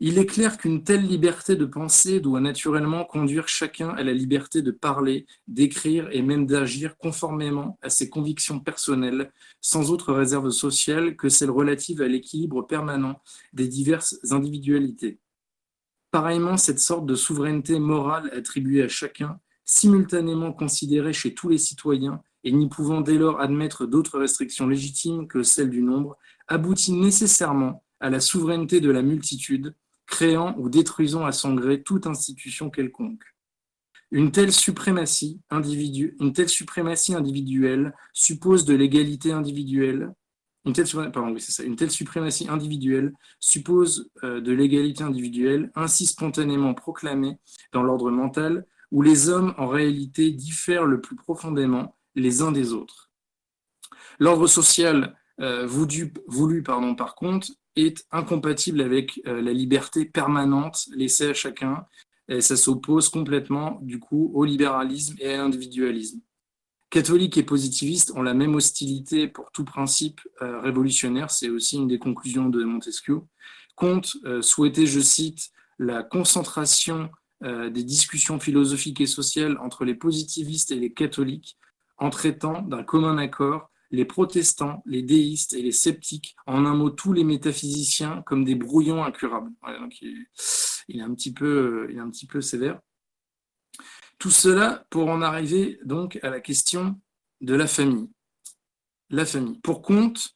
Il 0.00 0.18
est 0.18 0.26
clair 0.26 0.58
qu'une 0.58 0.82
telle 0.82 1.06
liberté 1.06 1.54
de 1.54 1.64
penser 1.64 2.20
doit 2.20 2.40
naturellement 2.40 3.04
conduire 3.04 3.48
chacun 3.48 3.90
à 3.90 4.02
la 4.02 4.12
liberté 4.12 4.60
de 4.60 4.72
parler, 4.72 5.26
d'écrire 5.46 6.08
et 6.10 6.20
même 6.20 6.46
d'agir 6.46 6.96
conformément 6.96 7.78
à 7.80 7.90
ses 7.90 8.10
convictions 8.10 8.58
personnelles, 8.58 9.32
sans 9.60 9.90
autre 9.90 10.12
réserve 10.12 10.50
sociale 10.50 11.16
que 11.16 11.28
celle 11.28 11.50
relative 11.50 12.02
à 12.02 12.08
l'équilibre 12.08 12.62
permanent 12.62 13.20
des 13.52 13.68
diverses 13.68 14.18
individualités. 14.30 15.20
Pareillement, 16.10 16.56
cette 16.56 16.80
sorte 16.80 17.06
de 17.06 17.14
souveraineté 17.14 17.78
morale 17.78 18.30
attribuée 18.32 18.82
à 18.82 18.88
chacun, 18.88 19.38
simultanément 19.64 20.52
considérée 20.52 21.12
chez 21.12 21.34
tous 21.34 21.48
les 21.48 21.58
citoyens 21.58 22.20
et 22.42 22.52
n'y 22.52 22.68
pouvant 22.68 23.00
dès 23.00 23.16
lors 23.16 23.40
admettre 23.40 23.86
d'autres 23.86 24.18
restrictions 24.18 24.66
légitimes 24.66 25.26
que 25.26 25.42
celles 25.42 25.70
du 25.70 25.82
nombre, 25.82 26.16
aboutit 26.46 26.92
nécessairement 26.92 27.82
à 28.00 28.10
la 28.10 28.20
souveraineté 28.20 28.80
de 28.80 28.90
la 28.90 29.02
multitude, 29.02 29.74
créant 30.14 30.54
ou 30.58 30.68
détruisant 30.68 31.26
à 31.26 31.32
son 31.32 31.54
gré 31.54 31.82
toute 31.82 32.06
institution 32.06 32.70
quelconque. 32.70 33.24
Une 34.12 34.30
telle 34.30 34.52
suprématie, 34.52 35.40
individuelle 35.50 36.14
suppose 38.12 38.64
de 38.64 38.74
l'égalité 38.74 39.32
individuelle. 39.32 40.14
Une 40.64 40.72
telle 40.72 41.90
suprématie 41.90 42.48
individuelle 42.48 43.12
suppose 43.40 44.08
euh, 44.22 44.40
de 44.40 44.52
l'égalité 44.52 45.02
individuelle, 45.02 45.72
ainsi 45.74 46.06
spontanément 46.06 46.74
proclamée 46.74 47.36
dans 47.72 47.82
l'ordre 47.82 48.12
mental, 48.12 48.66
où 48.92 49.02
les 49.02 49.28
hommes 49.28 49.52
en 49.58 49.66
réalité 49.66 50.30
diffèrent 50.30 50.86
le 50.86 51.00
plus 51.00 51.16
profondément 51.16 51.96
les 52.14 52.40
uns 52.40 52.52
des 52.52 52.72
autres. 52.72 53.10
L'ordre 54.20 54.46
social 54.46 55.16
euh, 55.40 55.66
voulu, 55.66 56.14
voulu 56.28 56.62
pardon, 56.62 56.94
par 56.94 57.16
contre 57.16 57.48
est 57.76 58.06
incompatible 58.10 58.80
avec 58.80 59.20
euh, 59.26 59.40
la 59.42 59.52
liberté 59.52 60.04
permanente 60.04 60.86
laissée 60.94 61.28
à 61.28 61.34
chacun. 61.34 61.86
Et 62.28 62.40
ça 62.40 62.56
s'oppose 62.56 63.08
complètement, 63.08 63.78
du 63.82 63.98
coup, 63.98 64.30
au 64.34 64.44
libéralisme 64.44 65.16
et 65.18 65.34
à 65.34 65.36
l'individualisme. 65.38 66.20
Catholiques 66.90 67.36
et 67.36 67.42
positivistes 67.42 68.12
ont 68.14 68.22
la 68.22 68.34
même 68.34 68.54
hostilité 68.54 69.28
pour 69.28 69.50
tout 69.52 69.64
principe 69.64 70.20
euh, 70.40 70.60
révolutionnaire. 70.60 71.30
C'est 71.30 71.50
aussi 71.50 71.76
une 71.76 71.88
des 71.88 71.98
conclusions 71.98 72.48
de 72.48 72.64
Montesquieu. 72.64 73.20
Comte 73.74 74.16
euh, 74.24 74.40
souhaitait, 74.40 74.86
je 74.86 75.00
cite, 75.00 75.50
la 75.78 76.02
concentration 76.02 77.10
des 77.42 77.84
discussions 77.84 78.40
philosophiques 78.40 79.02
et 79.02 79.06
sociales 79.06 79.58
entre 79.60 79.84
les 79.84 79.94
positivistes 79.94 80.70
et 80.70 80.76
les 80.76 80.94
catholiques 80.94 81.58
en 81.98 82.08
traitant 82.08 82.62
d'un 82.62 82.82
commun 82.82 83.18
accord 83.18 83.68
les 83.94 84.04
protestants, 84.04 84.82
les 84.86 85.02
déistes 85.02 85.54
et 85.54 85.62
les 85.62 85.72
sceptiques, 85.72 86.36
en 86.46 86.66
un 86.66 86.74
mot 86.74 86.90
tous 86.90 87.12
les 87.12 87.24
métaphysiciens, 87.24 88.22
comme 88.26 88.44
des 88.44 88.54
brouillons 88.54 89.04
incurables. 89.04 89.50
il, 90.02 90.98
est 90.98 91.02
un 91.02 91.14
petit 91.14 91.32
peu, 91.32 91.86
il 91.90 91.96
est 91.96 92.00
un 92.00 92.10
petit 92.10 92.26
peu 92.26 92.40
sévère. 92.40 92.80
Tout 94.18 94.30
cela 94.30 94.86
pour 94.90 95.08
en 95.08 95.22
arriver 95.22 95.78
donc 95.84 96.18
à 96.22 96.30
la 96.30 96.40
question 96.40 97.00
de 97.40 97.54
la 97.54 97.66
famille. 97.66 98.10
La 99.10 99.26
famille. 99.26 99.58
Pour 99.60 99.82
compte, 99.82 100.34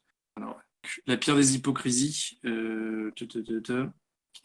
la 1.07 1.17
pire 1.17 1.37
des 1.37 1.55
hypocrisies, 1.55 2.39
euh, 2.45 3.13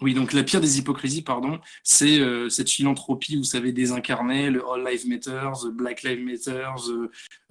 oui, 0.01 0.13
donc 0.13 0.33
la 0.33 0.43
pire 0.43 0.59
des 0.59 0.79
hypocrisies, 0.79 1.21
pardon, 1.21 1.59
c'est 1.83 2.19
euh, 2.19 2.49
cette 2.49 2.69
philanthropie, 2.69 3.35
vous 3.35 3.43
savez, 3.43 3.71
désincarnée, 3.71 4.49
le 4.49 4.63
All 4.67 4.85
Lives 4.85 5.07
Matter, 5.07 5.51
the 5.61 5.67
Black 5.67 6.03
Lives 6.03 6.23
Matter, 6.23 6.67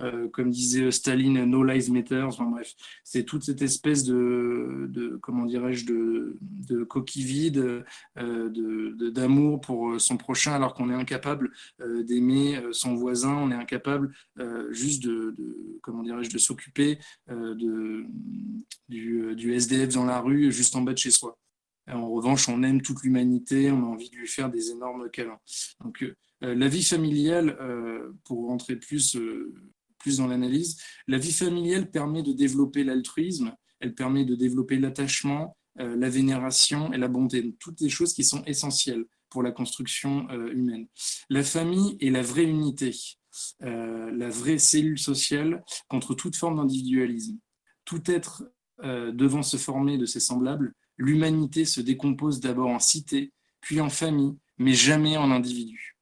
euh, 0.00 0.28
comme 0.28 0.50
disait 0.50 0.90
Staline, 0.90 1.44
No 1.44 1.62
Lives 1.62 1.90
Matter, 1.90 2.22
enfin 2.22 2.44
bref, 2.44 2.74
c'est 3.04 3.24
toute 3.24 3.44
cette 3.44 3.62
espèce 3.62 4.04
de, 4.04 5.18
comment 5.22 5.46
dirais-je, 5.46 5.86
de, 5.86 6.84
coquille 6.84 7.24
vide, 7.24 7.84
euh, 8.18 9.10
d'amour 9.10 9.60
pour 9.60 10.00
son 10.00 10.16
prochain, 10.16 10.52
alors 10.52 10.74
qu'on 10.74 10.90
est 10.90 10.94
incapable 10.94 11.52
d'aimer 11.78 12.60
son 12.72 12.94
voisin, 12.94 13.34
on 13.34 13.50
est 13.50 13.54
incapable 13.54 14.14
juste 14.70 15.02
de, 15.04 15.34
comment 15.82 16.02
dirais-je, 16.02 16.30
de 16.30 16.38
s'occuper 16.38 16.98
du, 17.30 18.06
du 18.88 19.54
SDF 19.54 19.94
dans 19.94 20.04
la 20.04 20.20
rue, 20.20 20.50
juste 20.50 20.74
en 20.76 20.82
bas 20.82 20.92
de 20.92 20.98
chez 20.98 21.10
soi. 21.10 21.38
En 21.88 22.10
revanche, 22.10 22.48
on 22.48 22.62
aime 22.62 22.80
toute 22.80 23.02
l'humanité, 23.02 23.70
on 23.70 23.82
a 23.82 23.86
envie 23.86 24.10
de 24.10 24.16
lui 24.16 24.28
faire 24.28 24.50
des 24.50 24.70
énormes 24.70 25.10
câlins. 25.10 25.40
Donc, 25.82 26.02
euh, 26.02 26.14
euh, 26.44 26.54
la 26.54 26.68
vie 26.68 26.84
familiale, 26.84 27.56
euh, 27.60 28.12
pour 28.24 28.46
rentrer 28.46 28.76
plus, 28.76 29.16
plus 29.98 30.18
dans 30.18 30.28
l'analyse, 30.28 30.80
la 31.08 31.18
vie 31.18 31.32
familiale 31.32 31.90
permet 31.90 32.22
de 32.22 32.32
développer 32.32 32.84
l'altruisme, 32.84 33.54
elle 33.80 33.94
permet 33.94 34.24
de 34.24 34.34
développer 34.34 34.78
l'attachement, 34.78 35.56
la 35.76 36.10
vénération 36.10 36.92
et 36.92 36.98
la 36.98 37.08
bonté, 37.08 37.56
toutes 37.58 37.78
des 37.78 37.88
choses 37.88 38.12
qui 38.12 38.24
sont 38.24 38.44
essentielles 38.44 39.06
pour 39.30 39.42
la 39.42 39.50
construction 39.50 40.28
humaine. 40.50 40.86
La 41.30 41.42
famille 41.42 41.96
est 41.98 42.10
la 42.10 42.20
vraie 42.20 42.44
unité, 42.44 42.94
la 43.60 44.28
vraie 44.28 44.58
cellule 44.58 44.98
sociale 44.98 45.64
contre 45.88 46.14
toute 46.14 46.36
forme 46.36 46.56
d'individualisme. 46.56 47.38
Tout 47.86 48.02
être 48.08 48.44
devant 48.82 49.42
se 49.42 49.56
former 49.56 49.96
de 49.96 50.04
ses 50.04 50.20
semblables 50.20 50.74
l'humanité 50.96 51.64
se 51.64 51.80
décompose 51.80 52.40
d'abord 52.40 52.68
en 52.68 52.78
cité, 52.78 53.32
puis 53.60 53.80
en 53.80 53.88
famille, 53.88 54.36
mais 54.58 54.74
jamais 54.74 55.16
en 55.16 55.30
individu. 55.30 55.96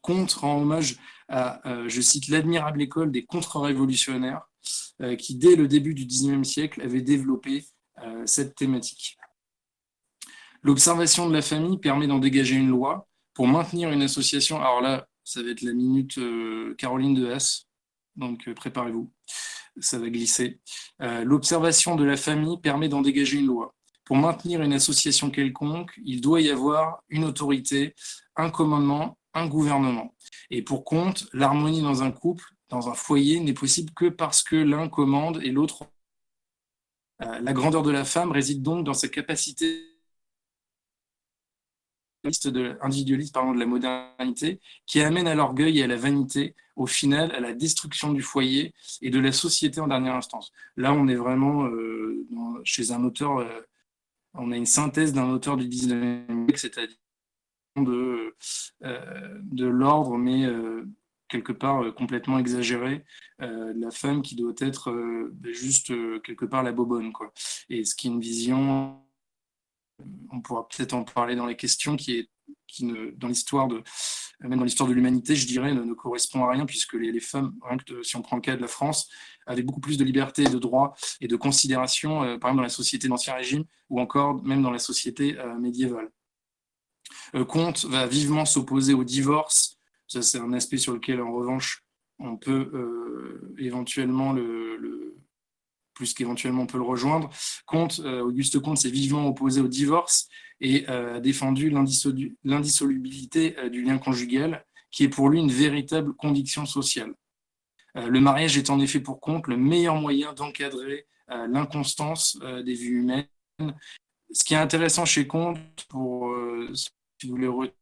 Comte 0.00 0.32
rend 0.32 0.60
hommage 0.60 0.96
à, 1.28 1.66
euh, 1.68 1.88
je 1.88 2.00
cite, 2.00 2.28
l'admirable 2.28 2.80
école 2.82 3.10
des 3.10 3.24
contre-révolutionnaires 3.24 4.42
euh, 5.02 5.16
qui, 5.16 5.36
dès 5.36 5.56
le 5.56 5.68
début 5.68 5.94
du 5.94 6.06
XIXe 6.06 6.48
siècle, 6.48 6.80
avait 6.82 7.02
développé 7.02 7.64
euh, 8.02 8.22
cette 8.26 8.54
thématique. 8.54 9.16
L'observation 10.62 11.28
de 11.28 11.34
la 11.34 11.42
famille 11.42 11.78
permet 11.78 12.06
d'en 12.06 12.18
dégager 12.18 12.56
une 12.56 12.68
loi 12.68 13.08
pour 13.34 13.48
maintenir 13.48 13.90
une 13.90 14.02
association. 14.02 14.60
Alors 14.60 14.80
là, 14.80 15.08
ça 15.24 15.42
va 15.42 15.50
être 15.50 15.62
la 15.62 15.72
minute 15.72 16.18
Caroline 16.78 17.14
de 17.14 17.30
Haas, 17.30 17.66
donc 18.16 18.52
préparez-vous, 18.54 19.10
ça 19.80 19.98
va 19.98 20.08
glisser. 20.10 20.60
L'observation 21.00 21.96
de 21.96 22.04
la 22.04 22.16
famille 22.16 22.58
permet 22.60 22.88
d'en 22.88 23.02
dégager 23.02 23.38
une 23.38 23.46
loi 23.46 23.74
pour 24.12 24.20
maintenir 24.20 24.60
une 24.60 24.74
association 24.74 25.30
quelconque, 25.30 25.98
il 26.04 26.20
doit 26.20 26.42
y 26.42 26.50
avoir 26.50 27.02
une 27.08 27.24
autorité, 27.24 27.94
un 28.36 28.50
commandement, 28.50 29.16
un 29.32 29.46
gouvernement. 29.46 30.14
Et 30.50 30.60
pour 30.60 30.84
compte, 30.84 31.30
l'harmonie 31.32 31.80
dans 31.80 32.02
un 32.02 32.12
couple, 32.12 32.44
dans 32.68 32.90
un 32.90 32.94
foyer, 32.94 33.40
n'est 33.40 33.54
possible 33.54 33.90
que 33.94 34.10
parce 34.10 34.42
que 34.42 34.56
l'un 34.56 34.90
commande 34.90 35.40
et 35.42 35.50
l'autre. 35.50 35.86
Euh, 37.22 37.40
la 37.40 37.54
grandeur 37.54 37.82
de 37.82 37.90
la 37.90 38.04
femme 38.04 38.32
réside 38.32 38.60
donc 38.60 38.84
dans 38.84 38.92
sa 38.92 39.08
capacité 39.08 39.82
individualiste 42.82 43.32
pardon, 43.32 43.54
de 43.54 43.60
la 43.60 43.66
modernité 43.66 44.60
qui 44.84 45.00
amène 45.00 45.26
à 45.26 45.34
l'orgueil 45.34 45.78
et 45.78 45.84
à 45.84 45.86
la 45.86 45.96
vanité, 45.96 46.54
au 46.76 46.86
final 46.86 47.32
à 47.32 47.40
la 47.40 47.54
destruction 47.54 48.12
du 48.12 48.20
foyer 48.20 48.74
et 49.00 49.08
de 49.08 49.18
la 49.18 49.32
société 49.32 49.80
en 49.80 49.88
dernière 49.88 50.16
instance. 50.16 50.52
Là, 50.76 50.92
on 50.92 51.08
est 51.08 51.14
vraiment 51.14 51.64
euh, 51.64 52.26
chez 52.62 52.92
un 52.92 53.04
auteur 53.04 53.38
euh, 53.38 53.62
on 54.34 54.52
a 54.52 54.56
une 54.56 54.66
synthèse 54.66 55.12
d'un 55.12 55.30
auteur 55.30 55.56
du 55.56 55.66
19e 55.68 56.46
siècle, 56.46 56.58
c'est-à-dire 56.58 56.96
de, 57.76 58.36
euh, 58.84 59.38
de 59.42 59.66
l'ordre, 59.66 60.18
mais 60.18 60.44
euh, 60.44 60.84
quelque 61.28 61.52
part 61.52 61.82
euh, 61.82 61.92
complètement 61.92 62.38
exagéré, 62.38 63.04
la 63.38 63.90
femme 63.90 64.22
qui 64.22 64.36
doit 64.36 64.54
être 64.58 64.92
ben, 65.32 65.52
juste 65.52 65.92
quelque 66.22 66.44
part 66.44 66.62
la 66.62 66.70
bobonne. 66.70 67.12
Quoi. 67.12 67.32
Et 67.68 67.84
ce 67.84 67.96
qui 67.96 68.06
est 68.06 68.10
une 68.10 68.20
vision, 68.20 69.02
on 70.30 70.40
pourra 70.40 70.68
peut-être 70.68 70.92
en 70.92 71.02
parler 71.02 71.34
dans 71.34 71.46
les 71.46 71.56
questions, 71.56 71.96
qui 71.96 72.18
est 72.18 72.28
qui 72.68 72.84
ne, 72.84 73.10
dans 73.10 73.28
l'histoire 73.28 73.68
de, 73.68 73.82
même 74.48 74.58
dans 74.58 74.64
l'histoire 74.64 74.88
de 74.88 74.94
l'humanité, 74.94 75.36
je 75.36 75.46
dirais, 75.46 75.72
ne, 75.72 75.94
correspond 75.94 76.44
à 76.44 76.52
rien, 76.52 76.66
puisque 76.66 76.94
les, 76.94 77.20
femmes, 77.20 77.54
si 78.02 78.16
on 78.16 78.22
prend 78.22 78.36
le 78.36 78.42
cas 78.42 78.56
de 78.56 78.60
la 78.60 78.68
France, 78.68 79.08
avaient 79.46 79.62
beaucoup 79.62 79.80
plus 79.80 79.98
de 79.98 80.04
liberté, 80.04 80.44
de 80.44 80.58
droits 80.58 80.94
et 81.20 81.28
de 81.28 81.36
considération, 81.36 82.22
euh, 82.22 82.38
par 82.38 82.50
exemple 82.50 82.56
dans 82.56 82.62
la 82.62 82.68
société 82.68 83.08
d'Ancien 83.08 83.34
Régime, 83.34 83.64
ou 83.90 84.00
encore 84.00 84.42
même 84.42 84.62
dans 84.62 84.70
la 84.70 84.78
société 84.78 85.38
euh, 85.38 85.58
médiévale. 85.58 86.10
Euh, 87.34 87.44
Comte 87.44 87.84
va 87.84 88.06
vivement 88.06 88.44
s'opposer 88.44 88.94
au 88.94 89.04
divorce. 89.04 89.78
Ça, 90.06 90.22
c'est 90.22 90.38
un 90.38 90.52
aspect 90.52 90.78
sur 90.78 90.92
lequel, 90.94 91.20
en 91.20 91.32
revanche, 91.32 91.84
on 92.18 92.36
peut 92.36 93.40
éventuellement 93.58 94.32
le, 94.32 94.76
plus 95.94 96.14
qu'éventuellement 96.14 96.62
on 96.62 96.66
peut 96.66 96.78
le 96.78 96.84
rejoindre. 96.84 97.30
Comte, 97.66 98.00
Auguste 98.00 98.58
Comte 98.60 98.78
s'est 98.78 98.90
vivement 98.90 99.26
opposé 99.26 99.60
au 99.60 99.68
divorce 99.68 100.28
et 100.60 100.86
a 100.86 101.20
défendu 101.20 101.70
l'indissolubilité 102.44 103.56
du 103.70 103.82
lien 103.82 103.98
conjugal, 103.98 104.64
qui 104.90 105.04
est 105.04 105.08
pour 105.08 105.28
lui 105.28 105.40
une 105.40 105.50
véritable 105.50 106.14
conviction 106.14 106.66
sociale. 106.66 107.14
Euh, 107.96 108.08
le 108.08 108.20
mariage 108.20 108.56
est 108.56 108.70
en 108.70 108.80
effet 108.80 109.00
pour 109.00 109.20
compte 109.20 109.48
le 109.48 109.56
meilleur 109.56 109.96
moyen 109.96 110.32
d'encadrer 110.32 111.06
euh, 111.30 111.46
l'inconstance 111.46 112.38
euh, 112.42 112.62
des 112.62 112.74
vues 112.74 113.00
humaines. 113.00 113.26
Ce 114.32 114.44
qui 114.44 114.54
est 114.54 114.58
intéressant 114.58 115.04
chez 115.04 115.26
Comte, 115.26 115.58
pour 115.88 116.34
si 116.74 117.28
vous 117.28 117.36
voulez 117.36 117.46
euh, 117.46 117.72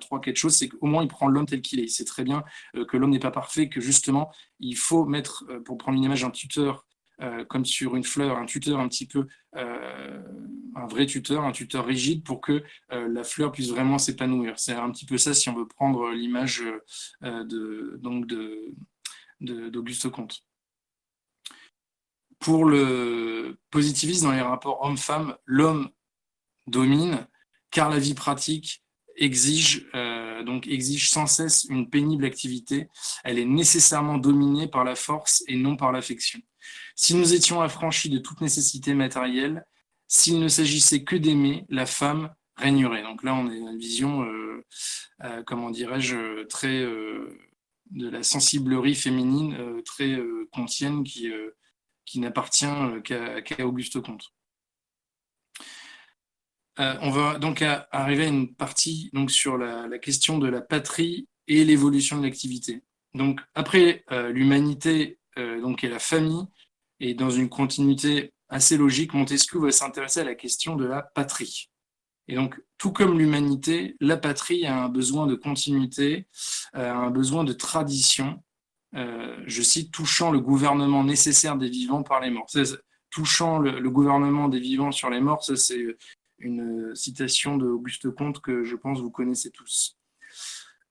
trois, 0.00 0.20
quatre 0.20 0.36
choses, 0.36 0.56
c'est 0.56 0.68
qu'au 0.68 0.86
moins 0.86 1.02
il 1.02 1.08
prend 1.08 1.28
l'homme 1.28 1.46
tel 1.46 1.62
qu'il 1.62 1.80
est. 1.80 1.84
Il 1.84 1.90
sait 1.90 2.04
très 2.04 2.24
bien 2.24 2.44
euh, 2.76 2.84
que 2.84 2.96
l'homme 2.96 3.10
n'est 3.10 3.18
pas 3.18 3.30
parfait, 3.30 3.68
que 3.68 3.80
justement, 3.80 4.32
il 4.60 4.76
faut 4.76 5.04
mettre, 5.04 5.44
euh, 5.50 5.60
pour 5.60 5.78
prendre 5.78 5.98
une 5.98 6.04
image, 6.04 6.24
un 6.24 6.30
tuteur 6.30 6.86
comme 7.48 7.64
sur 7.64 7.94
une 7.94 8.02
fleur, 8.02 8.36
un 8.36 8.46
tuteur 8.46 8.80
un 8.80 8.88
petit 8.88 9.06
peu, 9.06 9.28
un 9.54 10.86
vrai 10.88 11.06
tuteur, 11.06 11.44
un 11.44 11.52
tuteur 11.52 11.86
rigide 11.86 12.24
pour 12.24 12.40
que 12.40 12.64
la 12.90 13.22
fleur 13.22 13.52
puisse 13.52 13.68
vraiment 13.68 13.96
s'épanouir. 13.98 14.58
C'est 14.58 14.72
un 14.72 14.90
petit 14.90 15.06
peu 15.06 15.18
ça 15.18 15.32
si 15.32 15.48
on 15.48 15.54
veut 15.54 15.68
prendre 15.68 16.10
l'image 16.10 16.64
de, 17.20 18.00
de, 18.00 19.68
d'Auguste 19.68 20.08
Comte. 20.08 20.42
Pour 22.40 22.64
le 22.64 23.56
positivisme 23.70 24.26
dans 24.26 24.32
les 24.32 24.40
rapports 24.40 24.82
homme-femme, 24.84 25.36
l'homme 25.44 25.90
domine 26.66 27.28
car 27.70 27.88
la 27.88 28.00
vie 28.00 28.14
pratique 28.14 28.82
exige, 29.22 29.86
euh, 29.94 30.60
exige 30.66 31.10
sans 31.10 31.26
cesse 31.26 31.66
une 31.70 31.88
pénible 31.88 32.24
activité. 32.24 32.88
Elle 33.24 33.38
est 33.38 33.44
nécessairement 33.44 34.18
dominée 34.18 34.66
par 34.66 34.84
la 34.84 34.96
force 34.96 35.44
et 35.46 35.56
non 35.56 35.76
par 35.76 35.92
l'affection. 35.92 36.40
Si 36.96 37.14
nous 37.14 37.32
étions 37.32 37.62
affranchis 37.62 38.10
de 38.10 38.18
toute 38.18 38.40
nécessité 38.40 38.94
matérielle, 38.94 39.64
s'il 40.08 40.40
ne 40.40 40.48
s'agissait 40.48 41.04
que 41.04 41.16
d'aimer, 41.16 41.64
la 41.68 41.86
femme 41.86 42.34
régnerait. 42.56 43.02
Donc 43.02 43.22
là, 43.22 43.34
on 43.34 43.48
a 43.48 43.54
une 43.54 43.78
vision, 43.78 44.22
euh, 44.24 44.64
euh, 45.24 45.42
comment 45.44 45.70
dirais-je, 45.70 46.44
de 47.90 48.08
la 48.08 48.22
sensiblerie 48.22 48.94
féminine, 48.94 49.82
très 49.84 50.18
contienne, 50.52 51.04
qui 51.04 52.20
n'appartient 52.20 52.66
qu'à 53.04 53.66
Auguste 53.66 54.00
Comte. 54.00 54.32
Euh, 56.80 56.94
on 57.02 57.10
va 57.10 57.38
donc 57.38 57.62
arriver 57.62 58.24
à 58.24 58.28
une 58.28 58.54
partie 58.54 59.10
donc, 59.12 59.30
sur 59.30 59.58
la, 59.58 59.98
question 59.98 60.38
de 60.38 60.48
la 60.48 60.60
patrie 60.60 61.28
et 61.48 61.64
l'évolution 61.64 62.18
de 62.18 62.24
l'activité. 62.24 62.82
Donc, 63.14 63.40
après 63.54 64.04
euh, 64.10 64.30
l'humanité 64.30 65.18
euh, 65.38 65.60
donc, 65.60 65.84
et 65.84 65.88
la 65.88 65.98
famille, 65.98 66.44
et 67.00 67.14
dans 67.14 67.30
une 67.30 67.48
continuité 67.48 68.32
assez 68.48 68.76
logique, 68.76 69.12
Montesquieu 69.12 69.60
va 69.60 69.70
s'intéresser 69.70 70.20
à 70.20 70.24
la 70.24 70.34
question 70.34 70.76
de 70.76 70.86
la 70.86 71.02
patrie. 71.02 71.70
Et 72.28 72.36
donc, 72.36 72.58
tout 72.78 72.92
comme 72.92 73.18
l'humanité, 73.18 73.96
la 74.00 74.16
patrie 74.16 74.64
a 74.64 74.84
un 74.84 74.88
besoin 74.88 75.26
de 75.26 75.34
continuité, 75.34 76.26
un 76.72 77.10
besoin 77.10 77.44
de 77.44 77.52
tradition, 77.52 78.42
je 78.94 79.62
cite, 79.62 79.90
touchant 79.90 80.30
le 80.30 80.38
gouvernement 80.38 81.02
nécessaire 81.02 81.56
des 81.56 81.68
vivants 81.68 82.04
par 82.04 82.20
les 82.20 82.30
morts. 82.30 82.46
Touchant 83.10 83.58
le, 83.58 83.80
le, 83.80 83.90
gouvernement 83.90 84.48
des 84.48 84.60
vivants 84.60 84.92
sur 84.92 85.10
les 85.10 85.20
morts, 85.20 85.42
ça 85.42 85.56
c'est 85.56 85.84
une 86.42 86.94
citation 86.94 87.56
d'Auguste 87.56 88.10
Comte 88.10 88.40
que 88.40 88.64
je 88.64 88.76
pense 88.76 89.00
vous 89.00 89.10
connaissez 89.10 89.50
tous. 89.50 89.98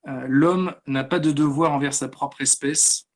Euh, 0.07 0.25
l'homme 0.27 0.73
n'a 0.87 1.03
pas 1.03 1.19
de 1.19 1.31
devoir 1.31 1.73
envers 1.73 1.93
sa 1.93 2.07
propre 2.07 2.41
espèce, 2.41 3.07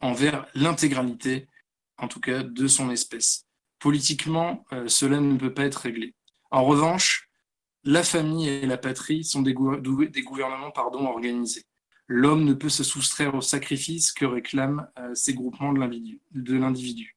envers 0.00 0.46
l'intégralité, 0.54 1.48
en 1.98 2.08
tout 2.08 2.20
cas, 2.20 2.42
de 2.42 2.66
son 2.68 2.90
espèce. 2.90 3.46
Politiquement, 3.78 4.64
euh, 4.72 4.86
cela 4.88 5.20
ne 5.20 5.36
peut 5.36 5.52
pas 5.52 5.64
être 5.64 5.76
réglé. 5.76 6.14
En 6.50 6.64
revanche, 6.64 7.28
la 7.84 8.02
famille 8.02 8.48
et 8.48 8.66
la 8.66 8.78
patrie 8.78 9.24
sont 9.24 9.42
des, 9.42 9.54
gouvernements 9.54 10.70
pardon, 10.70 11.06
organisés. 11.06 11.64
L'homme 12.08 12.44
ne 12.44 12.54
peut 12.54 12.68
se 12.68 12.84
soustraire 12.84 13.34
au 13.34 13.40
sacrifice 13.40 14.12
que 14.12 14.24
réclament 14.24 14.86
euh, 14.98 15.14
ces 15.14 15.34
groupements 15.34 15.72
de 15.72 16.56
l'individu. 16.56 17.15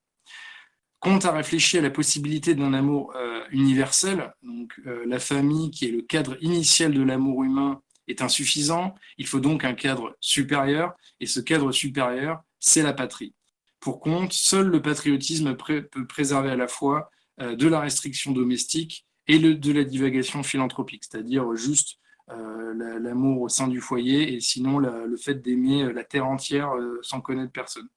Comte 0.99 1.23
a 1.23 1.31
réfléchi 1.31 1.77
à 1.77 1.81
la 1.81 1.89
possibilité 1.89 2.55
d'un 2.55 2.73
amour 2.73 3.13
euh, 3.15 3.41
universel. 3.51 4.33
Donc, 4.43 4.73
euh, 4.85 5.05
la 5.07 5.19
famille, 5.19 5.71
qui 5.71 5.85
est 5.85 5.91
le 5.91 6.01
cadre 6.01 6.35
initial 6.41 6.93
de 6.93 7.01
l'amour 7.01 7.43
humain, 7.43 7.81
est 8.09 8.21
insuffisant. 8.21 8.95
Il 9.17 9.25
faut 9.25 9.39
donc 9.39 9.63
un 9.63 9.73
cadre 9.73 10.17
supérieur, 10.19 10.93
et 11.21 11.25
ce 11.25 11.39
cadre 11.39 11.71
supérieur, 11.71 12.41
c'est 12.59 12.81
la 12.81 12.91
patrie. 12.91 13.33
Pour 13.79 14.01
Comte, 14.01 14.33
seul 14.33 14.67
le 14.67 14.81
patriotisme 14.81 15.55
peut 15.55 15.87
préserver 16.07 16.51
à 16.51 16.57
la 16.57 16.67
fois 16.67 17.09
euh, 17.39 17.55
de 17.55 17.67
la 17.67 17.79
restriction 17.79 18.33
domestique 18.33 19.05
et 19.27 19.39
de 19.39 19.71
la 19.71 19.83
divagation 19.85 20.43
philanthropique, 20.43 21.03
c'est-à-dire 21.09 21.55
juste 21.55 21.97
l'amour 23.01 23.41
au 23.41 23.49
sein 23.49 23.67
du 23.67 23.79
foyer 23.79 24.33
et 24.33 24.39
sinon 24.39 24.79
le 24.79 25.17
fait 25.17 25.35
d'aimer 25.35 25.91
la 25.93 26.03
terre 26.03 26.27
entière 26.27 26.71
sans 27.01 27.21
connaître 27.21 27.51
personne. 27.51 27.87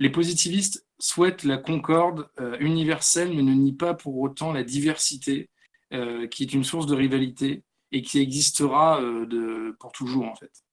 Les 0.00 0.08
positivistes 0.08 0.86
souhaitent 0.98 1.44
la 1.44 1.58
concorde 1.58 2.30
euh, 2.40 2.56
universelle, 2.58 3.34
mais 3.34 3.42
ne 3.42 3.52
nient 3.52 3.76
pas 3.76 3.92
pour 3.92 4.18
autant 4.18 4.50
la 4.50 4.64
diversité, 4.64 5.50
euh, 5.92 6.26
qui 6.26 6.42
est 6.42 6.54
une 6.54 6.64
source 6.64 6.86
de 6.86 6.94
rivalité 6.94 7.64
et 7.92 8.00
qui 8.00 8.18
existera 8.18 9.02
euh, 9.02 9.76
pour 9.78 9.92
toujours, 9.92 10.24
en 10.24 10.34
fait. 10.34 10.64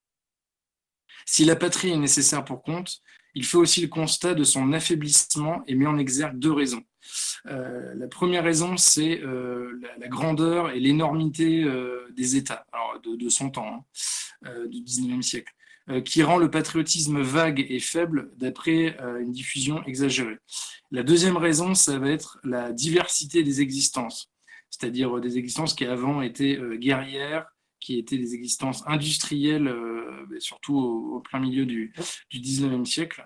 Si 1.26 1.44
la 1.44 1.58
patrie 1.58 1.92
est 1.92 1.98
nécessaire 1.98 2.46
pour 2.46 2.64
compte, 2.64 3.02
il 3.36 3.46
fait 3.46 3.58
aussi 3.58 3.82
le 3.82 3.90
constat 3.90 4.34
de 4.34 4.46
son 4.46 4.72
affaiblissement 4.72 5.62
et 5.68 5.76
met 5.76 5.88
en 5.88 5.98
exergue 5.98 6.40
deux 6.40 6.54
raisons. 6.54 6.84
la 7.46 8.08
première 8.08 8.44
raison, 8.44 8.78
c'est 8.78 9.22
la, 10.00 10.08
grandeur 10.08 10.72
et 10.72 10.80
l'énormité 10.80 11.66
des 12.16 12.36
États, 12.38 12.66
de, 13.04 13.30
son 13.30 13.52
temps, 13.52 13.86
hein, 14.44 14.66
du 14.68 14.82
19e 14.82 15.22
siècle. 15.22 15.54
Euh, 15.90 16.02
qui 16.02 16.22
rend 16.22 16.38
le 16.38 16.52
patriotisme 16.52 17.22
vague 17.22 17.66
et 17.70 17.80
faible 17.80 18.30
d'après 18.36 19.00
euh, 19.00 19.22
une 19.22 19.32
diffusion 19.32 19.82
exagérée. 19.86 20.38
La 20.92 21.02
deuxième 21.02 21.38
raison, 21.38 21.76
ça 21.76 21.98
va 21.98 22.10
être 22.10 22.40
la 22.44 22.74
diversité 22.74 23.42
des 23.42 23.62
existences, 23.62 24.30
c'est-à-dire 24.70 25.22
des 25.22 25.38
existences 25.38 25.74
qui 25.74 25.86
avant 25.86 26.22
étaient 26.22 26.58
euh, 26.58 26.76
guerrières, 26.76 27.46
qui 27.80 27.98
étaient 28.00 28.18
des 28.18 28.34
existences 28.34 28.84
industrielles, 28.86 29.74
surtout 30.40 30.78
au, 30.78 31.22
plein 31.22 31.40
milieu 31.40 31.66
du, 31.66 31.94
19e 32.34 32.84
siècle. 32.84 33.26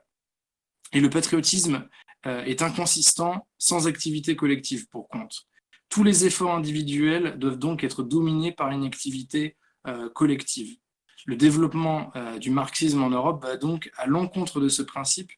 Et 0.91 0.99
le 0.99 1.09
patriotisme 1.09 1.87
est 2.25 2.61
inconsistant 2.61 3.47
sans 3.57 3.87
activité 3.87 4.35
collective 4.35 4.89
pour 4.89 5.07
compte. 5.07 5.47
Tous 5.87 6.03
les 6.03 6.25
efforts 6.25 6.53
individuels 6.53 7.39
doivent 7.39 7.59
donc 7.59 7.85
être 7.85 8.03
dominés 8.03 8.51
par 8.51 8.71
une 8.71 8.83
activité 8.83 9.55
collective. 10.13 10.75
Le 11.25 11.35
développement 11.35 12.11
euh, 12.15 12.37
du 12.39 12.49
marxisme 12.49 13.03
en 13.03 13.09
Europe 13.09 13.43
va 13.43 13.57
donc 13.57 13.91
à 13.97 14.07
l'encontre 14.07 14.59
de 14.59 14.69
ce 14.69 14.81
principe 14.81 15.31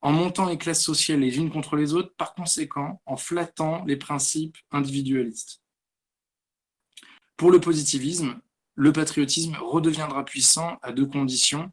en 0.00 0.12
montant 0.12 0.46
les 0.46 0.58
classes 0.58 0.82
sociales 0.82 1.20
les 1.20 1.38
unes 1.38 1.50
contre 1.50 1.76
les 1.76 1.94
autres, 1.94 2.14
par 2.16 2.34
conséquent 2.34 3.00
en 3.06 3.16
flattant 3.16 3.84
les 3.86 3.96
principes 3.96 4.58
individualistes. 4.70 5.62
Pour 7.36 7.50
le 7.50 7.58
positivisme, 7.58 8.38
le 8.74 8.92
patriotisme 8.92 9.56
redeviendra 9.60 10.24
puissant 10.24 10.78
à 10.82 10.92
deux 10.92 11.06
conditions. 11.06 11.72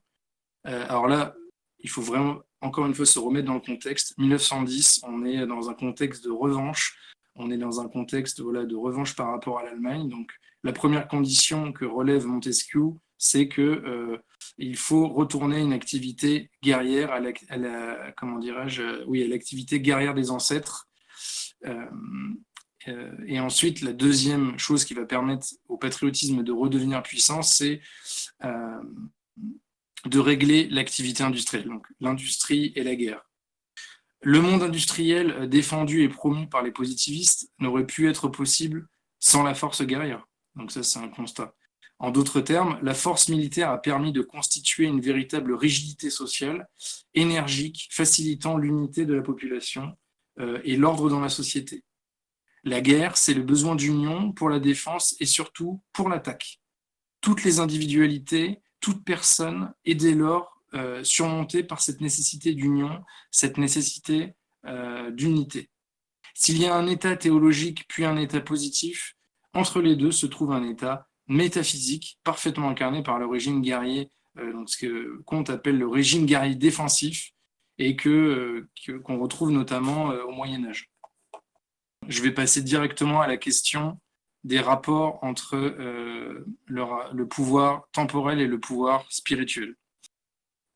Euh, 0.66 0.86
alors 0.88 1.08
là, 1.08 1.36
il 1.80 1.90
faut 1.90 2.02
vraiment, 2.02 2.40
encore 2.62 2.86
une 2.86 2.94
fois, 2.94 3.06
se 3.06 3.20
remettre 3.20 3.48
dans 3.48 3.56
le 3.56 3.60
contexte. 3.60 4.18
1910, 4.18 5.02
on 5.04 5.26
est 5.26 5.46
dans 5.46 5.70
un 5.70 5.74
contexte 5.74 6.24
de 6.24 6.32
revanche, 6.32 6.98
on 7.36 7.52
est 7.52 7.58
dans 7.58 7.82
un 7.82 7.90
contexte 7.90 8.40
de 8.40 8.76
revanche 8.76 9.16
par 9.16 9.28
rapport 9.28 9.60
à 9.60 9.64
l'Allemagne. 9.64 10.08
Donc, 10.08 10.32
la 10.64 10.72
première 10.72 11.08
condition 11.08 11.74
que 11.74 11.86
relève 11.86 12.26
Montesquieu, 12.26 12.94
c'est 13.22 13.48
que 13.48 13.62
euh, 13.62 14.18
il 14.58 14.76
faut 14.76 15.08
retourner 15.08 15.60
une 15.60 15.74
activité 15.74 16.50
guerrière 16.64 17.12
à 17.12 17.20
la, 17.20 18.12
comment 18.18 18.40
oui, 19.08 19.24
à 19.24 19.28
l'activité 19.28 19.80
guerrière 19.80 20.16
des 20.16 20.32
ancêtres. 20.32 20.88
Euh, 21.68 21.86
euh, 22.88 23.12
et 23.28 23.40
ensuite, 23.40 23.82
la 23.82 23.94
deuxième 23.94 24.58
chose 24.58 24.86
qui 24.86 24.96
va 24.96 25.06
permettre 25.06 25.46
au 25.70 25.78
patriotisme 25.78 26.42
de 26.42 26.52
redevenir 26.52 27.04
puissant, 27.04 27.44
c'est 27.44 27.80
de 28.42 30.20
régler 30.20 30.68
l'activité 30.70 31.22
industrielle, 31.22 31.68
donc 31.68 31.86
l'industrie 32.00 32.74
et 32.76 32.84
la 32.84 32.96
guerre. 32.96 33.22
Le 34.24 34.42
monde 34.42 34.64
industriel 34.64 35.48
défendu 35.48 36.02
et 36.02 36.10
promu 36.10 36.50
par 36.50 36.64
les 36.64 36.72
positivistes 36.72 37.52
n'aurait 37.60 37.86
pu 37.86 38.10
être 38.10 38.30
possible 38.30 38.88
sans 39.20 39.44
la 39.44 39.54
force 39.54 39.84
guerrière. 39.84 40.28
Donc 40.56 40.72
ça, 40.72 40.82
c'est 40.82 40.98
un 40.98 41.08
constat. 41.08 41.54
En 42.02 42.10
d'autres 42.10 42.42
termes, 42.42 42.80
la 42.82 42.96
force 42.96 43.30
militaire 43.30 43.70
a 43.70 43.80
permis 43.80 44.12
de 44.12 44.24
constituer 44.24 44.86
une 44.86 45.02
véritable 45.02 45.54
rigidité 45.54 46.10
sociale, 46.10 46.68
énergique, 47.14 47.90
facilitant 47.92 48.58
l'unité 48.58 49.06
de 49.06 49.14
la 49.14 49.22
population 49.22 49.96
euh, 50.40 50.60
et 50.64 50.78
l'ordre 50.78 51.12
dans 51.12 51.20
la 51.20 51.30
société. 51.30 51.84
La 52.64 52.82
guerre, 52.82 53.18
c'est 53.18 53.36
le 53.36 53.44
besoin 53.44 53.76
d'union 53.76 54.32
pour 54.32 54.50
la 54.50 54.60
défense 54.60 55.16
et 55.20 55.28
surtout 55.28 55.80
pour 55.94 56.10
l'attaque. 56.10 56.60
Toutes 57.22 57.44
les 57.44 57.60
individualités, 57.60 58.62
toute 58.80 59.06
personne 59.06 59.72
est 59.86 59.94
dès 59.94 60.16
lors 60.16 60.60
euh, 60.74 61.04
surmontée 61.04 61.62
par 61.62 61.82
cette 61.82 62.02
nécessité 62.02 62.56
d'union, 62.56 63.04
cette 63.30 63.60
nécessité 63.60 64.34
euh, 64.66 65.12
d'unité. 65.12 65.70
S'il 66.34 66.60
y 66.60 66.66
a 66.66 66.74
un 66.74 66.88
état 66.88 67.16
théologique 67.16 67.88
puis 67.88 68.06
un 68.06 68.18
état 68.18 68.42
positif, 68.42 69.14
entre 69.54 69.82
les 69.82 69.96
deux 69.96 70.12
se 70.12 70.26
trouve 70.26 70.52
un 70.52 70.68
état 70.68 71.08
métaphysique 71.32 72.20
parfaitement 72.24 72.70
incarné 72.70 73.02
par 73.04 73.18
le 73.18 73.26
régime 73.26 73.62
guerrier, 73.62 74.12
euh, 74.38 74.52
donc 74.52 74.70
ce 74.70 74.78
que 74.78 75.22
Comte 75.26 75.50
appelle 75.50 75.78
le 75.78 75.88
régime 75.88 76.26
guerrier 76.26 76.56
défensif, 76.56 77.32
et 77.78 77.96
que 77.96 78.10
euh, 78.10 79.00
qu'on 79.00 79.18
retrouve 79.18 79.52
notamment 79.52 80.12
euh, 80.12 80.24
au 80.24 80.32
Moyen 80.32 80.66
Âge. 80.66 80.92
Je 82.08 82.22
vais 82.22 82.32
passer 82.32 82.62
directement 82.62 83.22
à 83.22 83.28
la 83.28 83.38
question 83.38 84.00
des 84.44 84.60
rapports 84.60 85.20
entre 85.24 85.56
le 86.66 87.28
pouvoir 87.28 87.88
temporel 87.92 88.42
et 88.42 88.48
le 88.48 88.60
pouvoir 88.60 89.06
spirituel. 89.12 89.76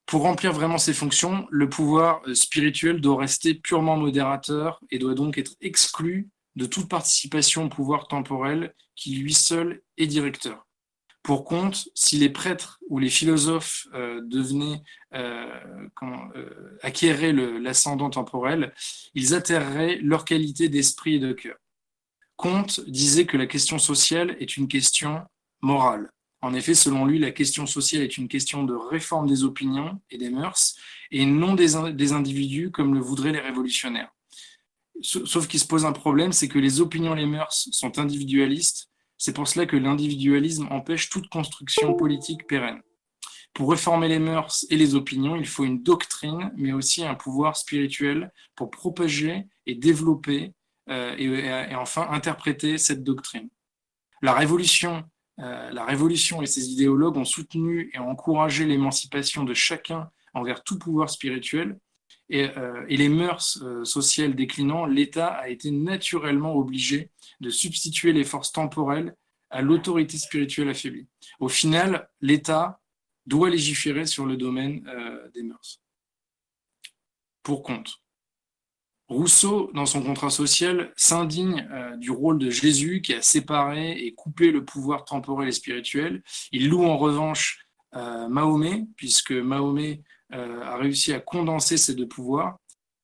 Pour 0.06 0.22
remplir 0.22 0.54
vraiment 0.54 0.78
ses 0.78 0.94
fonctions, 0.94 1.48
le 1.50 1.68
pouvoir 1.68 2.22
spirituel 2.36 3.02
doit 3.02 3.18
rester 3.18 3.56
purement 3.56 3.98
modérateur 3.98 4.80
et 4.92 5.00
doit 5.00 5.16
donc 5.16 5.40
être 5.40 5.56
exclu 5.62 6.30
de 6.56 6.66
toute 6.66 6.90
participation 6.90 7.66
au 7.66 7.70
pouvoir 7.70 8.08
temporel 8.08 8.74
qui 8.96 9.16
lui 9.16 9.34
seul 9.34 9.82
est 9.98 10.08
directeur. 10.08 10.66
Pour 11.26 11.44
compte, 11.44 11.90
si 11.96 12.18
les 12.18 12.30
prêtres 12.30 12.80
ou 12.88 13.00
les 13.00 13.10
philosophes 13.10 13.88
euh, 13.96 14.22
devenaient 14.24 14.84
euh, 15.16 15.50
euh, 16.04 16.78
acquéraient 16.84 17.34
l'ascendant 17.34 18.12
temporel, 18.12 18.76
ils 19.16 19.34
atterreraient 19.34 19.98
leur 20.04 20.24
qualité 20.24 20.70
d'esprit 20.70 21.16
et 21.16 21.20
de 21.20 21.34
cœur. 21.34 21.58
Comte 22.36 22.82
disait 22.88 23.26
que 23.26 23.38
la 23.38 23.48
question 23.48 23.80
sociale 23.80 24.38
est 24.40 24.56
une 24.56 24.68
question 24.68 25.24
morale. 25.62 26.12
En 26.42 26.54
effet, 26.54 26.76
selon 26.76 27.06
lui, 27.06 27.18
la 27.18 27.32
question 27.32 27.66
sociale 27.66 28.04
est 28.04 28.18
une 28.18 28.28
question 28.28 28.64
de 28.64 28.76
réforme 28.76 29.28
des 29.28 29.44
opinions 29.44 30.00
et 30.12 30.20
des 30.20 30.30
mœurs, 30.30 30.76
et 31.10 31.26
non 31.26 31.56
des 31.56 32.14
individus 32.14 32.70
comme 32.70 32.94
le 32.94 33.00
voudraient 33.00 33.32
les 33.32 33.40
révolutionnaires. 33.40 34.14
Sauf 35.02 35.48
qu'il 35.48 35.60
se 35.60 35.68
pose 35.68 35.86
un 35.86 35.92
problème, 35.92 36.32
c'est 36.32 36.48
que 36.48 36.60
les 36.60 36.82
opinions 36.82 37.14
les 37.14 37.26
mœurs 37.26 37.68
sont 37.72 38.00
individualistes. 38.00 38.90
C'est 39.18 39.34
pour 39.34 39.48
cela 39.48 39.66
que 39.66 39.76
l'individualisme 39.76 40.68
empêche 40.72 41.10
toute 41.10 41.30
construction 41.30 41.94
politique 41.96 42.48
pérenne. 42.48 42.82
Pour 43.54 43.72
réformer 43.72 44.10
les 44.10 44.20
mœurs 44.20 44.66
et 44.70 44.76
les 44.76 44.96
opinions, 44.96 45.38
il 45.38 45.48
faut 45.48 45.64
une 45.64 45.82
doctrine, 45.82 46.52
mais 46.58 46.74
aussi 46.74 47.06
un 47.06 47.16
pouvoir 47.16 47.56
spirituel 47.56 48.34
pour 48.56 48.70
propager 48.70 49.48
et 49.66 49.76
développer 49.76 50.54
euh, 50.90 51.16
et, 51.18 51.76
enfin 51.76 52.08
interpréter 52.12 52.78
cette 52.78 53.04
doctrine. 53.04 53.50
La 54.22 54.34
révolution, 54.34 55.04
euh, 55.40 55.72
la 55.72 55.86
révolution 55.86 56.42
et 56.42 56.46
ses 56.46 56.70
idéologues 56.70 57.18
ont 57.18 57.26
soutenu 57.26 57.90
et 57.94 57.98
encouragé 57.98 58.66
l'émancipation 58.66 59.44
de 59.44 59.54
chacun 59.54 60.10
envers 60.34 60.64
tout 60.64 60.78
pouvoir 60.78 61.10
spirituel, 61.10 61.80
euh, 62.34 62.86
et, 62.88 62.98
les 62.98 63.10
mœurs 63.10 63.60
euh, 63.62 63.86
sociales 63.86 64.36
déclinant, 64.36 64.86
l'État 64.86 65.28
a 65.28 65.50
été 65.50 65.70
naturellement 65.72 66.56
obligé 66.56 67.12
de 67.40 67.50
substituer 67.50 68.14
les 68.14 68.24
forces 68.24 68.52
temporelles 68.52 69.16
à 69.52 69.62
l'autorité 69.62 70.18
spirituelle 70.18 70.70
affaiblie. 70.70 71.08
Au 71.40 71.50
final, 71.50 72.10
l'État 72.22 72.82
doit 73.28 73.50
légiférer 73.50 74.06
sur 74.06 74.26
le 74.26 74.38
domaine 74.38 74.88
euh, 74.88 75.30
des 75.34 75.44
mœurs. 75.44 75.82
Pour 77.44 77.62
compte. 77.62 77.98
Rousseau, 79.08 79.70
dans 79.76 79.86
son 79.86 80.02
contrat 80.02 80.32
social, 80.32 80.92
s'indigne 80.96 81.70
du 82.00 82.10
rôle 82.10 82.40
de 82.40 82.50
Jésus 82.50 83.04
qui 83.04 83.14
a 83.14 83.22
séparé 83.22 83.92
et 83.92 84.16
coupé 84.16 84.50
le 84.50 84.66
pouvoir 84.66 85.06
temporel 85.06 85.48
et 85.48 85.52
spirituel. 85.52 86.24
Il 86.52 86.70
loue 86.70 86.86
en 86.86 86.98
revanche 86.98 87.68
Mahomet, 87.94 88.88
puisque 88.96 89.32
Mahomet 89.32 90.02
a 90.36 90.78
réussi 90.78 91.14
à 91.14 91.20
condenser 91.20 91.78
ces 91.78 91.96
deux 91.96 92.08
pouvoirs. 92.08 92.58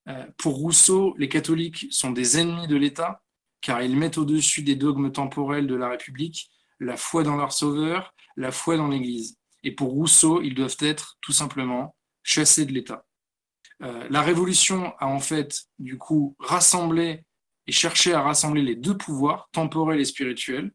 Euh, 0.08 0.26
pour 0.38 0.56
Rousseau, 0.56 1.16
les 1.18 1.30
catholiques 1.30 1.88
sont 1.92 2.12
des 2.12 2.40
ennemis 2.40 2.68
de 2.68 2.76
l'État, 2.76 3.22
car 3.62 3.82
ils 3.82 3.96
mettent 3.96 4.18
au-dessus 4.18 4.64
des 4.64 4.76
dogmes 4.76 5.12
temporels 5.12 5.68
de 5.68 5.76
la 5.76 5.90
République 5.90 6.50
la 6.80 6.98
foi 6.98 7.24
dans 7.24 7.38
leur 7.38 7.52
sauveur, 7.52 8.14
la 8.36 8.52
foi 8.52 8.76
dans 8.76 8.88
l'Église. 8.88 9.38
Et 9.64 9.72
pour 9.72 9.92
Rousseau, 9.92 10.42
ils 10.42 10.56
doivent 10.56 10.78
être 10.80 11.18
tout 11.22 11.32
simplement 11.32 11.96
chassés 12.24 12.66
de 12.66 12.72
l'État. 12.72 13.06
Euh, 13.84 14.08
la 14.10 14.22
Révolution 14.22 14.94
a 14.98 15.06
en 15.06 15.20
fait, 15.20 15.66
du 15.78 16.00
coup, 16.00 16.36
rassemblé 16.40 17.24
et 17.68 17.72
cherché 17.72 18.14
à 18.14 18.22
rassembler 18.22 18.64
les 18.64 18.76
deux 18.76 18.98
pouvoirs, 18.98 19.50
temporels 19.52 20.00
et 20.00 20.06
spirituels. 20.06 20.72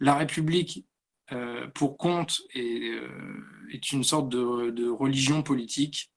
La 0.00 0.14
République 0.14 0.84
euh, 1.32 1.66
pour 1.74 1.96
Comte 1.96 2.42
est, 2.54 2.90
euh, 2.90 3.08
est, 3.72 3.92
une 3.92 4.04
sorte 4.04 4.28
de, 4.28 4.90
religion 4.90 5.42
politique, 5.42 6.12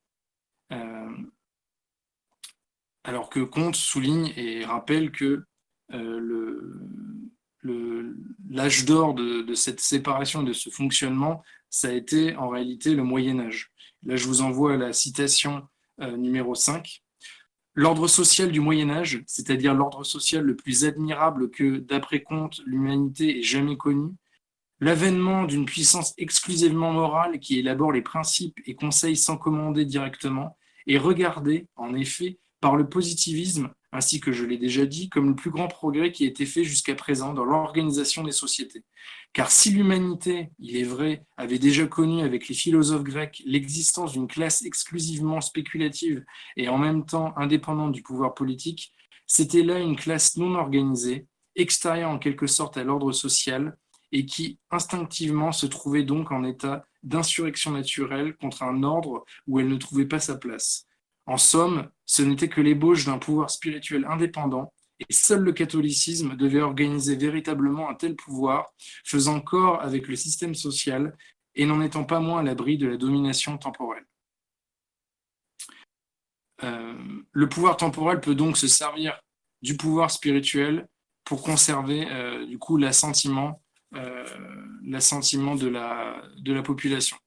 euh, 0.74 1.10
alors 3.04 3.30
que 3.30 3.40
Comte 3.40 3.76
souligne 3.76 4.34
et 4.36 4.66
rappelle 4.66 5.12
que 5.12 5.46
l'âge 8.50 8.86
d'or 8.86 9.14
de, 9.14 9.54
cette 9.54 9.80
séparation 9.80 10.44
de 10.44 10.52
ce 10.52 10.70
fonctionnement, 10.70 11.44
ça 11.70 11.90
a 11.90 11.92
été 11.92 12.36
en 12.36 12.50
réalité 12.50 12.94
le 12.94 13.04
Moyen 13.04 13.40
Âge. 13.40 13.72
Là, 14.04 14.18
je 14.18 14.28
vous 14.28 14.42
envoie 14.42 14.76
la 14.76 14.92
citation 14.92 15.68
numéro 16.00 16.56
5. 16.56 17.04
L'ordre 17.76 18.08
social 18.08 18.52
du 18.52 18.60
Moyen 18.60 18.90
Âge, 18.90 19.24
c'est-à-dire 19.28 19.74
l'ordre 19.74 20.04
social 20.04 20.44
le 20.44 20.56
plus 20.56 20.84
admirable 20.86 21.52
que, 21.52 21.78
d'après 21.78 22.24
Comte, 22.24 22.62
l'humanité 22.66 23.40
ait 23.40 23.44
jamais 23.44 23.78
connu, 23.78 24.16
L'avènement 24.86 25.46
d'une 25.46 25.66
puissance 25.66 26.14
exclusivement 26.20 26.94
morale 26.94 27.40
qui 27.40 27.58
élabore 27.58 27.92
les 27.92 28.04
principes 28.04 28.60
et 28.68 28.76
conseille 28.76 29.18
sans 29.18 29.36
commander 29.36 29.84
directement 29.84 30.60
est 30.86 31.00
regardé, 31.00 31.66
en 31.76 31.96
effet, 31.96 32.38
par 32.62 32.76
le 32.76 32.88
positivisme, 32.88 33.74
ainsi 33.92 34.20
que 34.20 34.32
je 34.32 34.46
l'ai 34.46 34.60
déjà 34.60 34.86
dit, 34.86 35.10
comme 35.10 35.30
le 35.30 35.36
plus 35.36 35.50
grand 35.50 35.68
progrès 35.68 36.12
qui 36.12 36.24
a 36.24 36.28
été 36.28 36.46
fait 36.46 36.64
jusqu'à 36.64 36.94
présent 36.94 37.34
dans 37.34 37.46
l'organisation 37.46 38.24
des 38.24 38.32
sociétés. 38.32 38.84
Car 39.34 39.50
si 39.50 39.72
l'humanité, 39.72 40.52
il 40.60 40.78
est 40.78 40.84
vrai, 40.84 41.26
avait 41.36 41.58
déjà 41.58 41.88
connu 41.88 42.22
avec 42.22 42.48
les 42.48 42.54
philosophes 42.54 43.06
grecs 43.06 43.42
l'existence 43.44 44.12
d'une 44.12 44.28
classe 44.28 44.64
exclusivement 44.64 45.42
spéculative 45.42 46.24
et 46.58 46.70
en 46.70 46.78
même 46.78 47.08
temps 47.08 47.34
indépendante 47.38 47.92
du 47.92 48.04
pouvoir 48.04 48.36
politique, 48.36 48.94
c'était 49.26 49.64
là 49.64 49.80
une 49.80 49.96
classe 49.96 50.38
non 50.38 50.54
organisée, 50.54 51.26
extérieure 51.56 52.12
en 52.12 52.20
quelque 52.20 52.46
sorte 52.46 52.78
à 52.78 52.84
l'ordre 52.84 53.12
social, 53.12 53.76
et 54.16 54.26
qui 54.26 54.58
instinctivement 54.72 55.52
se 55.52 55.66
trouvait 55.66 56.04
donc 56.04 56.32
en 56.32 56.46
état 56.46 56.86
d'insurrection 57.04 57.72
naturelle 57.72 58.38
contre 58.38 58.64
un 58.64 58.82
ordre 58.82 59.26
où 59.46 59.60
elle 59.60 59.68
ne 59.68 59.76
trouvait 59.76 60.06
pas 60.06 60.22
sa 60.22 60.38
place. 60.38 60.88
En 61.26 61.36
somme, 61.36 61.90
ce 62.06 62.22
n'était 62.22 62.48
que 62.48 62.62
l'ébauche 62.62 63.04
d'un 63.04 63.18
pouvoir 63.18 63.50
spirituel 63.50 64.06
indépendant, 64.10 64.72
et 65.02 65.14
seul 65.14 65.42
le 65.42 65.52
catholicisme 65.52 66.38
devait 66.38 66.62
organiser 66.62 67.18
véritablement 67.18 67.90
un 67.90 67.94
tel 67.94 68.16
pouvoir, 68.16 68.72
faisant 69.04 69.42
corps 69.42 69.82
avec 69.82 70.08
le 70.08 70.16
système 70.16 70.56
social 70.56 71.18
et 71.54 71.66
n'en 71.66 71.82
étant 71.82 72.06
pas 72.06 72.22
moins 72.22 72.40
à 72.40 72.44
l'abri 72.44 72.78
de 72.78 72.88
la 72.88 72.96
domination 72.96 73.58
temporelle. 73.58 74.06
Euh, 76.64 76.96
le 77.34 77.50
pouvoir 77.50 77.76
temporel 77.76 78.22
peut 78.22 78.36
donc 78.36 78.56
se 78.56 78.70
servir 78.70 79.20
du 79.62 79.76
pouvoir 79.76 80.10
spirituel 80.10 80.88
pour 81.26 81.44
conserver 81.44 82.10
euh, 82.10 82.46
du 82.46 82.58
coup 82.58 82.78
l'assentiment 82.78 83.62
l'assentiment 84.84 85.56
de 85.56 85.68
la, 85.68 86.22
de 86.38 86.54
la 86.54 86.62
population. 86.62 87.18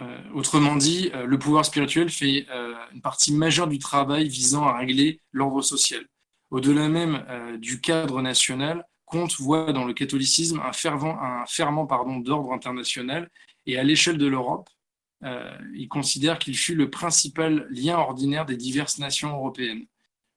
Euh, 0.00 0.18
autrement 0.34 0.76
dit, 0.76 1.10
euh, 1.14 1.26
le 1.26 1.38
pouvoir 1.38 1.64
spirituel 1.64 2.08
fait 2.08 2.46
une 2.92 3.02
partie 3.02 3.32
majeure 3.32 3.68
du 3.68 3.78
travail 3.78 4.28
visant 4.28 4.64
à 4.64 4.78
régler 4.78 5.20
l'ordre 5.32 5.62
social. 5.62 6.04
Au-delà 6.50 6.88
même 6.88 7.24
du 7.60 7.80
cadre 7.80 8.20
national, 8.20 8.84
Comte 9.06 9.34
voit 9.38 9.72
dans 9.72 9.86
le 9.86 9.94
catholicisme 9.94 10.60
un, 10.60 10.72
fervent, 10.72 11.18
un 11.18 11.46
ferment 11.46 11.86
d'ordre 12.20 12.52
international 12.52 13.30
et 13.64 13.78
à 13.78 13.84
l'échelle 13.84 14.18
de 14.18 14.26
l'Europe, 14.26 14.68
il 15.22 15.88
considère 15.88 16.38
qu'il 16.38 16.54
fut 16.54 16.74
le 16.74 16.90
principal 16.90 17.66
lien 17.70 17.96
ordinaire 17.96 18.44
des 18.44 18.58
diverses 18.58 18.98
nations 18.98 19.30
européennes. 19.30 19.86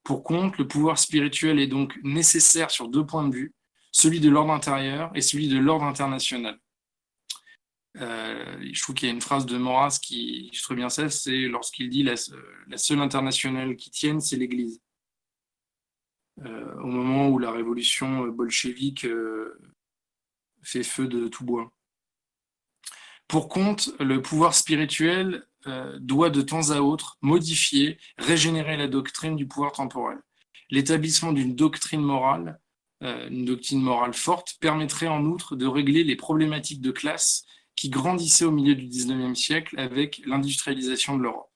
Pour 0.05 0.23
Comte, 0.23 0.57
le 0.59 0.67
pouvoir 0.67 0.99
spirituel 0.99 1.59
est 1.59 1.67
donc 1.67 1.99
nécessaire 2.03 2.69
sur 2.69 2.87
deux 2.87 3.03
points 3.03 3.27
de 3.27 3.33
vue, 3.33 3.55
celui 3.91 4.19
de 4.19 4.29
l'ordre 4.29 4.53
intérieur 4.53 5.11
et 5.15 5.21
celui 5.21 5.47
de 5.47 5.57
l'ordre 5.57 5.83
international. 5.83 6.59
Euh, 7.97 8.57
je 8.71 8.81
trouve 8.83 8.93
qu'il 8.93 9.07
y 9.07 9.11
a 9.11 9.13
une 9.15 9.21
phrase 9.21 9.47
de 9.47 9.57
Maurras 9.57 9.97
qui 9.99 10.47
illustre 10.47 10.75
bien 10.75 10.89
ça, 10.89 11.09
c'est 11.09 11.47
lorsqu'il 11.47 11.89
dit 11.89 12.03
la, 12.03 12.13
la, 12.67 12.77
seule 12.77 12.99
internationale 12.99 13.75
qui 13.77 13.89
tienne, 13.89 14.21
c'est 14.21 14.35
l'Église. 14.35 14.79
Euh, 16.45 16.75
au 16.81 16.87
moment 16.87 17.29
où 17.29 17.39
la 17.39 17.51
révolution 17.51 18.27
bolchevique 18.27 19.05
euh, 19.05 19.59
fait 20.61 20.83
feu 20.83 21.07
de 21.07 21.27
tout 21.29 21.45
bois. 21.45 21.71
Pour 23.27 23.49
Comte, 23.49 23.89
le 23.99 24.21
pouvoir 24.21 24.53
spirituel 24.53 25.47
euh, 25.67 25.97
doit 25.99 26.29
de 26.29 26.41
temps 26.41 26.71
à 26.71 26.79
autre 26.79 27.17
modifier, 27.21 27.97
régénérer 28.17 28.77
la 28.77 28.87
doctrine 28.87 29.35
du 29.35 29.47
pouvoir 29.47 29.71
temporel. 29.71 30.17
L'établissement 30.69 31.33
d'une 31.33 31.55
doctrine 31.55 32.01
morale, 32.01 32.59
euh, 33.03 33.27
une 33.29 33.45
doctrine 33.45 33.81
morale 33.81 34.13
forte, 34.13 34.55
permettrait 34.59 35.07
en 35.07 35.25
outre 35.25 35.55
de 35.55 35.65
régler 35.65 36.03
les 36.03 36.15
problématiques 36.15 36.81
de 36.81 36.91
classe 36.91 37.45
qui 37.75 37.89
grandissaient 37.89 38.45
au 38.45 38.51
milieu 38.51 38.75
du 38.75 38.87
XIXe 38.87 39.37
siècle 39.37 39.79
avec 39.79 40.21
l'industrialisation 40.25 41.17
de 41.17 41.23
l'Europe. 41.23 41.51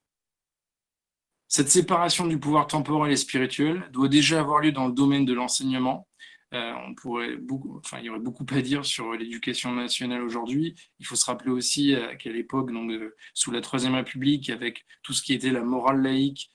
Cette 1.47 1.69
séparation 1.69 2.27
du 2.27 2.39
pouvoir 2.39 2.67
temporel 2.67 3.11
et 3.11 3.17
spirituel 3.17 3.89
doit 3.91 4.09
déjà 4.09 4.39
avoir 4.39 4.59
lieu 4.59 4.71
dans 4.71 4.87
le 4.87 4.93
domaine 4.93 5.25
de 5.25 5.33
l'enseignement, 5.33 6.07
euh, 6.53 6.73
on 6.87 6.95
pourrait 6.95 7.35
beaucoup, 7.35 7.77
enfin, 7.77 7.99
il 7.99 8.05
y 8.05 8.09
aurait 8.09 8.19
beaucoup 8.19 8.45
à 8.51 8.61
dire 8.61 8.83
sur 8.85 9.13
l'éducation 9.13 9.71
nationale 9.73 10.23
aujourd'hui. 10.23 10.75
Il 10.99 11.05
faut 11.05 11.15
se 11.15 11.25
rappeler 11.25 11.51
aussi 11.51 11.95
qu'à 12.17 12.31
l'époque, 12.31 12.71
donc, 12.71 12.91
sous 13.33 13.51
la 13.51 13.61
Troisième 13.61 13.95
République, 13.95 14.49
avec 14.49 14.85
tout 15.03 15.13
ce 15.13 15.21
qui 15.21 15.33
était 15.33 15.51
la 15.51 15.61
morale 15.61 16.01
laïque, 16.01 16.51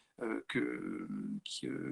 que, 0.48 1.08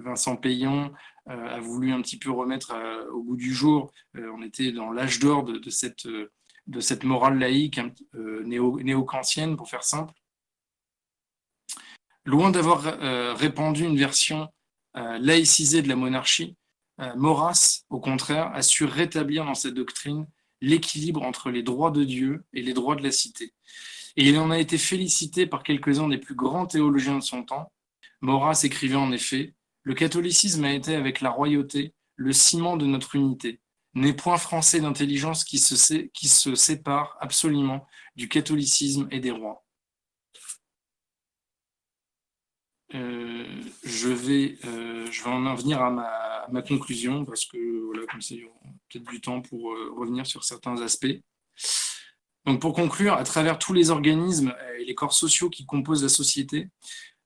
Vincent 0.04 0.36
Payon 0.36 0.92
a 1.26 1.60
voulu 1.60 1.92
un 1.92 2.00
petit 2.02 2.18
peu 2.18 2.30
remettre 2.30 2.74
au 3.12 3.22
bout 3.22 3.36
du 3.36 3.52
jour. 3.52 3.92
on 4.14 4.42
était 4.42 4.72
dans 4.72 4.90
l'âge 4.90 5.18
d'or 5.18 5.44
de, 5.44 5.70
cette, 5.70 7.04
morale 7.04 7.38
laïque 7.38 7.80
néo-kantienne, 8.14 9.56
pour 9.56 9.68
faire 9.68 9.84
simple. 9.84 10.12
Loin 12.24 12.50
d'avoir 12.50 12.82
répandu 13.36 13.84
une 13.84 13.98
version 13.98 14.48
laïcisée 14.94 15.82
de 15.82 15.88
la 15.88 15.96
monarchie, 15.96 16.56
Maurras, 17.16 17.84
au 17.90 18.00
contraire, 18.00 18.50
a 18.54 18.62
su 18.62 18.84
rétablir 18.84 19.44
dans 19.44 19.54
cette 19.54 19.74
doctrine 19.74 20.26
l'équilibre 20.60 21.22
entre 21.22 21.50
les 21.50 21.62
droits 21.62 21.90
de 21.90 22.04
Dieu 22.04 22.44
et 22.52 22.62
les 22.62 22.72
droits 22.72 22.96
de 22.96 23.02
la 23.02 23.10
cité. 23.10 23.52
Et 24.16 24.28
il 24.28 24.38
en 24.38 24.50
a 24.50 24.58
été 24.58 24.78
félicité 24.78 25.46
par 25.46 25.62
quelques-uns 25.62 26.08
des 26.08 26.18
plus 26.18 26.34
grands 26.34 26.66
théologiens 26.66 27.18
de 27.18 27.22
son 27.22 27.42
temps. 27.42 27.72
Maurras 28.20 28.60
écrivait 28.64 28.94
en 28.94 29.10
effet 29.10 29.54
Le 29.82 29.94
catholicisme 29.94 30.64
a 30.64 30.72
été 30.72 30.94
avec 30.94 31.20
la 31.20 31.30
royauté 31.30 31.94
le 32.14 32.32
ciment 32.32 32.76
de 32.76 32.86
notre 32.86 33.16
unité, 33.16 33.60
n'est 33.94 34.12
point 34.12 34.36
français 34.36 34.80
d'intelligence 34.80 35.44
qui 35.44 35.58
se 35.58 36.54
sépare 36.54 37.16
absolument 37.20 37.86
du 38.14 38.28
catholicisme 38.28 39.08
et 39.10 39.18
des 39.18 39.30
rois. 39.30 39.61
Euh, 42.94 43.46
je, 43.84 44.08
vais, 44.08 44.58
euh, 44.66 45.06
je 45.10 45.22
vais 45.22 45.30
en 45.30 45.54
venir 45.54 45.80
à 45.80 45.90
ma, 45.90 46.62
conclusion 46.62 47.24
parce 47.24 47.46
que 47.46 47.84
voilà, 47.86 48.06
comme 48.10 48.20
ça, 48.20 48.34
il 48.34 48.42
y 48.42 48.44
aura 48.44 48.54
peut-être 48.90 49.10
du 49.10 49.20
temps 49.20 49.40
pour 49.40 49.72
euh, 49.72 49.94
revenir 49.96 50.26
sur 50.26 50.44
certains 50.44 50.80
aspects. 50.82 51.20
Donc 52.44 52.60
pour 52.60 52.74
conclure, 52.74 53.14
à 53.14 53.24
travers 53.24 53.58
tous 53.58 53.72
les 53.72 53.90
organismes 53.90 54.54
et 54.78 54.84
les 54.84 54.94
corps 54.94 55.12
sociaux 55.12 55.48
qui 55.48 55.64
composent 55.64 56.02
la 56.02 56.08
société, 56.08 56.68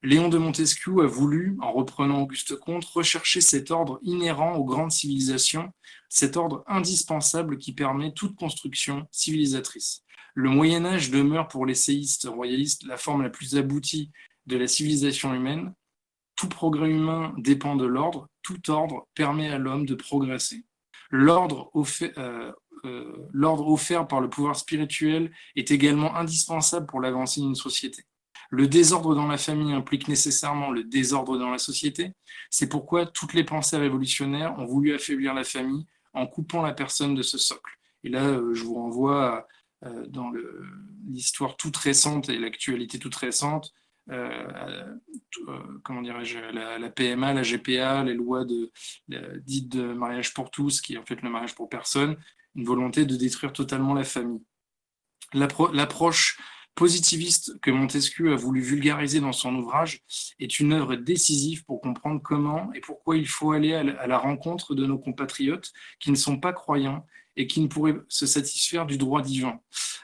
Léon 0.02 0.28
de 0.28 0.38
Montesquieu 0.38 1.00
a 1.00 1.06
voulu, 1.06 1.56
en 1.60 1.72
reprenant 1.72 2.20
Auguste 2.20 2.54
Comte, 2.56 2.84
rechercher 2.84 3.40
cet 3.40 3.70
ordre 3.70 3.98
inhérent 4.02 4.54
aux 4.54 4.64
grandes 4.64 4.92
civilisations, 4.92 5.72
cet 6.08 6.36
ordre 6.36 6.62
indispensable 6.66 7.58
qui 7.58 7.72
permet 7.72 8.12
toute 8.12 8.36
construction 8.36 9.08
civilisatrice. 9.10 10.04
Le 10.34 10.50
Moyen 10.50 10.84
Âge 10.84 11.10
demeure 11.10 11.48
pour 11.48 11.64
les 11.64 11.74
séistes 11.74 12.28
royalistes 12.30 12.84
la 12.84 12.98
forme 12.98 13.22
la 13.22 13.30
plus 13.30 13.56
aboutie 13.56 14.12
de 14.46 14.56
la 14.56 14.66
civilisation 14.66 15.34
humaine. 15.34 15.74
Tout 16.36 16.48
progrès 16.48 16.90
humain 16.90 17.34
dépend 17.38 17.76
de 17.76 17.86
l'ordre, 17.86 18.28
tout 18.42 18.70
ordre 18.70 19.08
permet 19.14 19.48
à 19.50 19.58
l'homme 19.58 19.86
de 19.86 19.94
progresser. 19.94 20.64
L'ordre 21.10 21.70
euh, 22.02 22.52
euh, 22.84 23.28
l'ordre 23.32 23.68
offert 23.68 24.06
par 24.06 24.20
le 24.20 24.28
pouvoir 24.28 24.56
spirituel 24.56 25.32
est 25.54 25.70
également 25.70 26.14
indispensable 26.16 26.86
pour 26.86 27.00
l'avancée 27.00 27.40
d'une 27.40 27.54
société. 27.54 28.04
Le 28.50 28.68
désordre 28.68 29.14
dans 29.14 29.26
la 29.26 29.38
famille 29.38 29.72
implique 29.72 30.08
nécessairement 30.08 30.70
le 30.70 30.84
désordre 30.84 31.38
dans 31.38 31.50
la 31.50 31.58
société. 31.58 32.12
C'est 32.50 32.68
pourquoi 32.68 33.06
toutes 33.06 33.34
les 33.34 33.44
pensées 33.44 33.76
révolutionnaires 33.76 34.56
ont 34.58 34.66
voulu 34.66 34.94
affaiblir 34.94 35.34
la 35.34 35.42
famille 35.42 35.86
en 36.12 36.26
coupant 36.26 36.62
la 36.62 36.72
personne 36.72 37.14
de 37.14 37.22
ce 37.22 37.38
socle. 37.38 37.72
Et 38.04 38.08
là, 38.08 38.24
euh, 38.24 38.54
je 38.54 38.62
vous 38.62 38.74
renvoie 38.74 39.46
dans 40.08 40.32
l'histoire 41.06 41.56
toute 41.56 41.76
récente 41.76 42.30
et 42.30 42.38
l'actualité 42.38 42.98
toute 42.98 43.14
récente 43.14 43.72
comment 44.08 46.02
dirais-je, 46.02 46.38
la, 46.38 46.90
PMA, 46.90 47.34
la 47.34 47.42
GPA, 47.42 48.04
les 48.04 48.14
lois 48.14 48.44
de, 48.44 48.70
dites 49.44 49.68
de 49.68 49.92
mariage 49.92 50.32
pour 50.34 50.50
tous, 50.50 50.80
qui 50.80 50.94
est 50.94 50.98
en 50.98 51.04
fait 51.04 51.22
le 51.22 51.30
mariage 51.30 51.54
pour 51.54 51.68
personne, 51.68 52.16
une 52.54 52.64
volonté 52.64 53.04
de 53.04 53.16
détruire 53.16 53.52
totalement 53.52 53.94
la 53.94 54.04
famille. 54.04 54.42
L'approche 55.32 56.38
positiviste 56.76 57.58
que 57.60 57.70
Montesquieu 57.70 58.32
a 58.32 58.36
voulu 58.36 58.60
vulgariser 58.60 59.18
dans 59.18 59.32
son 59.32 59.54
ouvrage 59.56 60.02
est 60.38 60.60
une 60.60 60.74
œuvre 60.74 60.94
décisive 60.94 61.64
pour 61.64 61.80
comprendre 61.80 62.20
comment 62.22 62.70
et 62.74 62.80
pourquoi 62.80 63.16
il 63.16 63.26
faut 63.26 63.52
aller 63.52 63.74
à 63.74 64.06
la 64.06 64.18
rencontre 64.18 64.74
de 64.74 64.84
nos 64.86 64.98
compatriotes 64.98 65.72
qui 65.98 66.10
ne 66.10 66.16
sont 66.16 66.38
pas 66.38 66.52
croyants 66.52 67.04
et 67.34 67.46
qui 67.46 67.60
ne 67.60 67.66
pourraient 67.66 67.96
se 68.08 68.26
satisfaire 68.26 68.86
du 68.86 68.98
droit 68.98 69.22
divin. 69.22 69.58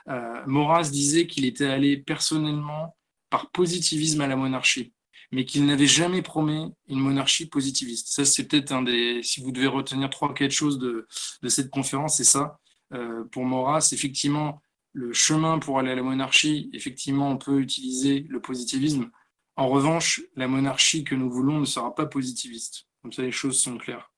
Euh, 0.09 0.43
Maurras 0.47 0.91
disait 0.91 1.27
qu'il 1.27 1.45
était 1.45 1.67
allé 1.67 1.97
personnellement 1.99 2.97
par 3.33 3.51
positivisme 3.51 4.21
à 4.21 4.27
la 4.27 4.37
monarchie, 4.37 4.93
mais 5.33 5.47
qu'il 5.47 5.65
n'avait 5.65 5.87
jamais 5.87 6.21
promis 6.21 6.71
une 6.87 7.01
monarchie 7.01 7.47
positiviste. 7.47 8.09
Ça, 8.09 8.27
c'est 8.27 8.47
peut-être 8.47 8.73
un 8.73 8.83
des. 8.83 9.23
Si 9.23 9.41
vous 9.41 9.53
devez 9.53 9.69
retenir 9.69 10.11
trois, 10.11 10.35
quatre 10.35 10.51
choses 10.51 10.79
de, 10.79 11.09
de 11.41 11.49
cette 11.49 11.71
conférence, 11.71 12.19
c'est 12.19 12.25
ça. 12.25 12.61
Euh, 12.93 13.25
pour 13.33 13.47
Maurras, 13.47 13.89
effectivement, 13.93 14.61
le 14.93 15.15
chemin 15.15 15.59
pour 15.59 15.79
aller 15.79 15.93
à 15.93 15.95
la 15.95 16.03
monarchie, 16.03 16.69
effectivement, 16.75 17.31
on 17.31 17.39
peut 17.39 17.59
utiliser 17.61 18.27
le 18.29 18.43
positivisme. 18.43 19.11
En 19.57 19.69
revanche, 19.69 20.21
la 20.37 20.47
monarchie 20.47 21.03
que 21.03 21.15
nous 21.15 21.31
voulons 21.31 21.59
ne 21.59 21.65
sera 21.65 21.95
pas 21.95 22.05
positiviste. 22.05 22.87
Comme 23.01 23.13
ça, 23.13 23.23
les 23.23 23.33
choses 23.33 23.59
sont 23.59 23.79
claires. 23.79 24.13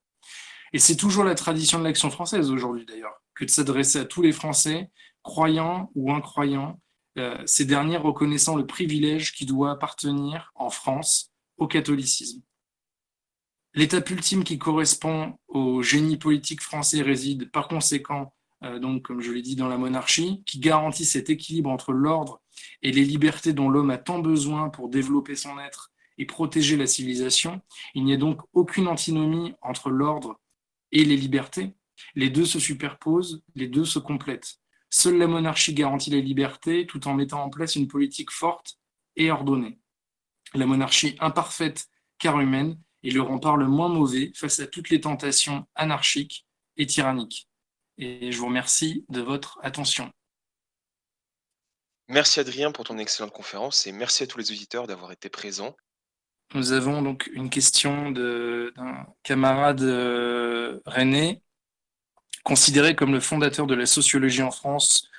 Et 0.72 0.80
c'est 0.80 0.96
toujours 0.96 1.22
la 1.22 1.36
tradition 1.36 1.78
de 1.78 1.84
l'action 1.84 2.10
française 2.10 2.50
aujourd'hui, 2.50 2.84
d'ailleurs, 2.84 3.14
que 3.36 3.44
de 3.44 3.50
s'adresser 3.50 4.00
à 4.00 4.04
tous 4.06 4.22
les 4.22 4.32
Français, 4.32 4.90
croyants 5.22 5.92
ou 5.94 6.12
incroyants, 6.12 6.80
ces 7.46 7.64
derniers 7.64 7.96
reconnaissant 7.96 8.56
le 8.56 8.66
privilège 8.66 9.32
qui 9.32 9.46
doit 9.46 9.70
appartenir 9.70 10.52
en 10.54 10.70
France 10.70 11.32
au 11.58 11.66
catholicisme. 11.66 12.42
L'étape 13.76 14.08
ultime 14.10 14.44
qui 14.44 14.56
correspond 14.56 15.36
au 15.48 15.82
génie 15.82 16.16
politique 16.16 16.60
français 16.60 17.02
réside 17.02 17.50
par 17.50 17.66
conséquent, 17.66 18.32
euh, 18.62 18.78
donc 18.78 19.02
comme 19.02 19.20
je 19.20 19.32
l'ai 19.32 19.42
dit, 19.42 19.56
dans 19.56 19.66
la 19.66 19.78
monarchie, 19.78 20.44
qui 20.46 20.60
garantit 20.60 21.04
cet 21.04 21.28
équilibre 21.28 21.70
entre 21.70 21.92
l'ordre 21.92 22.40
et 22.82 22.92
les 22.92 23.04
libertés 23.04 23.52
dont 23.52 23.68
l'homme 23.68 23.90
a 23.90 23.98
tant 23.98 24.20
besoin 24.20 24.70
pour 24.70 24.88
développer 24.88 25.34
son 25.34 25.58
être 25.58 25.90
et 26.18 26.24
protéger 26.24 26.76
la 26.76 26.86
civilisation. 26.86 27.60
Il 27.96 28.04
n'y 28.04 28.14
a 28.14 28.16
donc 28.16 28.40
aucune 28.52 28.86
antinomie 28.86 29.54
entre 29.60 29.90
l'ordre 29.90 30.40
et 30.92 31.04
les 31.04 31.16
libertés. 31.16 31.74
Les 32.14 32.30
deux 32.30 32.46
se 32.46 32.60
superposent, 32.60 33.42
les 33.56 33.66
deux 33.66 33.84
se 33.84 33.98
complètent. 33.98 34.60
Seule 34.96 35.18
la 35.18 35.26
monarchie 35.26 35.74
garantit 35.74 36.10
la 36.10 36.20
liberté 36.20 36.86
tout 36.86 37.08
en 37.08 37.14
mettant 37.14 37.42
en 37.42 37.50
place 37.50 37.74
une 37.74 37.88
politique 37.88 38.30
forte 38.30 38.78
et 39.16 39.28
ordonnée. 39.28 39.80
La 40.54 40.66
monarchie 40.66 41.16
imparfaite 41.18 41.88
car 42.18 42.38
humaine 42.38 42.80
est 43.02 43.10
le 43.10 43.20
rempart 43.20 43.56
le 43.56 43.66
moins 43.66 43.88
mauvais 43.88 44.30
face 44.36 44.60
à 44.60 44.68
toutes 44.68 44.90
les 44.90 45.00
tentations 45.00 45.66
anarchiques 45.74 46.46
et 46.76 46.86
tyranniques. 46.86 47.48
Et 47.98 48.30
je 48.30 48.38
vous 48.38 48.46
remercie 48.46 49.04
de 49.08 49.20
votre 49.20 49.58
attention. 49.64 50.12
Merci 52.06 52.38
Adrien 52.38 52.70
pour 52.70 52.84
ton 52.84 52.96
excellente 52.96 53.32
conférence 53.32 53.88
et 53.88 53.92
merci 53.92 54.22
à 54.22 54.28
tous 54.28 54.38
les 54.38 54.52
auditeurs 54.52 54.86
d'avoir 54.86 55.10
été 55.10 55.28
présents. 55.28 55.74
Nous 56.54 56.70
avons 56.70 57.02
donc 57.02 57.28
une 57.32 57.50
question 57.50 58.12
d'un 58.12 59.06
camarade 59.24 59.82
euh, 59.82 60.78
René 60.86 61.42
Considéré 62.44 62.94
comme 62.94 63.12
le 63.12 63.20
fondateur 63.20 63.66
de 63.66 63.74
la 63.74 63.86
sociologie 63.86 64.42
en 64.42 64.50
France 64.50 65.10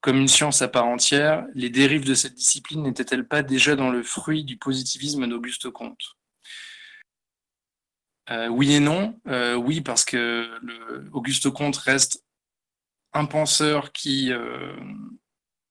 comme 0.00 0.16
une 0.16 0.28
science 0.28 0.62
à 0.62 0.68
part 0.68 0.86
entière, 0.86 1.46
les 1.54 1.68
dérives 1.68 2.06
de 2.06 2.14
cette 2.14 2.34
discipline 2.34 2.82
n'étaient-elles 2.82 3.26
pas 3.26 3.42
déjà 3.42 3.76
dans 3.76 3.90
le 3.90 4.02
fruit 4.02 4.44
du 4.44 4.56
positivisme 4.56 5.26
d'Auguste 5.26 5.68
Comte? 5.70 6.16
Euh, 8.30 8.48
Oui 8.48 8.74
et 8.74 8.80
non. 8.80 9.20
Euh, 9.26 9.54
oui, 9.54 9.82
parce 9.82 10.04
que 10.04 10.48
Auguste 11.12 11.50
Comte 11.50 11.76
reste 11.76 12.24
un 13.12 13.26
penseur 13.26 13.92
qui, 13.92 14.32
euh, 14.32 14.74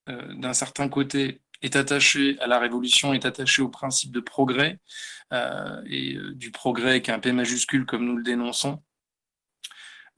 d'un 0.06 0.52
certain 0.52 0.88
côté, 0.88 1.40
est 1.62 1.74
attaché 1.74 2.38
à 2.40 2.46
la 2.46 2.58
révolution, 2.58 3.12
est 3.12 3.26
attaché 3.26 3.62
au 3.62 3.68
principe 3.68 4.12
de 4.12 4.20
progrès, 4.20 4.78
et 5.86 6.16
du 6.34 6.50
progrès 6.50 6.90
avec 6.90 7.08
un 7.08 7.18
P 7.18 7.32
majuscule 7.32 7.86
comme 7.86 8.04
nous 8.04 8.16
le 8.16 8.22
dénonçons. 8.22 8.82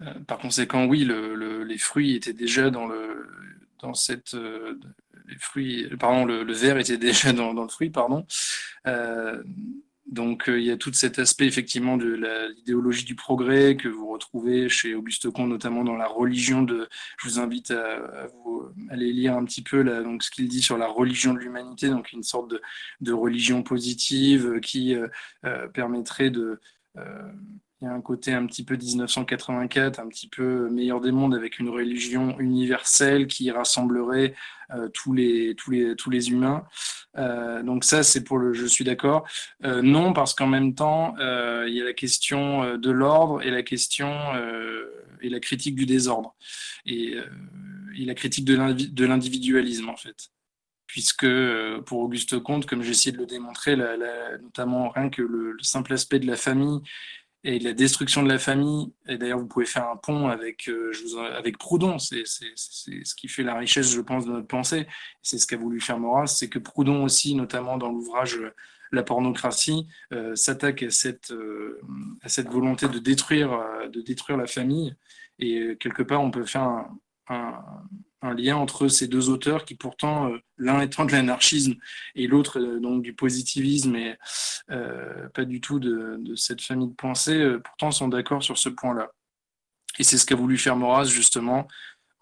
Euh, 0.03 0.15
par 0.27 0.39
conséquent, 0.39 0.87
oui, 0.87 1.09
les 1.67 1.79
fruits 1.79 2.15
étaient 2.15 2.33
déjà 2.33 2.71
dans 2.71 2.87
le 2.87 3.27
euh, 4.35 4.79
pardon 5.99 6.25
le, 6.25 6.53
verre 6.53 6.79
était 6.79 6.99
déjà 6.99 7.33
dans, 7.33 7.53
le 7.53 7.69
fruit 7.69 7.91
pardon 7.91 8.25
euh, 8.87 9.43
donc 10.07 10.45
il 10.47 10.63
y 10.63 10.71
a 10.71 10.77
tout 10.77 10.93
cet 10.93 11.19
aspect 11.19 11.47
effectivement 11.47 11.97
de 11.97 12.49
l'idéologie 12.55 13.05
du 13.05 13.17
progrès 13.17 13.77
que 13.77 13.89
vous 13.89 14.09
retrouvez 14.09 14.69
chez 14.69 14.95
Auguste 14.95 15.31
Comte, 15.31 15.49
notamment 15.49 15.85
dans 15.85 15.97
la 15.97 16.07
religion 16.07 16.63
de. 16.63 16.89
Je 17.19 17.29
vous 17.29 17.39
invite 17.39 17.71
à, 17.71 18.29
aller 18.91 19.11
lire 19.11 19.35
un 19.35 19.45
petit 19.45 19.63
peu 19.63 19.83
ce 20.21 20.31
qu'il 20.31 20.49
dit 20.49 20.61
sur 20.61 20.77
la 20.77 20.87
religion 20.87 21.33
de 21.33 21.39
l'humanité, 21.39 21.89
donc 21.89 22.13
une 22.13 22.25
sorte 22.25 22.53
de 23.01 23.13
religion 23.13 23.63
positive 23.63 24.61
qui 24.61 24.97
permettrait 25.73 26.31
de 26.31 26.61
il 27.83 27.87
y 27.87 27.89
a 27.89 27.93
un 27.93 28.01
côté 28.01 28.33
un 28.33 28.47
petit 28.47 28.65
peu 28.65 28.77
1984, 28.77 29.99
un 29.99 30.07
petit 30.07 30.29
peu 30.29 30.71
meilleur 30.71 31.01
des 31.01 31.11
mondes 31.11 31.35
avec 31.35 31.59
une 31.59 31.69
religion 31.69 32.39
universelle 32.39 33.27
qui 33.27 33.51
rassemblerait 33.51 34.35
euh, 34.71 34.89
tous, 34.89 35.13
les, 35.13 35.57
tous, 35.57 35.73
les, 35.73 35.97
tous 35.97 36.09
les 36.09 36.31
humains. 36.31 36.65
Euh, 37.19 37.61
donc 37.65 37.83
ça, 37.83 38.05
c'est 38.05 38.23
pour 38.23 38.39
le 38.39 38.53
je 38.53 38.67
suis 38.67 38.85
d'accord. 38.85 39.27
Euh, 39.65 39.83
non, 39.83 40.13
parce 40.13 40.33
qu'en 40.33 40.47
même 40.47 40.77
temps, 40.77 41.17
il 41.19 41.75
y 41.75 41.81
a 41.81 41.85
la 41.85 41.93
question 41.93 42.77
de 42.77 42.91
l'ordre 42.93 43.43
et 43.43 43.51
la 43.51 43.65
question 43.65 44.13
et 45.21 45.29
la 45.29 45.41
critique 45.41 45.75
du 45.75 45.85
désordre 45.85 46.37
et, 46.87 47.17
et 47.99 48.05
la 48.05 48.15
critique 48.15 48.45
de 48.45 49.05
l'individualisme 49.05 49.89
en 49.89 49.97
fait 49.97 50.31
puisque 50.87 51.27
pour 51.87 52.01
Auguste 52.01 52.39
Comte, 52.41 52.67
comme 52.67 52.83
j'ai 52.83 52.91
essayé 52.91 53.13
de 53.13 53.17
le 53.17 53.25
démontrer, 53.25 53.77
notamment 54.43 54.91
rien 54.91 55.09
que 55.09 55.23
le, 55.23 55.57
simple 55.63 55.95
aspect 55.95 56.19
de 56.19 56.27
la 56.27 56.37
famille 56.37 56.81
et 57.45 57.59
la 57.59 57.73
destruction 57.73 58.23
de 58.23 58.29
la 58.29 58.39
famille, 58.39 58.93
et 59.09 59.19
d'ailleurs 59.19 59.39
vous 59.39 59.47
pouvez 59.47 59.67
faire 59.67 59.89
un 59.89 59.97
pont 59.97 60.29
avec, 60.29 60.71
avec 61.35 61.59
Proudhon, 61.59 61.99
c'est 61.99 62.25
ce 62.25 63.15
qui 63.15 63.29
fait 63.29 63.43
la 63.43 63.55
richesse, 63.55 63.93
je 63.93 64.01
pense, 64.01 64.27
de 64.27 64.33
notre 64.33 64.47
pensée, 64.47 64.87
c'est 65.23 65.39
ce 65.39 65.47
qu'a 65.47 65.57
voulu 65.57 65.81
faire 65.81 65.99
Maurras, 65.99 66.29
c'est 66.29 66.49
que 66.49 66.61
Proudhon 66.61 67.03
aussi, 67.03 67.35
notamment 67.35 67.79
dans 67.79 67.89
l'ouvrage 67.89 68.39
la 68.93 69.03
pornocratie 69.03 69.89
euh, 70.13 70.37
s'attaque 70.37 70.83
à 70.83 70.91
cette, 70.91 71.33
euh, 71.33 71.81
à 72.23 72.29
cette 72.29 72.49
volonté 72.49 72.89
de 72.89 72.99
détruire, 72.99 73.53
euh, 73.53 73.89
de 73.89 74.01
détruire 74.03 74.37
la 74.37 74.47
famille. 74.47 74.95
Et 75.39 75.77
quelque 75.81 76.03
part, 76.03 76.23
on 76.23 76.31
peut 76.31 76.45
faire 76.45 76.87
un, 77.29 77.65
lien 78.31 78.57
entre 78.57 78.89
ces 78.89 79.09
deux 79.09 79.29
auteurs 79.29 79.65
qui 79.65 79.75
pourtant, 79.75 80.31
l'un 80.57 80.81
étant 80.81 81.05
de 81.05 81.13
l'anarchisme 81.13 81.75
et 82.15 82.27
l'autre 82.29 82.61
donc 82.61 83.03
du 83.03 83.15
positivisme 83.15 83.97
et 83.97 84.17
pas 84.69 85.45
du 85.45 85.61
tout 85.61 85.81
de, 85.81 86.21
cette 86.37 86.63
famille 86.63 86.89
de 86.89 86.95
pensée, 86.95 87.57
pourtant 87.65 87.91
sont 87.91 88.09
d'accord 88.09 88.43
sur 88.43 88.59
ce 88.59 88.69
point-là. 88.69 89.11
Et 89.99 90.05
c'est 90.05 90.17
ce 90.19 90.25
qu'a 90.25 90.37
voulu 90.37 90.57
faire 90.57 90.77
Maurras 90.77 91.05
justement 91.05 91.67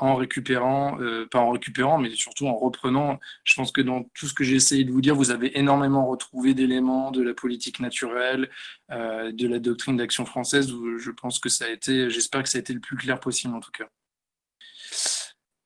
en 0.01 0.15
récupérant, 0.17 0.99
euh, 1.01 1.27
pas 1.27 1.41
en 1.41 1.51
récupérant, 1.51 1.99
mais 1.99 2.11
surtout 2.15 2.47
en 2.47 2.57
reprenant. 2.57 3.21
Je 3.45 3.55
pense 3.55 3.71
que 3.71 3.83
dans 3.83 4.05
tout 4.15 4.27
ce 4.27 4.35
que 4.35 4.45
j'ai 4.45 4.57
essayé 4.57 4.85
de 4.85 4.91
vous 4.91 5.03
dire, 5.03 5.15
vous 5.15 5.31
avez 5.31 5.59
énormément 5.59 6.07
retrouvé 6.07 6.55
d'éléments 6.55 7.11
de 7.11 7.23
la 7.23 7.35
politique 7.35 7.81
naturelle, 7.81 8.51
euh, 8.91 9.31
de 9.31 9.47
la 9.47 9.59
doctrine 9.59 9.99
d'action 9.99 10.25
française. 10.25 10.73
Je 10.99 11.11
pense 11.11 11.39
que 11.39 11.51
ça 11.51 11.67
a 11.67 11.69
été, 11.69 12.09
j'espère 12.11 12.43
que 12.43 12.49
ça 12.49 12.59
a 12.59 12.61
été 12.61 12.73
le 12.73 12.81
plus 12.81 12.97
clair 12.97 13.21
possible 13.21 13.55
en 13.55 13.61
tout 13.61 13.73
cas. 13.73 13.89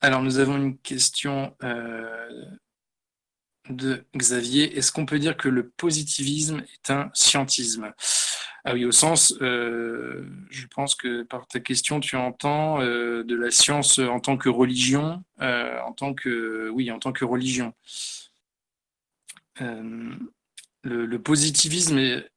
Alors 0.05 0.20
nous 0.20 0.38
avons 0.38 0.59
une 0.59 0.76
question 0.76 1.57
euh, 1.62 2.44
de 3.70 4.05
Xavier. 4.14 4.76
Est-ce 4.76 4.92
qu'on 4.92 5.07
peut 5.07 5.18
dire 5.18 5.34
que 5.34 5.48
le 5.48 5.70
positivisme 5.70 6.62
est 6.74 6.90
un 6.90 7.11
scientisme? 7.14 7.90
Ah 8.66 8.74
oui, 8.74 8.84
au 8.84 8.92
sens, 8.92 9.34
euh, 9.40 10.28
je 10.50 10.66
pense 10.66 10.94
que 10.94 11.22
par 11.22 11.46
ta 11.46 11.59
question, 11.59 12.00
tu 12.00 12.16
entends 12.16 12.82
euh, 12.82 13.24
de 13.24 13.34
la 13.34 13.50
science 13.50 13.98
en 13.98 14.20
tant 14.20 14.36
que 14.36 14.50
religion, 14.50 15.24
en 15.40 15.92
tant 15.96 16.12
que, 16.12 16.68
oui, 16.68 16.90
en 16.90 16.98
tant 16.98 17.12
que 17.12 17.24
religion. 17.24 17.72
Le, 19.59 21.16
positivisme 21.16 21.96
est 21.96 22.30